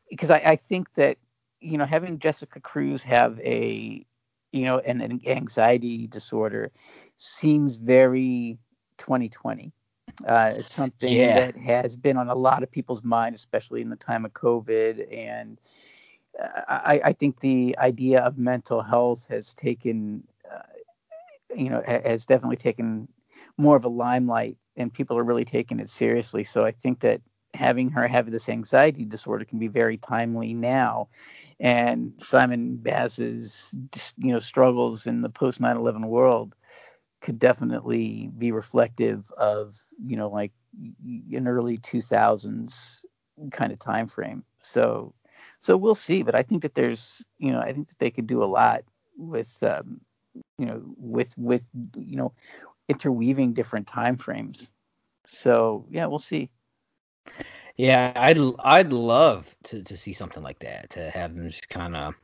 Because 0.09 0.31
I, 0.31 0.43
I 0.45 0.57
think 0.57 0.93
that 0.95 1.19
you 1.61 1.79
know 1.79 1.87
having 1.87 2.19
Jessica 2.19 2.61
Cruz 2.61 3.03
have 3.03 3.39
a 3.41 4.05
you 4.53 4.65
know 4.65 4.79
an, 4.79 5.01
an 5.01 5.21
anxiety 5.27 6.07
disorder 6.07 6.71
seems 7.17 7.77
very 7.77 8.59
2020 8.99 9.73
uh, 10.27 10.55
it's 10.57 10.73
something 10.73 11.13
Yeah. 11.13 11.35
that 11.35 11.57
has 11.57 11.97
been 11.97 12.17
on 12.17 12.29
a 12.29 12.35
lot 12.35 12.63
of 12.63 12.71
people's 12.71 13.05
mind, 13.05 13.35
especially 13.35 13.81
in 13.81 13.91
the 13.91 13.97
time 13.97 14.25
of 14.25 14.33
COVID. 14.33 15.07
And 15.17 15.59
uh, 16.41 16.61
I, 16.69 17.01
I 17.05 17.13
think 17.13 17.41
the 17.41 17.77
idea 17.79 18.21
of 18.21 18.39
mental 18.39 18.83
health 18.83 19.27
has 19.29 19.55
taken, 19.55 20.25
uh, 20.51 20.63
you 21.55 21.71
know, 21.71 21.83
has 21.87 22.27
definitely 22.27 22.57
taken 22.57 23.09
more 23.61 23.77
of 23.77 23.85
a 23.85 23.89
limelight, 23.89 24.57
and 24.77 24.93
people 24.93 25.19
are 25.19 25.25
really 25.25 25.45
taking 25.45 25.81
it 25.81 25.91
seriously. 25.91 26.45
So 26.45 26.65
I 26.65 26.73
think 26.73 27.01
that 27.01 27.21
having 27.55 27.91
her 27.91 28.07
have 28.07 28.31
this 28.31 28.49
anxiety 28.49 29.05
disorder 29.05 29.45
can 29.45 29.59
be 29.59 29.69
very 29.69 29.97
timely 29.97 30.55
now. 30.55 31.09
And 31.59 32.15
Simon 32.19 32.77
Baz's, 32.77 33.75
you 34.17 34.33
know, 34.33 34.39
struggles 34.39 35.07
in 35.07 35.23
the 35.23 35.29
post 35.29 35.61
9/11 35.61 36.07
world 36.07 36.55
could 37.21 37.39
definitely 37.39 38.31
be 38.39 38.51
reflective 38.51 39.31
of 39.33 39.85
you 40.03 40.17
know 40.17 40.29
like 40.29 40.53
an 41.33 41.47
early 41.47 41.77
2000s 41.77 43.05
kind 43.51 43.73
of 43.73 43.79
time 43.79 44.07
frame. 44.07 44.45
So 44.61 45.15
so 45.61 45.77
we'll 45.77 45.95
see, 45.95 46.23
but 46.23 46.35
I 46.35 46.43
think 46.43 46.63
that 46.63 46.75
there's 46.75 47.23
you 47.39 47.53
know 47.53 47.61
I 47.61 47.73
think 47.73 47.89
that 47.89 47.99
they 47.99 48.11
could 48.11 48.27
do 48.27 48.43
a 48.43 48.47
lot 48.47 48.85
with 49.17 49.63
um, 49.63 50.01
you 50.59 50.67
know 50.67 50.83
with 50.97 51.37
with 51.37 51.67
you 51.97 52.17
know 52.17 52.33
interweaving 52.91 53.55
different 53.55 53.87
time 53.87 54.17
frames. 54.17 54.71
So 55.27 55.87
yeah, 55.91 56.07
we'll 56.07 56.19
see. 56.19 56.51
Yeah, 57.77 58.13
I'd 58.17 58.39
I'd 58.59 58.93
love 58.93 59.55
to, 59.65 59.83
to 59.85 59.97
see 59.97 60.13
something 60.13 60.43
like 60.43 60.59
that 60.59 60.91
to 60.91 61.11
have 61.11 61.35
them 61.35 61.49
just 61.49 61.69
kind 61.69 61.97
of 61.97 62.15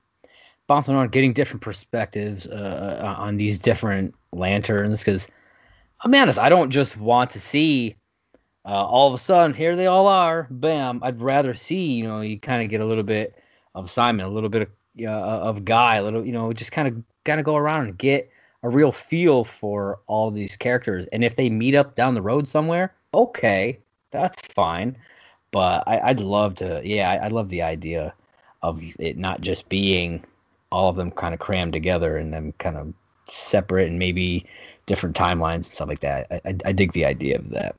bouncing 0.67 0.97
on, 0.97 1.09
getting 1.09 1.33
different 1.33 1.63
perspectives 1.63 2.47
uh, 2.47 3.01
uh 3.03 3.23
on 3.23 3.37
these 3.37 3.59
different 3.59 4.15
lanterns. 4.33 4.99
Because 4.99 5.29
be 6.11 6.19
honest, 6.19 6.39
I 6.39 6.49
don't 6.49 6.71
just 6.71 6.97
want 6.97 7.31
to 7.31 7.41
see 7.41 7.97
uh, 8.65 8.85
all 8.85 9.09
of 9.09 9.15
a 9.15 9.19
sudden 9.19 9.55
here 9.55 9.77
they 9.77 9.87
all 9.87 10.09
are, 10.09 10.49
bam. 10.51 11.01
I'd 11.03 11.23
rather 11.23 11.55
see 11.55 11.93
you 11.93 12.05
know 12.05 12.21
you 12.21 12.39
kind 12.41 12.63
of 12.63 12.69
get 12.69 12.81
a 12.81 12.87
little 12.87 13.05
bit 13.05 13.37
of 13.75 13.91
Simon, 13.91 14.27
a 14.27 14.31
little 14.31 14.51
bit 14.51 14.63
of 14.63 14.69
uh, 15.07 15.41
of 15.49 15.65
Guy, 15.65 15.97
a 15.97 16.03
little 16.03 16.27
you 16.27 16.33
know 16.33 16.53
just 16.53 16.73
kind 16.73 16.89
of 16.89 17.03
kind 17.25 17.39
of 17.39 17.47
go 17.47 17.57
around 17.57 17.85
and 17.85 17.97
get 17.97 18.31
a 18.67 18.69
real 18.69 18.91
feel 18.91 19.45
for 19.45 20.01
all 20.09 20.33
these 20.33 20.57
characters. 20.57 21.07
And 21.13 21.23
if 21.23 21.37
they 21.37 21.49
meet 21.49 21.77
up 21.77 21.95
down 21.95 22.15
the 22.15 22.23
road 22.23 22.49
somewhere, 22.49 22.93
okay, 23.15 23.79
that's 24.11 24.41
fine. 24.53 24.97
But 25.53 25.85
I, 25.87 26.09
would 26.09 26.19
love 26.19 26.57
to, 26.57 26.83
yeah, 26.85 27.09
I, 27.09 27.27
I 27.27 27.29
love 27.29 27.49
the 27.49 27.63
idea 27.63 28.13
of 28.65 28.83
it 28.99 29.17
not 29.17 29.41
just 29.41 29.69
being 29.69 30.25
all 30.73 30.89
of 30.89 30.97
them 30.97 31.13
kind 31.13 31.33
of 31.33 31.39
crammed 31.39 31.75
together 31.75 32.17
and 32.17 32.35
then 32.35 32.53
kind 32.59 32.77
of 32.77 32.93
separate 33.27 33.89
and 33.89 34.01
maybe 34.01 34.45
different 34.87 35.15
timelines 35.15 35.55
and 35.55 35.67
stuff 35.67 35.89
like 35.89 36.01
that. 36.01 36.27
I, 36.33 36.41
I, 36.45 36.57
I 36.65 36.73
dig 36.73 36.91
the 36.91 37.05
idea 37.05 37.39
of 37.39 37.49
that. 37.51 37.77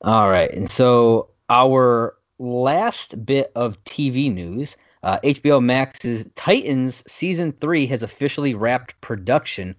All 0.00 0.30
right, 0.30 0.50
and 0.50 0.70
so 0.70 1.28
our 1.50 2.16
last 2.38 3.24
bit 3.26 3.52
of 3.54 3.82
TV 3.84 4.32
news 4.32 4.76
uh, 5.02 5.18
HBO 5.24 5.62
Max's 5.62 6.26
Titans 6.34 7.02
season 7.06 7.52
three 7.52 7.86
has 7.86 8.02
officially 8.02 8.54
wrapped 8.54 9.00
production 9.00 9.74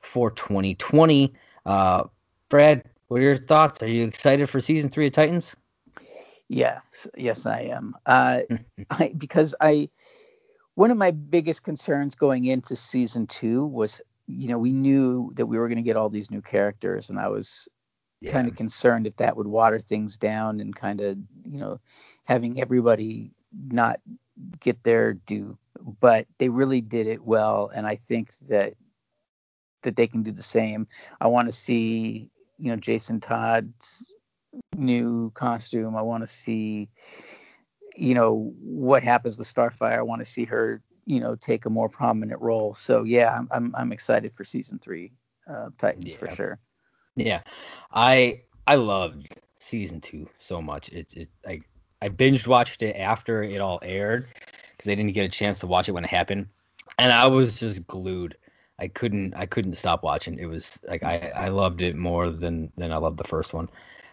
for 0.00 0.30
2020. 0.30 1.32
Uh, 1.64 2.04
Brad, 2.48 2.84
what 3.08 3.20
are 3.20 3.24
your 3.24 3.36
thoughts? 3.36 3.82
Are 3.82 3.88
you 3.88 4.04
excited 4.04 4.48
for 4.48 4.60
season 4.60 4.90
three 4.90 5.06
of 5.06 5.12
Titans? 5.12 5.54
Yes, 6.48 7.06
yes, 7.16 7.46
I 7.46 7.60
am. 7.62 7.94
Uh, 8.04 8.40
I, 8.90 9.14
because 9.16 9.54
I, 9.60 9.88
one 10.74 10.90
of 10.90 10.96
my 10.96 11.10
biggest 11.10 11.62
concerns 11.62 12.14
going 12.14 12.44
into 12.44 12.76
season 12.76 13.26
two 13.26 13.64
was, 13.66 14.00
you 14.26 14.48
know, 14.48 14.58
we 14.58 14.72
knew 14.72 15.32
that 15.34 15.46
we 15.46 15.58
were 15.58 15.68
going 15.68 15.76
to 15.76 15.82
get 15.82 15.96
all 15.96 16.08
these 16.08 16.30
new 16.30 16.42
characters, 16.42 17.10
and 17.10 17.18
I 17.18 17.28
was 17.28 17.68
yeah. 18.20 18.32
kind 18.32 18.48
of 18.48 18.56
concerned 18.56 19.06
if 19.06 19.16
that 19.16 19.36
would 19.36 19.46
water 19.46 19.78
things 19.78 20.16
down 20.16 20.60
and 20.60 20.74
kind 20.74 21.00
of, 21.00 21.16
you 21.44 21.58
know, 21.58 21.78
having 22.24 22.60
everybody 22.60 23.30
not 23.68 24.00
get 24.60 24.82
their 24.82 25.14
due, 25.14 25.58
but 26.00 26.26
they 26.38 26.48
really 26.48 26.80
did 26.80 27.06
it 27.06 27.22
well, 27.22 27.70
and 27.74 27.86
I 27.86 27.96
think 27.96 28.36
that 28.48 28.74
that 29.82 29.96
they 29.96 30.06
can 30.06 30.22
do 30.22 30.32
the 30.32 30.42
same. 30.42 30.88
I 31.20 31.28
want 31.28 31.46
to 31.46 31.52
see, 31.52 32.30
you 32.58 32.70
know, 32.70 32.76
Jason 32.76 33.20
Todd's 33.20 34.04
new 34.76 35.30
costume. 35.34 35.96
I 35.96 36.02
want 36.02 36.22
to 36.22 36.26
see, 36.26 36.88
you 37.96 38.14
know, 38.14 38.52
what 38.60 39.02
happens 39.02 39.36
with 39.36 39.52
Starfire. 39.52 39.98
I 39.98 40.02
want 40.02 40.20
to 40.20 40.24
see 40.24 40.44
her, 40.44 40.82
you 41.04 41.20
know, 41.20 41.36
take 41.36 41.66
a 41.66 41.70
more 41.70 41.88
prominent 41.88 42.40
role. 42.40 42.74
So 42.74 43.04
yeah, 43.04 43.36
I'm 43.36 43.48
I'm, 43.50 43.74
I'm 43.76 43.92
excited 43.92 44.32
for 44.32 44.44
season 44.44 44.78
three, 44.78 45.12
uh, 45.48 45.68
Titans 45.78 46.12
yeah. 46.12 46.18
for 46.18 46.30
sure. 46.30 46.58
Yeah, 47.16 47.42
I 47.92 48.42
I 48.66 48.76
loved 48.76 49.36
season 49.58 50.00
two 50.00 50.26
so 50.38 50.60
much. 50.60 50.88
It 50.88 51.12
it 51.14 51.28
like 51.46 51.68
I 52.04 52.10
binged 52.10 52.46
watched 52.46 52.82
it 52.82 52.96
after 52.96 53.42
it 53.42 53.62
all 53.62 53.78
aired 53.82 54.28
because 54.72 54.90
I 54.90 54.94
didn't 54.94 55.14
get 55.14 55.24
a 55.24 55.28
chance 55.30 55.60
to 55.60 55.66
watch 55.66 55.88
it 55.88 55.92
when 55.92 56.04
it 56.04 56.10
happened, 56.10 56.48
and 56.98 57.10
I 57.10 57.26
was 57.26 57.58
just 57.58 57.86
glued. 57.86 58.36
I 58.78 58.88
couldn't 58.88 59.32
I 59.34 59.46
couldn't 59.46 59.76
stop 59.76 60.02
watching. 60.02 60.38
It 60.38 60.44
was 60.44 60.78
like 60.86 61.02
I 61.02 61.32
I 61.34 61.48
loved 61.48 61.80
it 61.80 61.96
more 61.96 62.30
than 62.30 62.70
than 62.76 62.92
I 62.92 62.98
loved 62.98 63.16
the 63.16 63.24
first 63.24 63.54
one, 63.54 63.70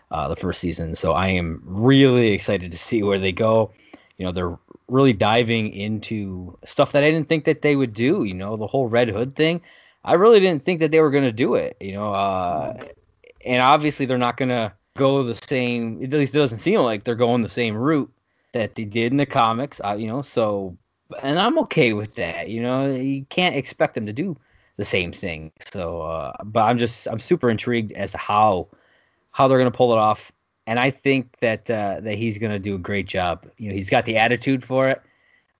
uh, 0.09 0.29
the 0.29 0.37
first 0.37 0.61
season. 0.61 0.95
So 0.95 1.11
I 1.11 1.27
am 1.29 1.61
really 1.65 2.31
excited 2.31 2.71
to 2.71 2.77
see 2.77 3.03
where 3.03 3.19
they 3.19 3.33
go. 3.33 3.73
You 4.17 4.25
know, 4.25 4.31
they're 4.31 4.57
really 4.87 5.13
diving 5.13 5.73
into 5.73 6.57
stuff 6.63 6.93
that 6.93 7.03
I 7.03 7.11
didn't 7.11 7.27
think 7.27 7.43
that 7.43 7.61
they 7.61 7.75
would 7.75 7.93
do. 7.93 8.23
You 8.23 8.35
know, 8.35 8.55
the 8.55 8.67
whole 8.67 8.87
Red 8.87 9.09
Hood 9.09 9.35
thing. 9.35 9.61
I 10.05 10.13
really 10.13 10.39
didn't 10.39 10.63
think 10.63 10.79
that 10.79 10.91
they 10.91 11.01
were 11.01 11.11
gonna 11.11 11.33
do 11.33 11.55
it. 11.55 11.75
You 11.81 11.91
know, 11.91 12.13
uh, 12.13 12.85
and 13.45 13.61
obviously 13.61 14.05
they're 14.05 14.17
not 14.17 14.37
gonna 14.37 14.75
go 14.97 15.23
the 15.23 15.35
same. 15.35 16.03
At 16.03 16.11
least 16.11 16.35
it 16.35 16.39
doesn't 16.39 16.59
seem 16.59 16.79
like 16.81 17.03
they're 17.03 17.15
going 17.15 17.41
the 17.41 17.49
same 17.49 17.75
route 17.75 18.11
that 18.53 18.75
they 18.75 18.85
did 18.85 19.11
in 19.11 19.17
the 19.17 19.25
comics. 19.25 19.79
Uh, 19.83 19.95
you 19.97 20.07
know, 20.07 20.21
so 20.21 20.77
and 21.21 21.39
I'm 21.39 21.57
okay 21.59 21.93
with 21.93 22.15
that. 22.15 22.49
You 22.49 22.61
know, 22.61 22.89
you 22.89 23.25
can't 23.25 23.55
expect 23.55 23.95
them 23.95 24.05
to 24.05 24.13
do 24.13 24.37
the 24.77 24.85
same 24.85 25.11
thing. 25.11 25.51
So, 25.71 26.01
uh, 26.01 26.33
but 26.43 26.61
I'm 26.61 26.77
just 26.77 27.07
I'm 27.07 27.19
super 27.19 27.49
intrigued 27.49 27.91
as 27.93 28.11
to 28.11 28.17
how 28.17 28.67
how 29.31 29.47
they're 29.47 29.57
gonna 29.57 29.71
pull 29.71 29.93
it 29.93 29.97
off. 29.97 30.31
And 30.67 30.79
I 30.79 30.91
think 30.91 31.37
that 31.41 31.69
uh, 31.69 31.99
that 32.01 32.15
he's 32.15 32.37
gonna 32.37 32.59
do 32.59 32.75
a 32.75 32.79
great 32.79 33.07
job. 33.07 33.47
You 33.57 33.69
know, 33.69 33.75
he's 33.75 33.89
got 33.89 34.05
the 34.05 34.17
attitude 34.17 34.63
for 34.63 34.89
it. 34.89 35.01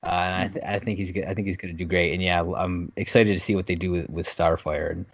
Uh, 0.03 0.23
and 0.25 0.35
I, 0.35 0.47
th- 0.47 0.65
I 0.65 0.79
think 0.79 0.97
he's 0.97 1.11
I 1.27 1.33
think 1.33 1.47
he's 1.47 1.57
gonna 1.57 1.73
do 1.73 1.85
great. 1.85 2.13
And 2.13 2.21
yeah, 2.21 2.41
I'm 2.41 2.91
excited 2.95 3.33
to 3.33 3.39
see 3.39 3.55
what 3.55 3.67
they 3.67 3.75
do 3.75 3.91
with, 3.91 4.09
with 4.09 4.27
Starfire. 4.27 4.91
And 4.91 5.05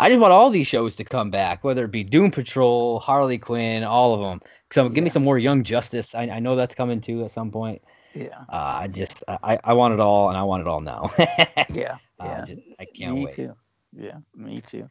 I 0.00 0.08
just 0.08 0.18
want 0.18 0.32
all 0.32 0.48
these 0.48 0.66
shows 0.66 0.96
to 0.96 1.04
come 1.04 1.30
back, 1.30 1.62
whether 1.62 1.84
it 1.84 1.90
be 1.90 2.02
Doom 2.02 2.30
Patrol, 2.30 2.98
Harley 3.00 3.36
Quinn, 3.36 3.84
all 3.84 4.14
of 4.14 4.20
them. 4.20 4.40
So 4.70 4.88
give 4.88 5.04
me 5.04 5.10
some 5.10 5.22
more 5.22 5.38
Young 5.38 5.62
Justice. 5.62 6.14
I, 6.14 6.22
I 6.22 6.38
know 6.40 6.56
that's 6.56 6.74
coming 6.74 7.02
too 7.02 7.22
at 7.24 7.30
some 7.30 7.50
point. 7.50 7.82
Yeah. 8.14 8.38
Uh, 8.48 8.80
I 8.80 8.88
just 8.88 9.22
I, 9.28 9.58
I 9.62 9.74
want 9.74 9.92
it 9.92 10.00
all, 10.00 10.30
and 10.30 10.38
I 10.38 10.42
want 10.42 10.62
it 10.62 10.66
all 10.66 10.80
now. 10.80 11.10
yeah. 11.18 11.98
Yeah. 12.18 12.32
Uh, 12.40 12.44
just, 12.44 12.60
I 12.78 12.84
can't 12.84 13.14
me 13.14 13.24
wait. 13.26 13.34
too. 13.34 13.54
Yeah. 13.96 14.18
Me 14.34 14.62
too. 14.66 14.90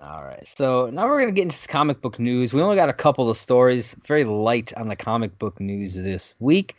All 0.00 0.22
right. 0.22 0.46
So 0.46 0.90
now 0.90 1.06
we're 1.06 1.20
gonna 1.20 1.32
get 1.32 1.42
into 1.42 1.68
comic 1.68 2.00
book 2.00 2.18
news. 2.18 2.52
We 2.52 2.62
only 2.62 2.76
got 2.76 2.88
a 2.88 2.94
couple 2.94 3.30
of 3.30 3.36
stories, 3.36 3.94
very 4.06 4.24
light 4.24 4.72
on 4.76 4.88
the 4.88 4.96
comic 4.96 5.38
book 5.38 5.60
news 5.60 5.94
this 5.94 6.34
week. 6.38 6.76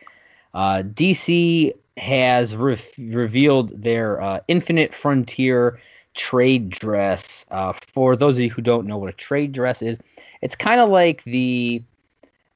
Uh, 0.54 0.84
DC 0.84 1.74
has 1.98 2.56
re- 2.56 2.78
revealed 2.98 3.82
their 3.82 4.22
uh, 4.22 4.40
Infinite 4.48 4.96
Frontier 4.96 5.80
trade 6.20 6.70
dress. 6.70 7.46
Uh, 7.50 7.74
for 7.94 8.18
those 8.18 8.38
of 8.38 8.44
you 8.44 8.50
who 8.50 8.62
don't 8.62 8.86
know 8.86 8.98
what 8.98 9.10
a 9.10 9.14
trade 9.14 9.54
dress 9.54 9.82
is, 9.82 9.98
it's 10.42 10.56
kind 10.56 10.82
of 10.82 10.90
like 10.90 11.24
the 11.24 11.82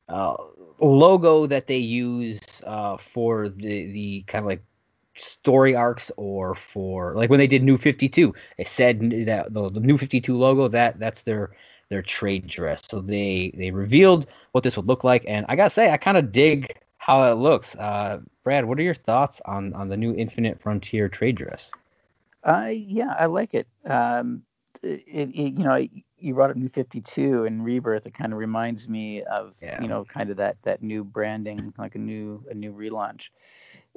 uh, 0.10 0.36
logo 0.80 1.48
that 1.48 1.68
they 1.68 1.78
use 1.78 2.62
uh, 2.66 2.98
for 2.98 3.48
the 3.48 3.92
the 3.92 4.22
kind 4.24 4.44
of 4.44 4.48
like 4.48 4.64
story 5.16 5.76
arcs 5.76 6.12
or 6.18 6.56
for 6.56 7.16
like 7.16 7.30
when 7.30 7.40
they 7.40 7.48
did 7.48 7.64
New 7.64 7.78
52. 7.78 8.34
It 8.58 8.68
said 8.68 9.00
that 9.28 9.54
the, 9.54 9.70
the 9.70 9.80
New 9.80 9.98
52 9.98 10.38
logo 10.38 10.68
that 10.68 11.00
that's 11.00 11.24
their 11.24 11.52
their 11.88 12.02
trade 12.02 12.48
dress. 12.48 12.82
So 12.90 13.00
they 13.00 13.54
they 13.56 13.72
revealed 13.72 14.28
what 14.52 14.66
this 14.66 14.76
would 14.76 14.88
look 14.88 15.06
like, 15.06 15.24
and 15.26 15.46
I 15.48 15.56
gotta 15.56 15.70
say 15.70 15.90
I 15.90 15.98
kind 15.98 16.18
of 16.18 16.34
dig 16.34 16.76
how 16.98 17.32
it 17.32 17.36
looks. 17.36 17.78
Uh, 17.78 18.20
Brad, 18.44 18.66
what 18.66 18.78
are 18.78 18.84
your 18.84 18.94
thoughts 18.94 19.42
on 19.46 19.74
on 19.74 19.88
the 19.88 19.98
new 19.98 20.14
Infinite 20.14 20.60
Frontier 20.60 21.08
trade 21.08 21.38
dress? 21.38 21.72
Uh, 22.44 22.70
yeah, 22.72 23.16
I 23.18 23.28
like 23.28 23.54
it. 23.54 23.68
Um, 23.86 24.44
it, 24.82 25.04
it, 25.08 25.54
you 25.54 25.64
know, 25.64 25.88
you 26.18 26.34
brought 26.34 26.50
up 26.50 26.58
New 26.58 26.68
52 26.68 27.46
and 27.46 27.64
Rebirth. 27.64 28.06
It 28.06 28.14
kind 28.14 28.34
of 28.34 28.40
reminds 28.40 28.90
me 28.90 29.24
of, 29.24 29.56
yeah. 29.62 29.82
you 29.82 29.88
know, 29.88 30.04
kind 30.04 30.30
of 30.30 30.38
that 30.38 30.58
that 30.64 30.84
new 30.84 31.04
branding, 31.04 31.74
like 31.78 31.96
a 31.96 32.00
new 32.00 32.44
a 32.50 32.54
new 32.54 32.74
relaunch. 32.74 33.30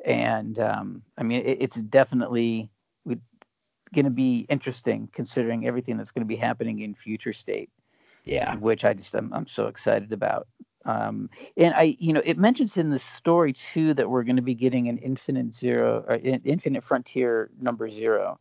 And 0.04 0.58
um, 0.58 1.02
I 1.18 1.22
mean, 1.22 1.42
it, 1.44 1.58
it's 1.60 1.76
definitely 1.76 2.70
going 3.94 4.04
to 4.04 4.10
be 4.10 4.46
interesting 4.48 5.08
considering 5.12 5.66
everything 5.66 5.96
that's 5.96 6.10
going 6.10 6.22
to 6.22 6.28
be 6.28 6.36
happening 6.36 6.80
in 6.80 6.94
Future 6.94 7.32
State. 7.32 7.70
Yeah. 8.24 8.56
Which 8.56 8.84
I 8.84 8.92
just 8.94 9.14
I'm, 9.14 9.32
I'm 9.32 9.46
so 9.46 9.66
excited 9.66 10.12
about. 10.12 10.48
Um, 10.86 11.28
and 11.56 11.74
I, 11.74 11.96
you 11.98 12.12
know, 12.12 12.22
it 12.24 12.38
mentions 12.38 12.76
in 12.76 12.90
the 12.90 12.98
story 12.98 13.52
too 13.52 13.92
that 13.94 14.08
we're 14.08 14.22
going 14.22 14.36
to 14.36 14.42
be 14.42 14.54
getting 14.54 14.88
an 14.88 14.98
Infinite 14.98 15.52
Zero 15.52 16.04
or 16.06 16.18
Infinite 16.22 16.84
Frontier 16.84 17.50
number 17.60 17.90
zero, 17.90 18.38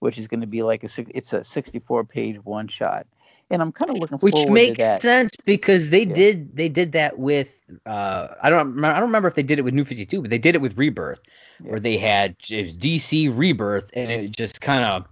which 0.00 0.18
is 0.18 0.26
going 0.26 0.40
to 0.40 0.46
be 0.46 0.62
like 0.62 0.82
a 0.82 0.88
it's 1.10 1.32
a 1.32 1.44
64 1.44 2.04
page 2.04 2.44
one 2.44 2.66
shot. 2.68 3.06
And 3.50 3.62
I'm 3.62 3.70
kind 3.70 3.90
of 3.90 3.98
looking 3.98 4.18
which 4.18 4.34
forward 4.34 4.52
makes 4.52 4.78
to 4.78 4.84
that. 4.84 5.02
sense 5.02 5.36
because 5.44 5.90
they 5.90 6.02
yeah. 6.02 6.14
did 6.14 6.56
they 6.56 6.68
did 6.68 6.92
that 6.92 7.18
with 7.18 7.60
uh 7.86 8.28
I 8.42 8.50
don't 8.50 8.82
I 8.84 8.94
don't 8.94 9.02
remember 9.08 9.28
if 9.28 9.34
they 9.34 9.42
did 9.42 9.60
it 9.60 9.62
with 9.62 9.74
New 9.74 9.84
52, 9.84 10.20
but 10.20 10.30
they 10.30 10.38
did 10.38 10.56
it 10.56 10.62
with 10.62 10.76
Rebirth, 10.76 11.20
yeah. 11.62 11.70
where 11.70 11.80
they 11.80 11.96
had 11.96 12.34
it 12.50 12.62
was 12.62 12.76
DC 12.76 13.36
Rebirth, 13.36 13.90
and 13.94 14.10
it 14.10 14.32
just 14.32 14.60
kind 14.60 14.84
of 14.84 15.06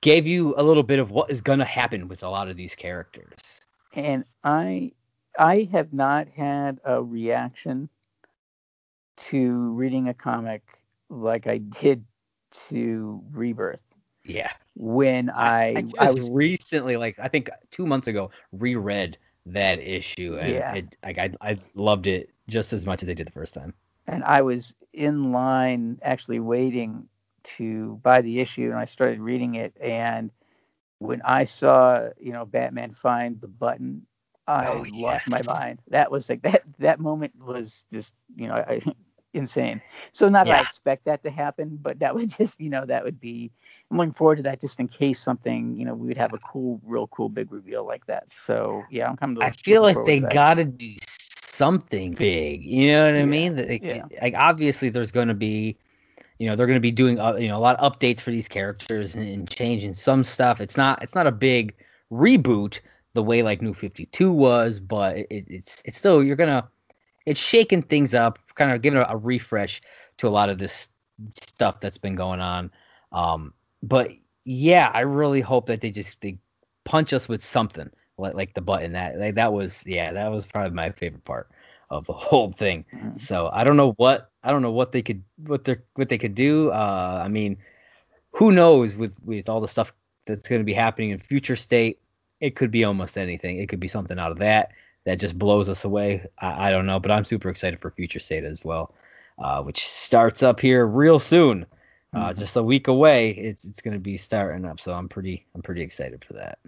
gave 0.00 0.26
you 0.26 0.54
a 0.56 0.62
little 0.62 0.84
bit 0.84 0.98
of 0.98 1.10
what 1.10 1.30
is 1.30 1.42
going 1.42 1.58
to 1.58 1.64
happen 1.64 2.08
with 2.08 2.22
a 2.22 2.28
lot 2.30 2.48
of 2.48 2.56
these 2.56 2.74
characters. 2.74 3.60
And 3.94 4.24
I 4.44 4.92
I 5.38 5.68
have 5.72 5.92
not 5.92 6.28
had 6.28 6.80
a 6.84 7.02
reaction 7.02 7.88
to 9.16 9.72
reading 9.72 10.08
a 10.08 10.14
comic 10.14 10.62
like 11.08 11.46
I 11.46 11.58
did 11.58 12.04
to 12.68 13.22
Rebirth. 13.32 13.82
Yeah. 14.24 14.52
When 14.74 15.30
I 15.30 15.86
I, 15.98 16.06
I, 16.08 16.10
was 16.12 16.30
recently, 16.30 16.96
like 16.96 17.18
I 17.18 17.28
think 17.28 17.48
two 17.70 17.86
months 17.86 18.08
ago, 18.08 18.30
reread 18.52 19.18
that 19.46 19.78
issue, 19.78 20.36
and 20.38 20.54
Yeah. 20.54 20.74
it, 20.74 20.96
like 21.02 21.18
I 21.18 21.30
I 21.40 21.56
loved 21.74 22.06
it 22.06 22.30
just 22.48 22.72
as 22.72 22.84
much 22.84 23.02
as 23.02 23.08
I 23.08 23.14
did 23.14 23.26
the 23.26 23.32
first 23.32 23.54
time. 23.54 23.74
and 24.06 24.22
I 24.24 24.42
was 24.42 24.74
in 24.92 25.32
line 25.32 25.98
actually 26.02 26.40
waiting 26.40 27.08
to 27.42 28.00
buy 28.02 28.22
the 28.22 28.40
issue 28.40 28.70
and 28.70 28.78
I 28.78 28.84
started 28.84 29.20
reading 29.20 29.54
it 29.54 29.76
and 29.80 30.30
when 30.98 31.22
I 31.22 31.44
saw, 31.44 32.08
you 32.18 32.32
know, 32.32 32.44
Batman 32.46 32.90
find 32.90 33.40
the 33.40 33.48
button, 33.48 34.06
I 34.46 34.70
Oh, 34.70 34.84
lost 34.84 35.26
yes. 35.26 35.28
my 35.28 35.42
mind. 35.42 35.80
That 35.88 36.10
was 36.10 36.28
like 36.28 36.42
that 36.42 36.62
that 36.78 37.00
moment 37.00 37.34
was 37.38 37.84
just, 37.92 38.14
you 38.36 38.48
know, 38.48 38.54
I, 38.54 38.80
insane. 39.34 39.80
So 40.12 40.28
not 40.28 40.48
that 40.48 40.56
I 40.56 40.60
expect 40.60 41.04
that 41.06 41.22
to 41.22 41.30
happen, 41.30 41.78
but 41.80 42.00
that 42.00 42.14
would 42.14 42.30
just, 42.38 42.60
you 42.60 42.70
know, 42.70 42.84
that 42.84 43.04
would 43.04 43.20
be 43.20 43.50
I'm 43.90 43.98
looking 43.98 44.12
forward 44.12 44.36
to 44.36 44.42
that 44.44 44.60
just 44.60 44.80
in 44.80 44.88
case 44.88 45.18
something, 45.20 45.76
you 45.76 45.84
know, 45.84 45.94
we 45.94 46.08
would 46.08 46.16
have 46.16 46.32
a 46.32 46.38
cool, 46.38 46.80
real 46.84 47.06
cool 47.08 47.28
big 47.28 47.52
reveal 47.52 47.86
like 47.86 48.06
that. 48.06 48.30
So 48.30 48.86
yeah, 48.90 49.08
I'm 49.08 49.16
kind 49.16 49.38
of 49.38 49.38
I 49.40 49.50
feel 49.50 49.82
like 49.82 50.04
they 50.04 50.20
to 50.20 50.40
got 50.40 50.54
to 50.54 50.64
do 50.64 50.94
something 51.00 52.14
big. 52.14 52.64
You 52.64 52.88
know 52.88 53.04
what 53.06 53.14
I 53.16 53.24
Yeah, 53.24 53.26
mean? 53.26 53.54
They- 53.56 53.82
yeah. 53.82 54.06
Like 54.22 54.34
obviously, 54.34 54.88
there's 54.90 55.10
going 55.10 55.28
to 55.28 55.34
be, 55.34 55.76
you 56.38 56.48
know, 56.48 56.56
they're 56.56 56.66
going 56.66 56.76
to 56.76 56.80
be 56.80 56.90
doing, 56.92 57.18
uh, 57.20 57.36
you 57.36 57.48
know, 57.48 57.58
a 57.58 57.60
lot 57.60 57.78
of 57.78 57.92
updates 57.92 58.20
for 58.20 58.30
these 58.30 58.48
characters 58.48 59.14
and, 59.14 59.26
and 59.28 59.50
changing 59.50 59.94
some 59.94 60.24
stuff. 60.24 60.60
It's 60.60 60.76
not, 60.76 61.02
it's 61.02 61.14
not 61.14 61.26
a 61.26 61.32
big 61.32 61.74
reboot 62.12 62.80
the 63.16 63.24
way 63.24 63.42
like 63.42 63.62
New 63.62 63.74
52 63.74 64.30
was, 64.32 64.80
but 64.80 65.16
it, 65.18 65.26
it's, 65.30 65.82
it's 65.84 65.98
still 65.98 66.22
you're 66.22 66.36
gonna, 66.36 66.68
it's 67.26 67.40
shaking 67.40 67.82
things 67.82 68.14
up, 68.14 68.38
kind 68.54 68.72
of 68.72 68.82
giving 68.82 69.00
a, 69.00 69.06
a 69.08 69.16
refresh 69.16 69.82
to 70.18 70.28
a 70.28 70.30
lot 70.30 70.50
of 70.50 70.58
this 70.58 70.90
stuff 71.40 71.80
that's 71.80 71.98
been 71.98 72.14
going 72.14 72.40
on. 72.40 72.70
Um, 73.12 73.54
but 73.82 74.12
yeah, 74.44 74.90
I 74.94 75.00
really 75.00 75.40
hope 75.40 75.66
that 75.66 75.80
they 75.80 75.90
just 75.90 76.20
they 76.20 76.38
punch 76.84 77.12
us 77.12 77.28
with 77.28 77.42
something 77.44 77.90
like 78.18 78.34
like 78.34 78.54
the 78.54 78.60
button 78.62 78.92
that 78.92 79.18
like 79.18 79.34
that 79.34 79.52
was 79.52 79.84
yeah 79.86 80.12
that 80.12 80.30
was 80.30 80.46
probably 80.46 80.70
my 80.70 80.90
favorite 80.92 81.24
part 81.24 81.50
of 81.90 82.06
the 82.06 82.12
whole 82.26 82.52
thing. 82.52 82.84
Mhm. 82.94 83.20
So 83.20 83.50
I 83.52 83.64
don't 83.64 83.76
know 83.76 83.92
what 83.96 84.30
I 84.44 84.52
don't 84.52 84.62
know 84.62 84.72
what 84.72 84.92
they 84.92 85.02
could 85.02 85.22
what 85.46 85.64
they 85.64 85.78
what 85.94 86.08
they 86.08 86.18
could 86.18 86.34
do. 86.34 86.70
Uh, 86.70 87.22
I 87.24 87.28
mean, 87.28 87.58
who 88.32 88.52
knows 88.52 88.96
with 88.96 89.16
with 89.24 89.48
all 89.48 89.60
the 89.60 89.68
stuff 89.68 89.92
that's 90.26 90.48
going 90.48 90.60
to 90.60 90.64
be 90.64 90.74
happening 90.74 91.10
in 91.10 91.18
future 91.18 91.56
state? 91.56 92.00
It 92.40 92.56
could 92.56 92.70
be 92.70 92.84
almost 92.84 93.16
anything. 93.18 93.58
It 93.58 93.68
could 93.68 93.80
be 93.80 93.88
something 93.88 94.18
out 94.18 94.32
of 94.32 94.38
that 94.38 94.72
that 95.04 95.18
just 95.20 95.38
blows 95.38 95.68
us 95.68 95.84
away. 95.84 96.26
I, 96.38 96.68
I 96.68 96.70
don't 96.70 96.86
know, 96.86 96.98
but 97.00 97.10
I'm 97.10 97.24
super 97.24 97.48
excited 97.48 97.80
for 97.80 97.90
future 97.90 98.18
state 98.18 98.44
as 98.44 98.64
well, 98.64 98.94
uh, 99.38 99.62
which 99.62 99.86
starts 99.86 100.42
up 100.42 100.60
here 100.60 100.86
real 100.86 101.18
soon. 101.18 101.66
Uh, 102.14 102.32
Mhm. 102.32 102.38
just 102.38 102.56
a 102.56 102.62
week 102.62 102.88
away, 102.88 103.30
it's 103.30 103.64
it's 103.64 103.82
going 103.82 103.94
to 103.94 104.00
be 104.00 104.16
starting 104.16 104.64
up, 104.64 104.80
so 104.80 104.92
I'm 104.92 105.08
pretty 105.08 105.46
I'm 105.54 105.62
pretty 105.62 105.82
excited 105.82 106.24
for 106.24 106.34
that. 106.34 106.58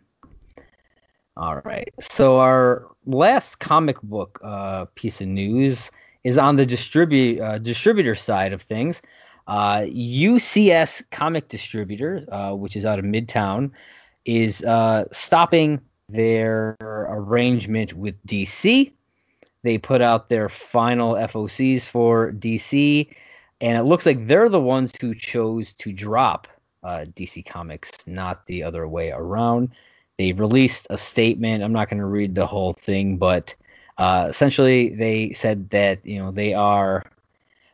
All 1.37 1.61
right. 1.65 1.89
So 2.01 2.39
our 2.39 2.89
last 3.07 3.61
comic 3.61 4.01
book 4.03 4.41
uh, 4.43 4.87
piece 4.97 5.21
of 5.21 5.29
news 5.29 5.91
is 6.25 6.37
on 6.37 6.57
the 6.57 6.67
distribute 6.67 7.41
uh, 7.41 7.59
distributor 7.59 8.15
side 8.15 8.53
of 8.53 8.63
things. 8.63 9.01
Uh, 9.47 9.87
UCS 9.89 11.03
Comic 11.11 11.49
Distributor, 11.49 12.27
uh, 12.31 12.53
which 12.55 12.77
is 12.77 12.85
out 12.85 12.99
of 12.99 13.05
Midtown, 13.05 13.71
is 14.29 14.63
uh, 14.65 15.07
stopping 15.11 15.81
their 16.11 16.77
arrangement 16.81 17.95
with 17.95 18.15
DC. 18.27 18.93
They 19.63 19.79
put 19.79 20.03
out 20.03 20.29
their 20.29 20.51
final 20.51 21.15
FOCs 21.15 21.89
for 21.89 22.33
DC, 22.33 23.11
and 23.63 23.79
it 23.79 23.85
looks 23.85 24.05
like 24.05 24.27
they're 24.27 24.51
the 24.51 24.61
ones 24.61 24.93
who 25.01 25.15
chose 25.15 25.73
to 25.75 25.95
drop 25.95 26.47
uh, 26.83 27.07
DC 27.15 27.47
Comics, 27.47 28.07
not 28.07 28.45
the 28.45 28.63
other 28.63 28.87
way 28.87 29.11
around. 29.11 29.71
They 30.19 30.33
released 30.33 30.87
a 30.91 30.99
statement. 30.99 31.65
I'm 31.65 31.73
not 31.73 31.89
going 31.89 32.01
to 32.01 32.07
read 32.07 32.35
the 32.35 32.47
whole 32.47 32.75
thing, 32.75 33.17
but 33.17 33.55
uh, 33.97 34.27
essentially 34.29 34.91
they 34.91 35.33
said 35.33 35.71
that 35.71 36.05
you 36.05 36.19
know 36.19 36.33
they 36.33 36.53
are 36.53 37.03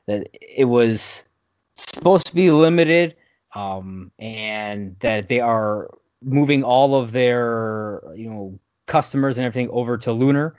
that 0.06 0.28
it 0.40 0.66
was 0.66 1.24
supposed 1.74 2.28
to 2.28 2.34
be 2.34 2.52
limited, 2.52 3.16
um, 3.56 4.12
and 4.20 4.94
that 5.00 5.28
they 5.28 5.40
are 5.40 5.90
moving 6.24 6.62
all 6.62 6.94
of 6.96 7.12
their 7.12 8.00
you 8.14 8.28
know 8.28 8.58
customers 8.86 9.38
and 9.38 9.46
everything 9.46 9.70
over 9.70 9.96
to 9.98 10.12
Lunar, 10.12 10.56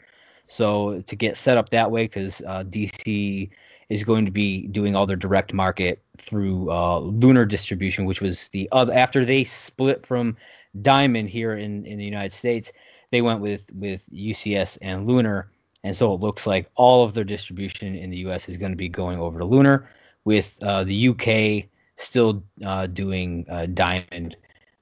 so 0.47 1.01
to 1.01 1.15
get 1.15 1.37
set 1.37 1.57
up 1.57 1.69
that 1.69 1.91
way 1.91 2.03
because 2.05 2.41
uh, 2.47 2.63
DC 2.63 3.49
is 3.89 4.03
going 4.03 4.25
to 4.25 4.31
be 4.31 4.67
doing 4.67 4.95
all 4.95 5.05
their 5.05 5.15
direct 5.15 5.53
market 5.53 6.01
through 6.17 6.71
uh, 6.71 6.99
Lunar 6.99 7.45
distribution, 7.45 8.05
which 8.05 8.21
was 8.21 8.47
the 8.49 8.67
other 8.71 8.93
after 8.93 9.25
they 9.25 9.43
split 9.43 10.05
from 10.05 10.35
Diamond 10.81 11.29
here 11.29 11.55
in 11.55 11.85
in 11.85 11.97
the 11.97 12.05
United 12.05 12.33
States, 12.33 12.71
they 13.11 13.21
went 13.21 13.41
with 13.41 13.65
with 13.73 14.03
UCS 14.11 14.77
and 14.81 15.07
Lunar, 15.07 15.49
and 15.83 15.95
so 15.95 16.13
it 16.13 16.19
looks 16.19 16.47
like 16.47 16.69
all 16.75 17.03
of 17.03 17.13
their 17.13 17.23
distribution 17.23 17.95
in 17.95 18.09
the 18.09 18.17
U.S. 18.17 18.49
is 18.49 18.57
going 18.57 18.71
to 18.71 18.77
be 18.77 18.89
going 18.89 19.19
over 19.19 19.39
to 19.39 19.45
Lunar, 19.45 19.87
with 20.23 20.57
uh, 20.61 20.83
the 20.83 21.09
UK 21.09 21.69
still 21.97 22.43
uh, 22.65 22.87
doing 22.87 23.45
uh, 23.49 23.67
Diamond 23.67 24.35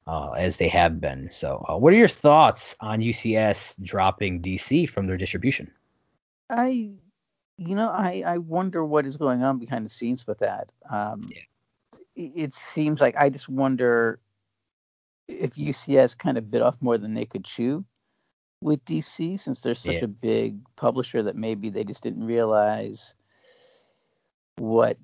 uh, 0.07 0.31
as 0.31 0.57
they 0.57 0.67
have 0.67 0.99
been. 0.99 1.29
So, 1.31 1.65
uh, 1.69 1.77
what 1.77 1.93
are 1.93 1.97
your 1.97 2.07
thoughts 2.07 2.75
on 2.79 2.99
UCS 2.99 3.81
dropping 3.83 4.41
DC 4.41 4.89
from 4.89 5.07
their 5.07 5.17
distribution? 5.17 5.71
I, 6.49 6.91
you 7.57 7.75
know, 7.75 7.89
I, 7.89 8.23
I 8.25 8.37
wonder 8.39 8.83
what 8.83 9.05
is 9.05 9.17
going 9.17 9.43
on 9.43 9.59
behind 9.59 9.85
the 9.85 9.89
scenes 9.89 10.27
with 10.27 10.39
that. 10.39 10.71
Um, 10.89 11.29
Yeah. 11.29 11.41
it, 12.15 12.31
it 12.35 12.53
seems 12.53 13.01
like 13.01 13.15
I 13.17 13.29
just 13.29 13.49
wonder 13.49 14.19
if 15.27 15.55
UCS 15.55 16.17
kind 16.17 16.37
of 16.37 16.51
bit 16.51 16.61
off 16.61 16.81
more 16.81 16.97
than 16.97 17.13
they 17.13 17.25
could 17.25 17.45
chew 17.45 17.85
with 18.61 18.83
DC, 18.85 19.39
since 19.39 19.61
they're 19.61 19.75
such 19.75 19.95
Yeah. 19.95 20.05
a 20.05 20.07
big 20.07 20.59
publisher 20.75 21.23
that 21.23 21.35
maybe 21.35 21.69
they 21.69 21.83
just 21.83 22.03
didn't 22.03 22.25
realize 22.25 23.13
what 24.57 24.97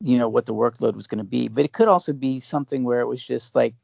you 0.00 0.18
know 0.18 0.28
what 0.28 0.46
the 0.46 0.54
workload 0.54 0.94
was 0.94 1.06
going 1.06 1.18
to 1.18 1.24
be. 1.24 1.48
But 1.48 1.64
it 1.64 1.72
could 1.72 1.88
also 1.88 2.12
be 2.12 2.40
something 2.40 2.84
where 2.84 3.00
it 3.00 3.08
was 3.08 3.24
just 3.24 3.54
like, 3.54 3.74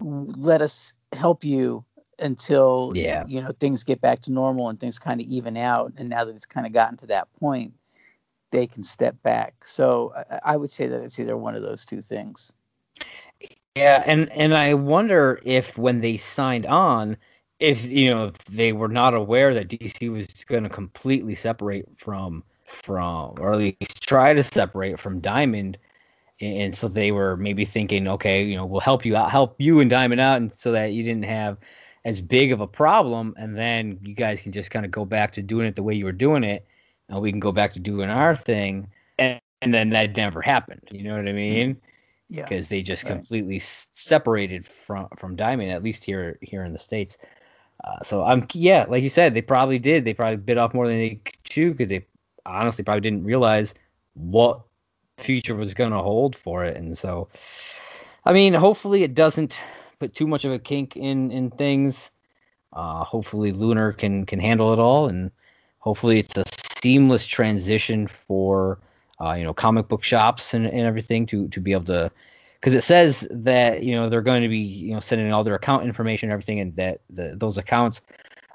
let 0.00 0.62
us 0.62 0.94
help 1.12 1.44
you 1.44 1.84
until 2.18 2.92
Yeah. 2.94 3.24
you 3.26 3.40
know 3.40 3.50
things 3.52 3.84
get 3.84 4.00
back 4.00 4.20
to 4.22 4.32
normal 4.32 4.68
and 4.68 4.78
things 4.78 4.98
kind 4.98 5.20
of 5.20 5.26
even 5.26 5.56
out. 5.56 5.92
And 5.96 6.08
now 6.08 6.24
that 6.24 6.34
it's 6.34 6.46
kind 6.46 6.66
of 6.66 6.72
gotten 6.72 6.96
to 6.98 7.06
that 7.08 7.32
point, 7.38 7.74
they 8.50 8.66
can 8.66 8.82
step 8.82 9.20
back. 9.22 9.64
So 9.64 10.12
I, 10.30 10.40
I 10.52 10.56
would 10.56 10.70
say 10.70 10.86
that 10.86 11.02
it's 11.02 11.18
either 11.18 11.36
one 11.36 11.54
of 11.54 11.62
those 11.62 11.84
two 11.84 12.00
things. 12.00 12.52
Yeah, 13.76 14.02
and 14.04 14.30
and 14.32 14.54
I 14.54 14.74
wonder 14.74 15.40
if 15.44 15.78
when 15.78 16.00
they 16.00 16.16
signed 16.16 16.66
on, 16.66 17.16
if 17.60 17.84
you 17.84 18.10
know 18.10 18.26
if 18.26 18.38
they 18.46 18.72
were 18.72 18.88
not 18.88 19.14
aware 19.14 19.54
that 19.54 19.68
DC 19.68 20.10
was 20.10 20.26
going 20.44 20.64
to 20.64 20.68
completely 20.68 21.34
separate 21.34 21.88
from 21.96 22.42
from 22.64 23.34
or 23.38 23.52
at 23.52 23.58
least 23.58 24.06
try 24.06 24.32
to 24.32 24.42
separate 24.42 24.98
from 24.98 25.20
Diamond, 25.20 25.78
and, 26.40 26.74
so 26.74 26.88
they 26.88 27.12
were 27.12 27.36
maybe 27.36 27.64
thinking, 27.64 28.08
okay, 28.08 28.42
you 28.42 28.56
know, 28.56 28.64
we'll 28.64 28.80
help 28.80 29.04
you 29.04 29.16
out, 29.16 29.30
help 29.30 29.56
you 29.58 29.80
and 29.80 29.90
Diamond 29.90 30.20
out, 30.20 30.38
and 30.38 30.52
so 30.54 30.72
that 30.72 30.92
you 30.92 31.02
didn't 31.02 31.24
have 31.24 31.58
as 32.04 32.20
big 32.20 32.52
of 32.52 32.60
a 32.60 32.66
problem, 32.66 33.34
and 33.36 33.56
then 33.56 33.98
you 34.02 34.14
guys 34.14 34.40
can 34.40 34.52
just 34.52 34.70
kind 34.70 34.86
of 34.86 34.90
go 34.90 35.04
back 35.04 35.32
to 35.32 35.42
doing 35.42 35.66
it 35.66 35.76
the 35.76 35.82
way 35.82 35.94
you 35.94 36.04
were 36.04 36.12
doing 36.12 36.44
it, 36.44 36.66
and 37.08 37.20
we 37.20 37.30
can 37.30 37.40
go 37.40 37.52
back 37.52 37.72
to 37.72 37.80
doing 37.80 38.08
our 38.08 38.34
thing, 38.34 38.88
and, 39.18 39.40
and 39.60 39.74
then 39.74 39.90
that 39.90 40.16
never 40.16 40.40
happened. 40.40 40.82
You 40.90 41.04
know 41.04 41.16
what 41.16 41.28
I 41.28 41.32
mean? 41.32 41.80
Yeah. 42.28 42.44
because 42.44 42.68
they 42.68 42.80
just 42.80 43.02
right. 43.04 43.14
completely 43.14 43.56
s- 43.56 43.88
separated 43.90 44.64
from 44.64 45.08
from 45.16 45.34
Diamond, 45.34 45.72
at 45.72 45.82
least 45.82 46.04
here 46.04 46.38
here 46.40 46.64
in 46.64 46.72
the 46.72 46.78
states. 46.78 47.18
Uh, 47.82 48.02
so 48.02 48.24
I'm 48.24 48.46
yeah, 48.52 48.86
like 48.88 49.02
you 49.02 49.08
said, 49.08 49.34
they 49.34 49.42
probably 49.42 49.78
did. 49.78 50.04
They 50.04 50.14
probably 50.14 50.36
bit 50.36 50.56
off 50.56 50.72
more 50.72 50.86
than 50.86 50.98
they 50.98 51.14
could 51.16 51.42
chew 51.44 51.72
because 51.72 51.88
they 51.88 52.06
honestly 52.46 52.84
probably 52.84 53.00
didn't 53.00 53.24
realize 53.24 53.74
what 54.14 54.60
future 55.20 55.54
was 55.54 55.74
going 55.74 55.92
to 55.92 56.02
hold 56.02 56.36
for 56.36 56.64
it. 56.64 56.76
And 56.76 56.96
so, 56.96 57.28
I 58.24 58.32
mean, 58.32 58.54
hopefully 58.54 59.02
it 59.02 59.14
doesn't 59.14 59.60
put 59.98 60.14
too 60.14 60.26
much 60.26 60.44
of 60.44 60.52
a 60.52 60.58
kink 60.58 60.96
in 60.96 61.30
in 61.30 61.50
things. 61.50 62.10
Uh, 62.72 63.04
hopefully 63.04 63.52
Lunar 63.52 63.92
can 63.92 64.26
can 64.26 64.40
handle 64.40 64.72
it 64.72 64.78
all, 64.78 65.08
and 65.08 65.30
hopefully 65.78 66.18
it's 66.20 66.36
a 66.36 66.44
seamless 66.82 67.26
transition 67.26 68.06
for 68.06 68.78
uh, 69.20 69.32
you 69.32 69.44
know 69.44 69.54
comic 69.54 69.88
book 69.88 70.02
shops 70.02 70.54
and, 70.54 70.66
and 70.66 70.80
everything 70.80 71.26
to 71.26 71.48
to 71.48 71.60
be 71.60 71.72
able 71.72 71.84
to 71.84 72.10
because 72.60 72.74
it 72.74 72.84
says 72.84 73.26
that 73.30 73.82
you 73.82 73.94
know 73.94 74.08
they're 74.08 74.22
going 74.22 74.42
to 74.42 74.48
be 74.48 74.58
you 74.58 74.94
know 74.94 75.00
sending 75.00 75.32
all 75.32 75.44
their 75.44 75.54
account 75.54 75.84
information 75.84 76.28
and 76.28 76.32
everything, 76.32 76.60
and 76.60 76.74
that 76.76 77.00
the, 77.10 77.34
those 77.36 77.58
accounts 77.58 78.00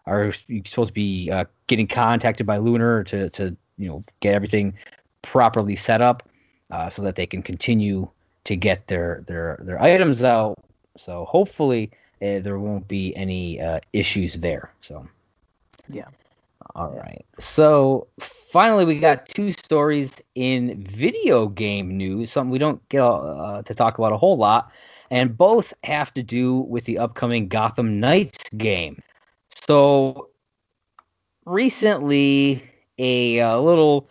are 0.05 0.31
supposed 0.31 0.89
to 0.89 0.93
be 0.93 1.29
uh, 1.31 1.45
getting 1.67 1.87
contacted 1.87 2.45
by 2.45 2.57
Lunar 2.57 3.03
to 3.03 3.29
to 3.31 3.55
you 3.77 3.87
know 3.87 4.03
get 4.19 4.33
everything 4.33 4.73
properly 5.21 5.75
set 5.75 6.01
up 6.01 6.27
uh, 6.71 6.89
so 6.89 7.01
that 7.01 7.15
they 7.15 7.25
can 7.25 7.41
continue 7.41 8.09
to 8.45 8.55
get 8.55 8.87
their 8.87 9.23
their 9.27 9.59
their 9.61 9.81
items 9.81 10.23
out. 10.23 10.55
So 10.97 11.25
hopefully 11.25 11.91
uh, 12.21 12.39
there 12.39 12.59
won't 12.59 12.87
be 12.87 13.15
any 13.15 13.61
uh, 13.61 13.79
issues 13.93 14.35
there. 14.35 14.71
So 14.81 15.07
Yeah. 15.89 16.07
All 16.75 16.91
right. 16.91 17.25
So 17.39 18.07
finally, 18.19 18.85
we 18.85 18.99
got 18.99 19.27
two 19.27 19.51
stories 19.51 20.21
in 20.33 20.83
video 20.83 21.47
game 21.47 21.95
news. 21.95 22.31
Something 22.31 22.51
we 22.51 22.57
don't 22.57 22.87
get 22.89 23.01
uh, 23.01 23.61
to 23.61 23.75
talk 23.75 23.97
about 23.97 24.13
a 24.13 24.17
whole 24.17 24.37
lot. 24.37 24.71
and 25.11 25.37
both 25.37 25.73
have 25.83 26.11
to 26.15 26.23
do 26.23 26.61
with 26.61 26.83
the 26.85 26.97
upcoming 26.97 27.47
Gotham 27.47 27.99
Knights 27.99 28.49
game. 28.57 28.99
So 29.67 30.29
recently, 31.45 32.63
a, 32.97 33.37
a 33.37 33.51
uh, 33.51 33.59
little 33.59 34.09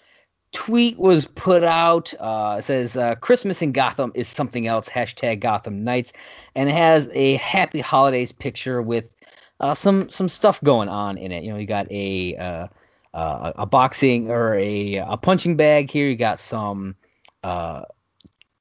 tweet 0.54 0.98
was 0.98 1.26
put 1.26 1.62
out. 1.62 2.14
Uh, 2.18 2.60
says 2.60 2.96
uh, 2.96 3.16
Christmas 3.16 3.60
in 3.60 3.72
Gotham 3.72 4.12
is 4.14 4.26
something 4.26 4.66
else. 4.66 4.88
Hashtag 4.88 5.40
Gotham 5.40 5.84
Knights, 5.84 6.14
and 6.54 6.70
it 6.70 6.74
has 6.74 7.10
a 7.12 7.34
Happy 7.34 7.80
Holidays 7.80 8.32
picture 8.32 8.80
with 8.80 9.14
uh, 9.60 9.74
some 9.74 10.08
some 10.08 10.28
stuff 10.28 10.62
going 10.62 10.88
on 10.88 11.18
in 11.18 11.32
it. 11.32 11.44
You 11.44 11.52
know, 11.52 11.58
you 11.58 11.66
got 11.66 11.90
a 11.90 12.36
uh, 12.36 12.68
uh, 13.12 13.52
a 13.56 13.66
boxing 13.66 14.30
or 14.30 14.54
a 14.54 14.96
a 14.96 15.16
punching 15.18 15.56
bag 15.56 15.90
here. 15.90 16.08
You 16.08 16.16
got 16.16 16.38
some 16.38 16.96
uh, 17.42 17.82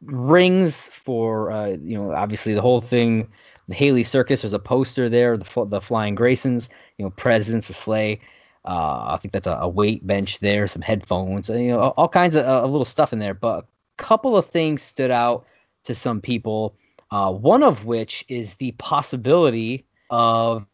rings 0.01 0.87
for 0.87 1.77
you 1.81 1.97
know 1.97 2.11
obviously 2.11 2.53
the 2.53 2.61
whole 2.61 2.81
thing. 2.81 3.29
The 3.69 3.75
Haly 3.75 4.05
Circus. 4.05 4.41
There's 4.41 4.51
a 4.51 4.59
poster 4.59 5.07
there. 5.07 5.37
The 5.37 5.65
the 5.69 5.79
Flying 5.79 6.17
Graysons. 6.17 6.67
You 6.97 7.05
know, 7.05 7.11
Presidents, 7.11 7.69
the 7.69 7.73
sleigh. 7.73 8.19
Uh, 8.65 9.13
I 9.13 9.17
think 9.21 9.33
that's 9.33 9.47
a, 9.47 9.57
a, 9.61 9.67
weight 9.67 10.05
bench 10.07 10.39
there, 10.39 10.67
some 10.67 10.81
headphones, 10.81 11.49
you 11.49 11.67
know, 11.69 11.79
all, 11.97 12.07
kinds 12.07 12.37
of, 12.37 12.45
of, 12.45 12.71
little 12.71 12.85
stuff 12.85 13.11
in 13.11 13.19
there. 13.19 13.33
But 13.33 13.65
a 13.65 13.65
couple 13.97 14.37
of 14.37 14.45
things 14.45 14.81
stood 14.81 15.11
out 15.11 15.45
to 15.83 15.93
some 15.93 16.21
people. 16.21 16.75
Uh, 17.11 17.33
one 17.33 17.61
of 17.61 17.85
which 17.85 18.23
is 18.29 18.55
the 18.55 18.71
possibility 18.73 19.85
of 20.09 20.65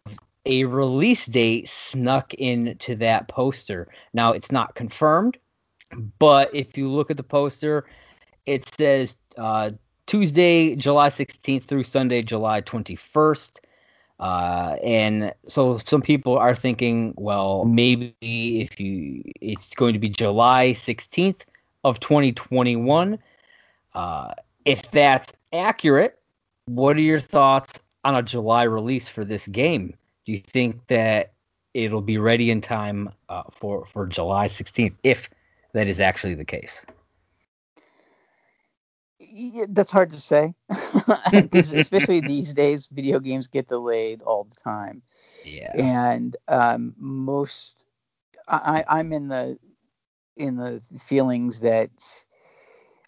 a 0.46 0.66
release 0.66 1.26
date 1.26 1.68
snuck 1.68 2.34
into 2.36 2.96
that 2.98 3.28
poster. 3.28 3.88
Now 4.14 4.34
it's 4.34 4.52
not 4.52 4.76
confirmed, 4.76 5.38
but 6.20 6.54
if 6.54 6.78
you 6.78 6.90
look 6.90 7.10
at 7.10 7.18
the 7.18 7.24
poster, 7.24 7.86
it 8.46 8.68
says 8.76 9.18
uh, 9.38 9.72
Tuesday, 10.06 10.76
July 10.76 11.10
16th 11.10 11.64
through 11.64 11.84
Sunday, 11.84 12.22
July 12.22 12.62
21st. 12.62 13.60
Uh, 14.20 14.76
and 14.84 15.34
so 15.48 15.78
some 15.78 16.02
people 16.02 16.38
are 16.38 16.54
thinking, 16.54 17.14
well, 17.18 17.64
maybe 17.66 18.14
if 18.62 18.80
you, 18.80 19.24
it's 19.40 19.74
going 19.76 19.94
to 19.94 20.00
be 20.00 20.10
July 20.10 20.72
16th 20.72 21.46
of 21.84 22.00
2021. 22.00 23.18
Uh, 23.94 24.34
if 24.66 24.92
that's 24.92 25.34
accurate, 25.54 26.20
what 26.66 26.98
are 26.98 27.02
your 27.02 27.20
thoughts 27.20 27.80
on 28.04 28.16
a 28.16 28.22
July 28.22 28.64
release 28.64 29.10
for 29.10 29.24
this 29.24 29.48
game? 29.48 29.96
Do 30.26 30.34
you 30.34 30.40
think 30.40 30.86
that 30.88 31.34
it'll 31.74 32.02
be 32.02 32.18
ready 32.18 32.52
in 32.52 32.62
time 32.62 33.10
uh, 33.30 33.44
for 33.52 33.86
for 33.86 34.06
July 34.06 34.48
16th, 34.48 34.96
if 35.04 35.30
that 35.74 35.88
is 35.88 36.00
actually 36.00 36.36
the 36.36 36.46
case? 36.46 36.86
That's 39.70 39.92
hard 39.92 40.12
to 40.12 40.20
say, 40.20 40.54
especially 41.34 42.20
these 42.22 42.54
days. 42.54 42.88
Video 42.88 43.20
games 43.20 43.48
get 43.48 43.68
delayed 43.68 44.22
all 44.22 44.46
the 44.46 44.56
time. 44.56 45.02
Yeah. 45.46 45.72
And 45.76 46.36
um, 46.48 46.96
most, 46.98 47.84
I, 48.48 48.84
I'm 48.88 49.14
in 49.14 49.28
the 49.28 49.58
in 50.38 50.56
the 50.56 50.82
feelings 50.98 51.60
that 51.62 51.92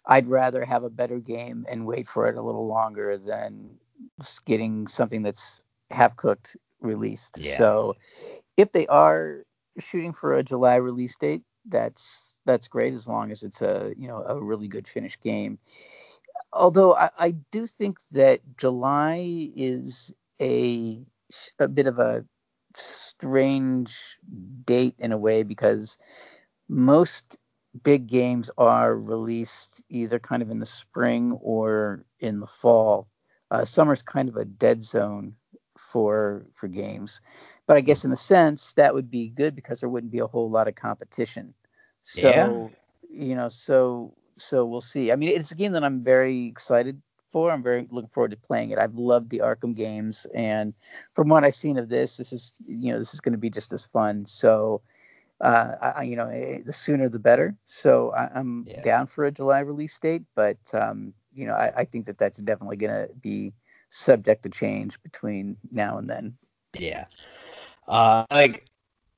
I'd 0.05 0.27
rather 0.27 0.65
have 0.65 0.83
a 0.83 0.89
better 0.89 1.19
game 1.19 1.65
and 1.69 1.85
wait 1.85 2.07
for 2.07 2.27
it 2.27 2.35
a 2.35 2.41
little 2.41 2.67
longer 2.67 3.17
than 3.17 3.77
just 4.19 4.45
getting 4.45 4.87
something 4.87 5.21
that's 5.21 5.61
half 5.89 6.15
cooked 6.17 6.57
released. 6.81 7.37
Yeah. 7.37 7.57
So 7.57 7.95
if 8.57 8.71
they 8.71 8.87
are 8.87 9.45
shooting 9.79 10.13
for 10.13 10.35
a 10.35 10.43
July 10.43 10.75
release 10.75 11.15
date, 11.15 11.43
that's 11.65 12.37
that's 12.45 12.67
great 12.67 12.93
as 12.93 13.07
long 13.07 13.31
as 13.31 13.43
it's 13.43 13.61
a 13.61 13.93
you 13.97 14.07
know 14.07 14.23
a 14.27 14.41
really 14.41 14.67
good 14.67 14.87
finished 14.87 15.21
game 15.21 15.59
although 16.53 16.95
I, 16.95 17.09
I 17.17 17.31
do 17.51 17.65
think 17.67 17.99
that 18.11 18.41
July 18.57 19.49
is 19.55 20.13
a 20.41 21.01
a 21.59 21.67
bit 21.67 21.87
of 21.87 21.99
a 21.99 22.25
strange 22.75 24.17
date 24.65 24.95
in 24.97 25.11
a 25.11 25.17
way 25.17 25.43
because 25.43 25.97
most 26.67 27.37
big 27.83 28.07
games 28.07 28.51
are 28.57 28.95
released 28.95 29.81
either 29.89 30.19
kind 30.19 30.41
of 30.41 30.49
in 30.49 30.59
the 30.59 30.65
spring 30.65 31.33
or 31.41 32.05
in 32.19 32.39
the 32.39 32.47
fall. 32.47 33.07
Uh, 33.49 33.65
summer's 33.65 34.01
kind 34.01 34.29
of 34.29 34.35
a 34.35 34.45
dead 34.45 34.83
zone 34.83 35.35
for 35.77 36.45
for 36.53 36.67
games, 36.67 37.21
but 37.67 37.75
I 37.75 37.81
guess 37.81 38.05
in 38.05 38.11
a 38.11 38.17
sense 38.17 38.73
that 38.73 38.93
would 38.93 39.09
be 39.09 39.29
good 39.29 39.55
because 39.55 39.79
there 39.79 39.89
wouldn't 39.89 40.11
be 40.11 40.19
a 40.19 40.27
whole 40.27 40.49
lot 40.49 40.67
of 40.67 40.75
competition. 40.75 41.53
So 42.01 42.29
yeah. 42.29 43.27
you 43.27 43.35
know, 43.35 43.49
so 43.49 44.13
so 44.41 44.65
we'll 44.65 44.81
see. 44.81 45.11
I 45.11 45.15
mean, 45.15 45.29
it's 45.29 45.51
a 45.51 45.55
game 45.55 45.73
that 45.73 45.83
I'm 45.83 46.03
very 46.03 46.45
excited 46.45 47.01
for. 47.31 47.51
I'm 47.51 47.63
very 47.63 47.87
looking 47.89 48.09
forward 48.09 48.31
to 48.31 48.37
playing 48.37 48.71
it. 48.71 48.77
I've 48.77 48.95
loved 48.95 49.29
the 49.29 49.39
Arkham 49.39 49.75
games, 49.75 50.27
and 50.33 50.73
from 51.13 51.29
what 51.29 51.43
I've 51.43 51.55
seen 51.55 51.77
of 51.77 51.89
this, 51.89 52.17
this 52.17 52.33
is 52.33 52.53
you 52.67 52.91
know 52.91 52.99
this 52.99 53.13
is 53.13 53.21
going 53.21 53.33
to 53.33 53.39
be 53.39 53.49
just 53.49 53.73
as 53.73 53.85
fun. 53.85 54.25
So, 54.25 54.81
uh, 55.39 55.75
I, 55.81 56.03
you 56.03 56.15
know, 56.15 56.27
eh, 56.27 56.59
the 56.65 56.73
sooner 56.73 57.09
the 57.09 57.19
better. 57.19 57.55
So 57.65 58.11
I, 58.11 58.39
am 58.39 58.65
yeah. 58.67 58.81
down 58.81 59.07
for 59.07 59.25
a 59.25 59.31
July 59.31 59.61
release 59.61 59.97
date, 59.97 60.23
but 60.35 60.57
um, 60.73 61.13
you 61.33 61.47
know, 61.47 61.53
I, 61.53 61.71
I 61.77 61.85
think 61.85 62.05
that 62.05 62.17
that's 62.17 62.39
definitely 62.39 62.77
going 62.77 63.07
to 63.07 63.13
be 63.13 63.53
subject 63.89 64.43
to 64.43 64.49
change 64.49 65.01
between 65.03 65.57
now 65.71 65.97
and 65.97 66.09
then. 66.09 66.37
Yeah. 66.77 67.05
Uh, 67.87 68.25
like 68.31 68.65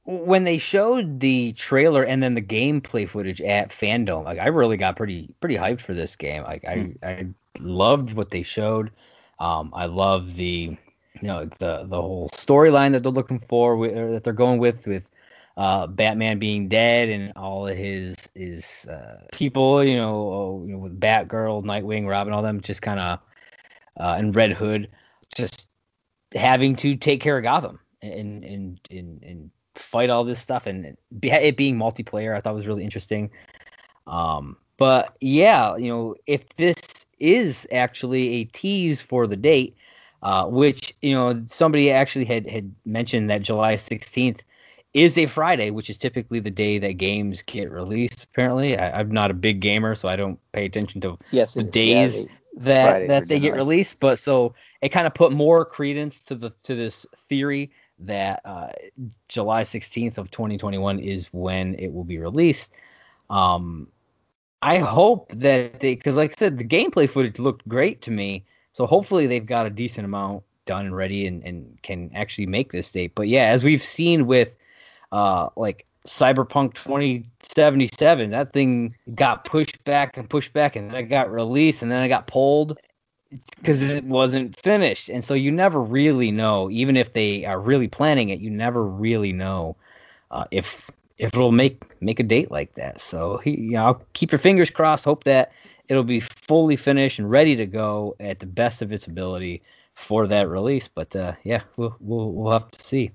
when 0.06 0.44
they 0.44 0.58
showed 0.58 1.20
the 1.20 1.54
trailer 1.54 2.04
and 2.04 2.22
then 2.22 2.34
the 2.34 2.42
gameplay 2.42 3.08
footage 3.08 3.42
at 3.42 3.70
FanDome, 3.70 4.26
like 4.26 4.40
I 4.40 4.48
really 4.48 4.78
got 4.78 4.98
pretty 4.98 5.34
pretty 5.40 5.56
hyped 5.56 5.82
for 5.82 5.94
this 5.94 6.16
game. 6.16 6.44
Like 6.44 6.66
I 6.66 6.76
mm. 6.76 6.98
I 7.04 7.28
loved 7.60 8.14
what 8.14 8.32
they 8.32 8.44
showed. 8.44 8.92
Um, 9.40 9.72
I 9.74 9.86
love 9.86 10.36
the 10.36 10.78
you 11.22 11.28
know 11.28 11.46
the 11.46 11.86
the 11.86 12.02
whole 12.02 12.30
storyline 12.32 12.92
that 12.92 13.04
they're 13.04 13.12
looking 13.12 13.40
for 13.40 13.76
or 13.76 14.12
that 14.12 14.24
they're 14.24 14.34
going 14.34 14.60
with 14.60 14.86
with 14.88 15.10
uh, 15.56 15.88
Batman 15.88 16.40
being 16.40 16.68
dead 16.68 17.10
and 17.10 17.32
all 17.36 17.68
of 17.68 17.78
his 17.78 18.16
his 18.36 18.86
uh, 18.88 19.22
people, 19.32 19.84
you 19.84 19.96
know, 19.96 20.64
you 20.66 20.74
know, 20.74 20.80
with 20.80 21.00
Batgirl, 21.00 21.64
Nightwing, 21.64 22.08
Robin, 22.08 22.34
all 22.34 22.42
them 22.42 22.60
just 22.60 22.82
kind 22.82 23.00
of 23.00 23.20
uh, 24.00 24.16
and 24.18 24.36
Red 24.36 24.52
Hood, 24.52 24.92
just 25.34 25.68
having 26.36 26.76
to 26.78 26.98
take 26.98 27.22
care 27.22 27.38
of 27.38 27.44
Gotham 27.44 27.80
and 28.02 28.44
and 28.44 28.80
and 28.92 29.24
and 29.24 29.52
fight 29.84 30.10
all 30.10 30.24
this 30.24 30.40
stuff 30.40 30.68
and 30.68 30.98
it 31.22 31.58
being 31.58 31.78
multiplayer 31.78 32.36
I 32.36 32.42
thought 32.42 32.56
was 32.56 32.68
really 32.68 32.84
interesting. 32.84 33.30
Um, 34.08 34.58
but 34.78 35.16
yeah, 35.22 35.76
you 35.78 35.90
know, 35.90 36.16
if 36.28 36.56
this 36.56 37.06
is 37.20 37.68
actually 37.72 38.36
a 38.36 38.44
tease 38.46 39.02
for 39.02 39.28
the 39.28 39.38
date, 39.38 39.78
uh, 40.22 40.46
which 40.46 40.96
you 41.02 41.14
know 41.14 41.44
somebody 41.48 41.92
actually 41.92 42.26
had 42.26 42.48
had 42.48 42.74
mentioned 42.86 43.30
that 43.30 43.42
July 43.42 43.76
16th 43.76 44.42
is 44.94 45.18
a 45.18 45.26
Friday, 45.26 45.70
which 45.70 45.90
is 45.90 45.98
typically 45.98 46.40
the 46.40 46.52
day 46.52 46.78
that 46.78 46.94
games 46.94 47.42
get 47.42 47.72
released. 47.72 48.26
Apparently, 48.26 48.78
I, 48.78 49.02
am 49.02 49.12
not 49.12 49.32
a 49.32 49.34
big 49.34 49.60
gamer, 49.60 49.96
so 49.96 50.08
I 50.08 50.16
don't 50.16 50.40
pay 50.52 50.66
attention 50.66 51.02
to 51.02 51.18
yes, 51.32 51.56
the 51.56 51.64
days 51.64 52.22
yeah, 52.22 52.28
they, 52.56 52.64
that 52.64 52.90
Fridays 52.90 53.08
that 53.10 53.28
they 53.28 53.40
get 53.40 53.56
released. 53.56 54.00
But 54.00 54.20
so 54.20 54.54
it 54.82 54.90
kind 54.90 55.08
of 55.08 55.14
put 55.14 55.32
more 55.32 55.66
credence 55.66 56.22
to 56.24 56.36
the 56.36 56.52
to 56.64 56.76
this 56.76 57.06
theory 57.28 57.72
that 58.00 58.42
uh, 58.46 58.70
July 59.28 59.64
16th 59.64 60.18
of 60.18 60.32
2021 60.32 61.00
is 61.00 61.28
when 61.32 61.76
it 61.76 61.94
will 61.94 62.04
be 62.04 62.18
released. 62.18 62.74
Um, 63.30 63.88
I 64.62 64.78
hope 64.78 65.32
that 65.34 65.80
they, 65.80 65.96
because 65.96 66.18
like 66.18 66.32
I 66.32 66.36
said, 66.38 66.58
the 66.58 66.64
gameplay 66.64 67.10
footage 67.10 67.40
looked 67.40 67.68
great 67.68 68.02
to 68.04 68.12
me. 68.12 68.46
So 68.72 68.86
hopefully 68.86 69.28
they've 69.28 69.46
got 69.46 69.66
a 69.66 69.70
decent 69.70 70.06
amount 70.06 70.44
done 70.66 70.86
and 70.86 70.96
ready 70.96 71.28
and, 71.28 71.44
and 71.44 71.78
can 71.84 72.10
actually 72.14 72.46
make 72.46 72.72
this 72.72 72.92
date. 72.92 73.14
But 73.16 73.28
yeah, 73.28 73.46
as 73.46 73.64
we've 73.64 73.84
seen 73.84 74.26
with 74.26 74.56
uh, 75.12 75.50
like 75.56 75.86
Cyberpunk 76.08 76.74
2077, 76.76 78.32
that 78.32 78.54
thing 78.54 78.96
got 79.14 79.46
pushed 79.46 79.84
back 79.84 80.18
and 80.18 80.30
pushed 80.30 80.54
back, 80.54 80.76
and 80.76 80.90
then 80.90 80.96
it 80.96 81.04
got 81.04 81.32
released, 81.32 81.82
and 81.82 81.92
then 81.92 82.04
it 82.04 82.10
got 82.10 82.28
pulled, 82.28 82.78
because 83.58 83.82
it 83.82 84.04
wasn't 84.04 84.60
finished, 84.60 85.10
and 85.10 85.24
so 85.24 85.34
you 85.34 85.52
never 85.52 85.82
really 85.82 86.32
know. 86.32 86.70
Even 86.72 86.98
if 86.98 87.14
they 87.14 87.46
are 87.46 87.60
really 87.60 87.88
planning 87.88 88.30
it, 88.30 88.40
you 88.40 88.50
never 88.50 88.84
really 88.84 89.34
know 89.34 89.76
uh, 90.32 90.46
if 90.52 90.90
if 91.18 91.34
it'll 91.34 91.52
make 91.52 92.02
make 92.02 92.20
a 92.20 92.24
date 92.24 92.52
like 92.52 92.74
that. 92.76 93.00
So 93.00 93.42
you 93.46 93.72
know, 93.72 94.02
keep 94.14 94.32
your 94.32 94.40
fingers 94.40 94.70
crossed. 94.70 95.06
Hope 95.06 95.24
that 95.26 95.52
it'll 95.88 96.04
be 96.04 96.20
fully 96.20 96.76
finished 96.76 97.20
and 97.20 97.30
ready 97.30 97.56
to 97.56 97.66
go 97.66 98.16
at 98.20 98.40
the 98.40 98.46
best 98.46 98.82
of 98.82 98.92
its 98.92 99.08
ability 99.08 99.64
for 99.96 100.28
that 100.28 100.50
release. 100.50 100.88
But 100.88 101.16
uh, 101.16 101.34
yeah, 101.44 101.64
we'll, 101.78 101.96
we'll 102.00 102.32
we'll 102.32 102.52
have 102.52 102.72
to 102.72 102.82
see. 102.82 103.12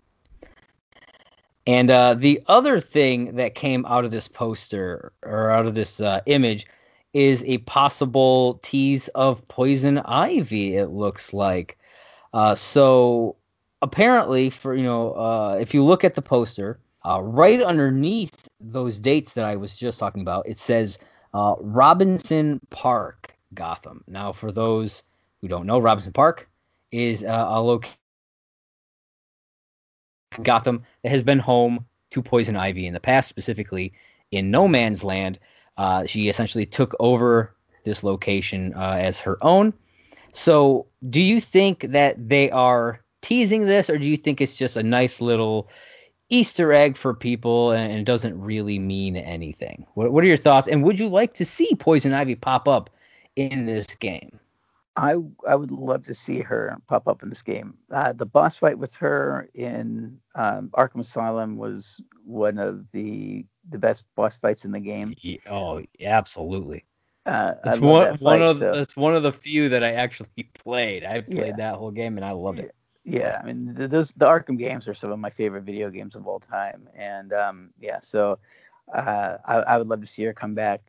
And 1.66 1.90
uh, 1.90 2.14
the 2.14 2.40
other 2.46 2.80
thing 2.80 3.36
that 3.36 3.54
came 3.54 3.84
out 3.84 4.06
of 4.06 4.10
this 4.10 4.26
poster 4.26 5.12
or 5.22 5.50
out 5.50 5.66
of 5.66 5.74
this 5.74 6.00
uh, 6.00 6.22
image 6.24 6.66
is 7.12 7.42
a 7.44 7.58
possible 7.58 8.60
tease 8.62 9.08
of 9.08 9.46
poison 9.48 9.98
ivy. 9.98 10.76
It 10.76 10.88
looks 10.88 11.32
like. 11.32 11.78
Uh, 12.32 12.54
so 12.54 13.36
apparently, 13.82 14.50
for 14.50 14.74
you 14.74 14.84
know, 14.84 15.12
uh, 15.12 15.58
if 15.60 15.74
you 15.74 15.84
look 15.84 16.04
at 16.04 16.14
the 16.14 16.22
poster, 16.22 16.80
uh, 17.06 17.20
right 17.22 17.62
underneath 17.62 18.48
those 18.60 18.98
dates 18.98 19.32
that 19.32 19.44
I 19.44 19.56
was 19.56 19.76
just 19.76 19.98
talking 19.98 20.22
about, 20.22 20.48
it 20.48 20.58
says 20.58 20.98
uh, 21.34 21.54
Robinson 21.60 22.60
Park, 22.70 23.34
Gotham. 23.54 24.04
Now, 24.06 24.32
for 24.32 24.52
those 24.52 25.02
who 25.40 25.48
don't 25.48 25.66
know, 25.66 25.78
Robinson 25.78 26.12
Park 26.12 26.48
is 26.92 27.24
uh, 27.24 27.46
a 27.48 27.62
location 27.62 27.96
Gotham 30.42 30.82
that 31.02 31.10
has 31.10 31.22
been 31.22 31.38
home 31.38 31.86
to 32.10 32.22
Poison 32.22 32.56
Ivy 32.56 32.86
in 32.86 32.94
the 32.94 33.00
past, 33.00 33.28
specifically 33.28 33.92
in 34.30 34.50
No 34.50 34.68
Man's 34.68 35.04
Land. 35.04 35.38
Uh, 35.78 36.04
she 36.04 36.28
essentially 36.28 36.66
took 36.66 36.94
over 37.00 37.54
this 37.84 38.02
location 38.04 38.74
uh, 38.74 38.96
as 38.98 39.20
her 39.20 39.38
own. 39.40 39.72
So, 40.32 40.86
do 41.08 41.22
you 41.22 41.40
think 41.40 41.80
that 41.80 42.28
they 42.28 42.50
are 42.50 43.00
teasing 43.22 43.66
this, 43.66 43.88
or 43.88 43.96
do 43.96 44.08
you 44.08 44.16
think 44.16 44.40
it's 44.40 44.56
just 44.56 44.76
a 44.76 44.82
nice 44.82 45.20
little 45.20 45.68
Easter 46.28 46.72
egg 46.72 46.96
for 46.96 47.14
people 47.14 47.70
and 47.70 47.92
it 47.92 48.04
doesn't 48.04 48.38
really 48.40 48.78
mean 48.78 49.16
anything? 49.16 49.86
What, 49.94 50.12
what 50.12 50.24
are 50.24 50.26
your 50.26 50.36
thoughts? 50.36 50.68
And 50.68 50.82
would 50.84 51.00
you 51.00 51.08
like 51.08 51.34
to 51.34 51.44
see 51.44 51.74
Poison 51.74 52.12
Ivy 52.12 52.34
pop 52.34 52.68
up 52.68 52.90
in 53.36 53.64
this 53.64 53.86
game? 53.86 54.38
I 54.96 55.14
I 55.46 55.54
would 55.54 55.70
love 55.70 56.04
to 56.04 56.14
see 56.14 56.40
her 56.40 56.76
pop 56.88 57.06
up 57.06 57.22
in 57.22 57.28
this 57.28 57.42
game. 57.42 57.78
Uh, 57.90 58.12
the 58.12 58.26
boss 58.26 58.56
fight 58.56 58.78
with 58.78 58.96
her 58.96 59.48
in 59.54 60.18
um, 60.34 60.70
Arkham 60.74 61.00
Asylum 61.00 61.56
was 61.56 62.00
one 62.24 62.58
of 62.58 62.90
the 62.90 63.46
the 63.68 63.78
best 63.78 64.06
boss 64.14 64.36
fights 64.36 64.64
in 64.64 64.72
the 64.72 64.80
game. 64.80 65.14
Yeah, 65.20 65.38
oh, 65.50 65.82
absolutely. 66.00 66.84
Uh, 67.26 67.54
it's 67.66 67.78
one 67.78 68.16
fight, 68.16 68.20
one 68.20 68.42
of 68.42 68.56
so. 68.56 68.72
it's 68.72 68.96
one 68.96 69.14
of 69.14 69.22
the 69.22 69.32
few 69.32 69.68
that 69.68 69.84
I 69.84 69.92
actually 69.92 70.28
played. 70.54 71.04
I 71.04 71.20
played 71.20 71.46
yeah. 71.46 71.56
that 71.56 71.74
whole 71.74 71.90
game 71.90 72.16
and 72.16 72.24
I 72.24 72.30
loved 72.32 72.60
it. 72.60 72.74
Yeah, 73.04 73.40
I 73.42 73.46
mean 73.46 73.74
the, 73.74 73.88
those 73.88 74.12
the 74.12 74.26
Arkham 74.26 74.58
games 74.58 74.88
are 74.88 74.94
some 74.94 75.10
of 75.10 75.18
my 75.18 75.30
favorite 75.30 75.62
video 75.62 75.90
games 75.90 76.14
of 76.14 76.26
all 76.26 76.40
time, 76.40 76.88
and 76.94 77.32
um, 77.32 77.70
yeah, 77.80 78.00
so 78.00 78.38
uh, 78.92 79.38
I, 79.44 79.54
I 79.56 79.78
would 79.78 79.88
love 79.88 80.00
to 80.00 80.06
see 80.06 80.24
her 80.24 80.32
come 80.32 80.54
back. 80.54 80.82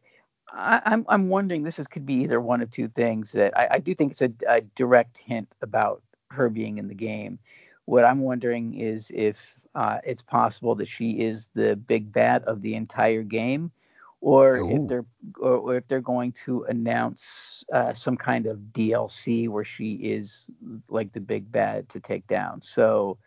I, 0.52 0.78
am 0.78 0.82
I'm, 0.86 1.06
I'm 1.10 1.30
wondering 1.30 1.64
this 1.64 1.80
is 1.80 1.88
could 1.88 2.06
be 2.06 2.16
either 2.16 2.40
one 2.40 2.62
of 2.62 2.72
two 2.72 2.88
things 2.88 3.34
that 3.34 3.58
I, 3.58 3.68
I 3.72 3.80
do 3.80 3.94
think 3.94 4.12
it's 4.12 4.22
a, 4.22 4.32
a, 4.48 4.62
direct 4.62 5.18
hint 5.18 5.54
about 5.62 6.02
her 6.32 6.50
being 6.50 6.78
in 6.78 6.88
the 6.88 6.96
game. 6.96 7.40
What 7.86 8.06
I'm 8.06 8.22
wondering 8.22 8.76
is 8.80 9.12
if 9.14 9.59
uh, 9.80 10.02
it's 10.04 10.22
possible 10.22 10.76
that 10.76 10.90
she 10.90 11.12
is 11.12 11.50
the 11.56 11.74
big 11.74 12.12
bad 12.12 12.44
of 12.44 12.62
the 12.62 12.74
entire 12.76 13.24
game, 13.24 13.72
or 14.20 14.58
Ooh. 14.58 14.76
if 14.76 14.88
they're 14.90 15.06
or, 15.40 15.56
or, 15.56 15.76
if 15.78 15.88
they're 15.88 16.02
going 16.02 16.34
to 16.34 16.64
announce 16.64 17.64
uh, 17.72 17.94
some 17.94 18.18
kind 18.18 18.46
of 18.46 18.58
DLC 18.74 19.48
where 19.48 19.64
she 19.64 19.94
is 19.94 20.50
like 20.90 21.14
the 21.14 21.22
big 21.22 21.50
bad 21.50 21.88
to 21.88 22.02
take 22.02 22.28
down. 22.28 22.62
So 22.62 23.20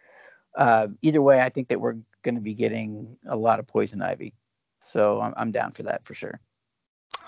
uh, 0.54 0.88
either 1.00 1.22
way, 1.22 1.40
I 1.40 1.48
think 1.48 1.68
that 1.68 1.80
we're 1.80 1.96
going 2.22 2.34
to 2.34 2.42
be 2.42 2.52
getting 2.52 3.16
a 3.26 3.34
lot 3.34 3.58
of 3.58 3.66
poison 3.66 4.02
ivy. 4.02 4.34
So 4.90 5.22
I'm, 5.22 5.32
I'm 5.38 5.52
down 5.52 5.72
for 5.72 5.84
that 5.84 6.04
for 6.04 6.14
sure. 6.14 6.38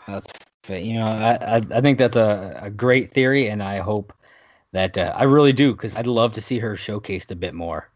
That's 0.07 0.31
you 0.69 0.99
know 0.99 1.07
I 1.07 1.63
I, 1.71 1.81
think 1.81 1.97
that's 1.97 2.17
a, 2.17 2.61
a 2.65 2.71
great 2.71 3.11
theory, 3.11 3.49
and 3.49 3.63
I 3.63 3.79
hope 3.79 4.13
that 4.73 4.99
uh, 4.99 5.15
I 5.17 5.23
really 5.23 5.55
do 5.55 5.73
because 5.73 5.97
I'd 5.97 6.07
love 6.07 6.35
to 6.35 6.43
see 6.43 6.59
her 6.59 6.75
showcased 6.75 7.31
a 7.31 7.37
bit 7.37 7.55
more. 7.55 7.89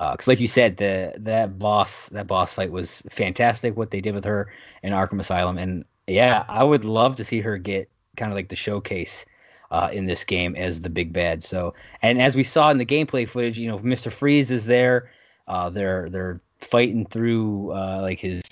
Because 0.00 0.28
uh, 0.28 0.30
like 0.30 0.40
you 0.40 0.48
said, 0.48 0.78
the 0.78 1.12
that 1.18 1.58
boss 1.58 2.08
that 2.08 2.26
boss 2.26 2.54
fight 2.54 2.72
was 2.72 3.02
fantastic. 3.10 3.76
What 3.76 3.90
they 3.90 4.00
did 4.00 4.14
with 4.14 4.24
her 4.24 4.50
in 4.82 4.94
Arkham 4.94 5.20
Asylum, 5.20 5.58
and 5.58 5.84
yeah, 6.06 6.44
I 6.48 6.64
would 6.64 6.86
love 6.86 7.16
to 7.16 7.24
see 7.24 7.42
her 7.42 7.58
get 7.58 7.90
kind 8.16 8.32
of 8.32 8.36
like 8.36 8.48
the 8.48 8.56
showcase 8.56 9.26
uh, 9.70 9.90
in 9.92 10.06
this 10.06 10.24
game 10.24 10.56
as 10.56 10.80
the 10.80 10.88
big 10.88 11.12
bad. 11.12 11.42
So, 11.42 11.74
and 12.00 12.20
as 12.20 12.34
we 12.34 12.42
saw 12.42 12.70
in 12.70 12.78
the 12.78 12.86
gameplay 12.86 13.28
footage, 13.28 13.58
you 13.58 13.68
know, 13.68 13.78
Mr. 13.78 14.10
Freeze 14.10 14.50
is 14.50 14.64
there. 14.64 15.10
Uh, 15.46 15.68
they're 15.68 16.08
they're 16.08 16.40
fighting 16.60 17.04
through 17.04 17.72
uh, 17.72 18.00
like 18.00 18.18
his 18.18 18.42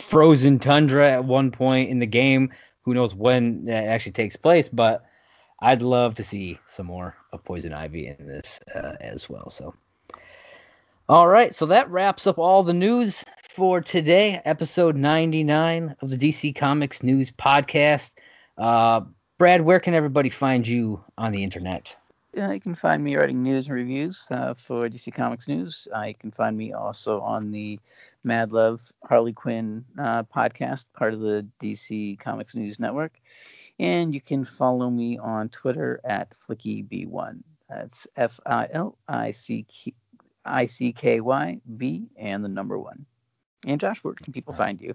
frozen 0.00 0.58
tundra 0.58 1.12
at 1.12 1.24
one 1.24 1.52
point 1.52 1.90
in 1.90 2.00
the 2.00 2.06
game. 2.06 2.50
Who 2.82 2.94
knows 2.94 3.14
when 3.14 3.66
that 3.66 3.86
actually 3.86 4.12
takes 4.12 4.34
place? 4.34 4.68
But 4.68 5.04
I'd 5.60 5.82
love 5.82 6.16
to 6.16 6.24
see 6.24 6.58
some 6.66 6.86
more 6.86 7.14
of 7.32 7.44
Poison 7.44 7.72
Ivy 7.72 8.08
in 8.08 8.26
this 8.26 8.58
uh, 8.74 8.96
as 9.00 9.28
well. 9.28 9.48
So, 9.48 9.74
all 11.08 11.28
right, 11.28 11.54
so 11.54 11.66
that 11.66 11.88
wraps 11.88 12.26
up 12.26 12.36
all 12.36 12.64
the 12.64 12.74
news 12.74 13.24
for 13.54 13.80
today, 13.80 14.40
episode 14.44 14.96
99 14.96 15.94
of 16.00 16.10
the 16.10 16.16
DC 16.16 16.56
Comics 16.56 17.04
News 17.04 17.30
Podcast. 17.30 18.14
Uh, 18.58 19.02
Brad, 19.38 19.60
where 19.60 19.78
can 19.78 19.94
everybody 19.94 20.30
find 20.30 20.66
you 20.66 21.04
on 21.16 21.30
the 21.30 21.44
internet? 21.44 21.94
Yeah, 22.34 22.50
you 22.50 22.60
can 22.60 22.74
find 22.74 23.04
me 23.04 23.14
writing 23.14 23.40
news 23.40 23.68
and 23.68 23.76
reviews 23.76 24.26
uh, 24.32 24.54
for 24.54 24.88
DC 24.88 25.14
Comics 25.14 25.46
News. 25.46 25.86
Uh, 25.94 26.02
you 26.02 26.14
can 26.14 26.32
find 26.32 26.56
me 26.56 26.72
also 26.72 27.20
on 27.20 27.52
the 27.52 27.78
Mad 28.24 28.50
Love 28.50 28.92
Harley 29.04 29.32
Quinn 29.32 29.84
uh, 29.98 30.24
podcast, 30.24 30.86
part 30.92 31.14
of 31.14 31.20
the 31.20 31.46
DC 31.62 32.18
Comics 32.18 32.56
News 32.56 32.80
Network. 32.80 33.12
And 33.78 34.12
you 34.12 34.20
can 34.20 34.44
follow 34.44 34.90
me 34.90 35.18
on 35.18 35.50
Twitter 35.50 36.00
at 36.04 36.32
FlickyB1. 36.48 37.42
That's 37.68 38.06
F 38.16 38.40
I 38.44 38.68
L 38.72 38.98
I 39.08 39.30
C 39.30 39.66
I 40.46 40.66
C 40.66 40.92
K 40.92 41.20
Y 41.20 41.60
B 41.76 42.06
and 42.16 42.44
the 42.44 42.48
number 42.48 42.78
one. 42.78 43.06
And 43.66 43.80
Josh, 43.80 43.98
where 44.02 44.14
can 44.14 44.32
people 44.32 44.54
find 44.54 44.80
you? 44.80 44.94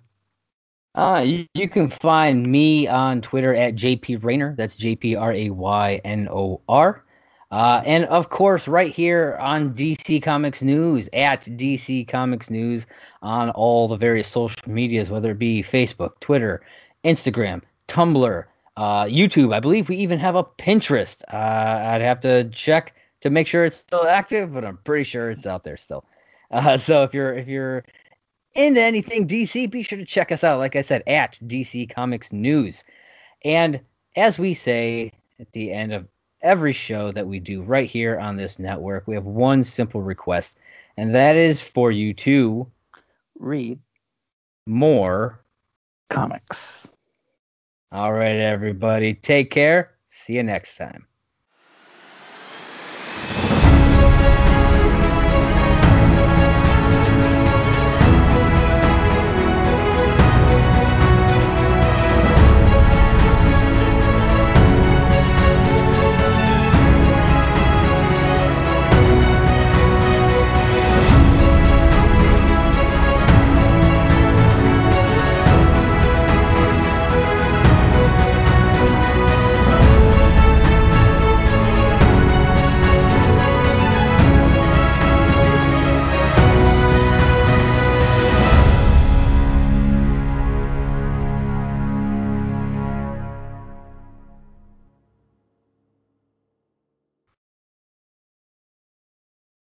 Uh, 0.94 1.24
you, 1.26 1.46
you, 1.54 1.70
can 1.70 1.90
find 1.90 2.46
me 2.46 2.88
on 2.88 3.22
Twitter 3.22 3.56
at 3.56 3.76
JP 3.76 4.24
Raynor. 4.24 4.56
That's 4.58 4.76
J 4.76 4.96
P 4.96 5.16
R 5.16 5.32
A 5.32 5.50
Y 5.50 6.02
N 6.04 6.28
O 6.30 6.62
R. 6.68 7.04
Uh, 7.50 7.82
and 7.86 8.06
of 8.06 8.30
course, 8.30 8.68
right 8.68 8.94
here 8.94 9.38
on 9.40 9.74
DC 9.74 10.24
Comics 10.24 10.62
News, 10.62 11.10
at 11.12 11.42
DC 11.42 12.08
Comics 12.08 12.50
News, 12.50 12.88
on 13.22 13.50
all 13.52 13.90
the 13.90 13.98
various 13.98 14.28
social 14.28 14.72
medias, 14.72 15.12
whether 15.12 15.32
it 15.32 15.40
be 15.40 15.62
Facebook, 15.62 16.20
Twitter, 16.22 16.62
Instagram, 17.04 17.62
Tumblr, 17.90 18.46
uh, 18.78 19.04
YouTube. 19.06 19.54
I 19.54 19.60
believe 19.60 19.90
we 19.90 19.98
even 19.98 20.18
have 20.20 20.36
a 20.36 20.46
Pinterest. 20.46 21.24
Uh, 21.32 21.92
I'd 21.92 22.02
have 22.02 22.22
to 22.22 22.50
check 22.50 22.96
to 23.22 23.30
make 23.30 23.48
sure 23.48 23.66
it's 23.66 23.78
still 23.78 24.06
active, 24.06 24.54
but 24.54 24.66
I'm 24.66 24.78
pretty 24.78 25.04
sure 25.04 25.32
it's 25.32 25.46
out 25.46 25.64
there 25.64 25.78
still. 25.78 26.06
Uh, 26.50 26.78
so 26.78 27.04
if 27.04 27.14
you're 27.14 27.34
if 27.34 27.48
you're 27.48 27.84
into 28.54 28.82
anything 28.82 29.28
DC, 29.28 29.70
be 29.72 29.84
sure 29.84 29.98
to 29.98 30.06
check 30.06 30.32
us 30.32 30.44
out. 30.44 30.60
Like 30.60 30.76
I 30.76 30.82
said, 30.82 31.04
at 31.08 31.40
DC 31.46 31.94
Comics 31.94 32.34
News. 32.34 32.84
And 33.46 33.80
as 34.16 34.38
we 34.38 34.54
say 34.54 35.14
at 35.40 35.52
the 35.54 35.72
end 35.72 35.94
of 35.94 36.08
every 36.42 36.74
show 36.74 37.12
that 37.12 37.28
we 37.28 37.40
do 37.40 37.62
right 37.62 37.90
here 37.90 38.20
on 38.20 38.36
this 38.36 38.60
network, 38.60 39.08
we 39.08 39.16
have 39.16 39.26
one 39.26 39.64
simple 39.64 40.02
request, 40.02 40.58
and 40.98 41.16
that 41.16 41.36
is 41.36 41.62
for 41.62 41.92
you 41.92 42.14
to 42.16 42.70
read 43.40 43.80
more 44.66 45.42
comics. 46.10 46.90
All 47.92 48.14
right, 48.14 48.40
everybody. 48.40 49.14
Take 49.14 49.52
care. 49.52 49.92
See 50.10 50.34
you 50.34 50.44
next 50.44 50.78
time. 50.78 51.08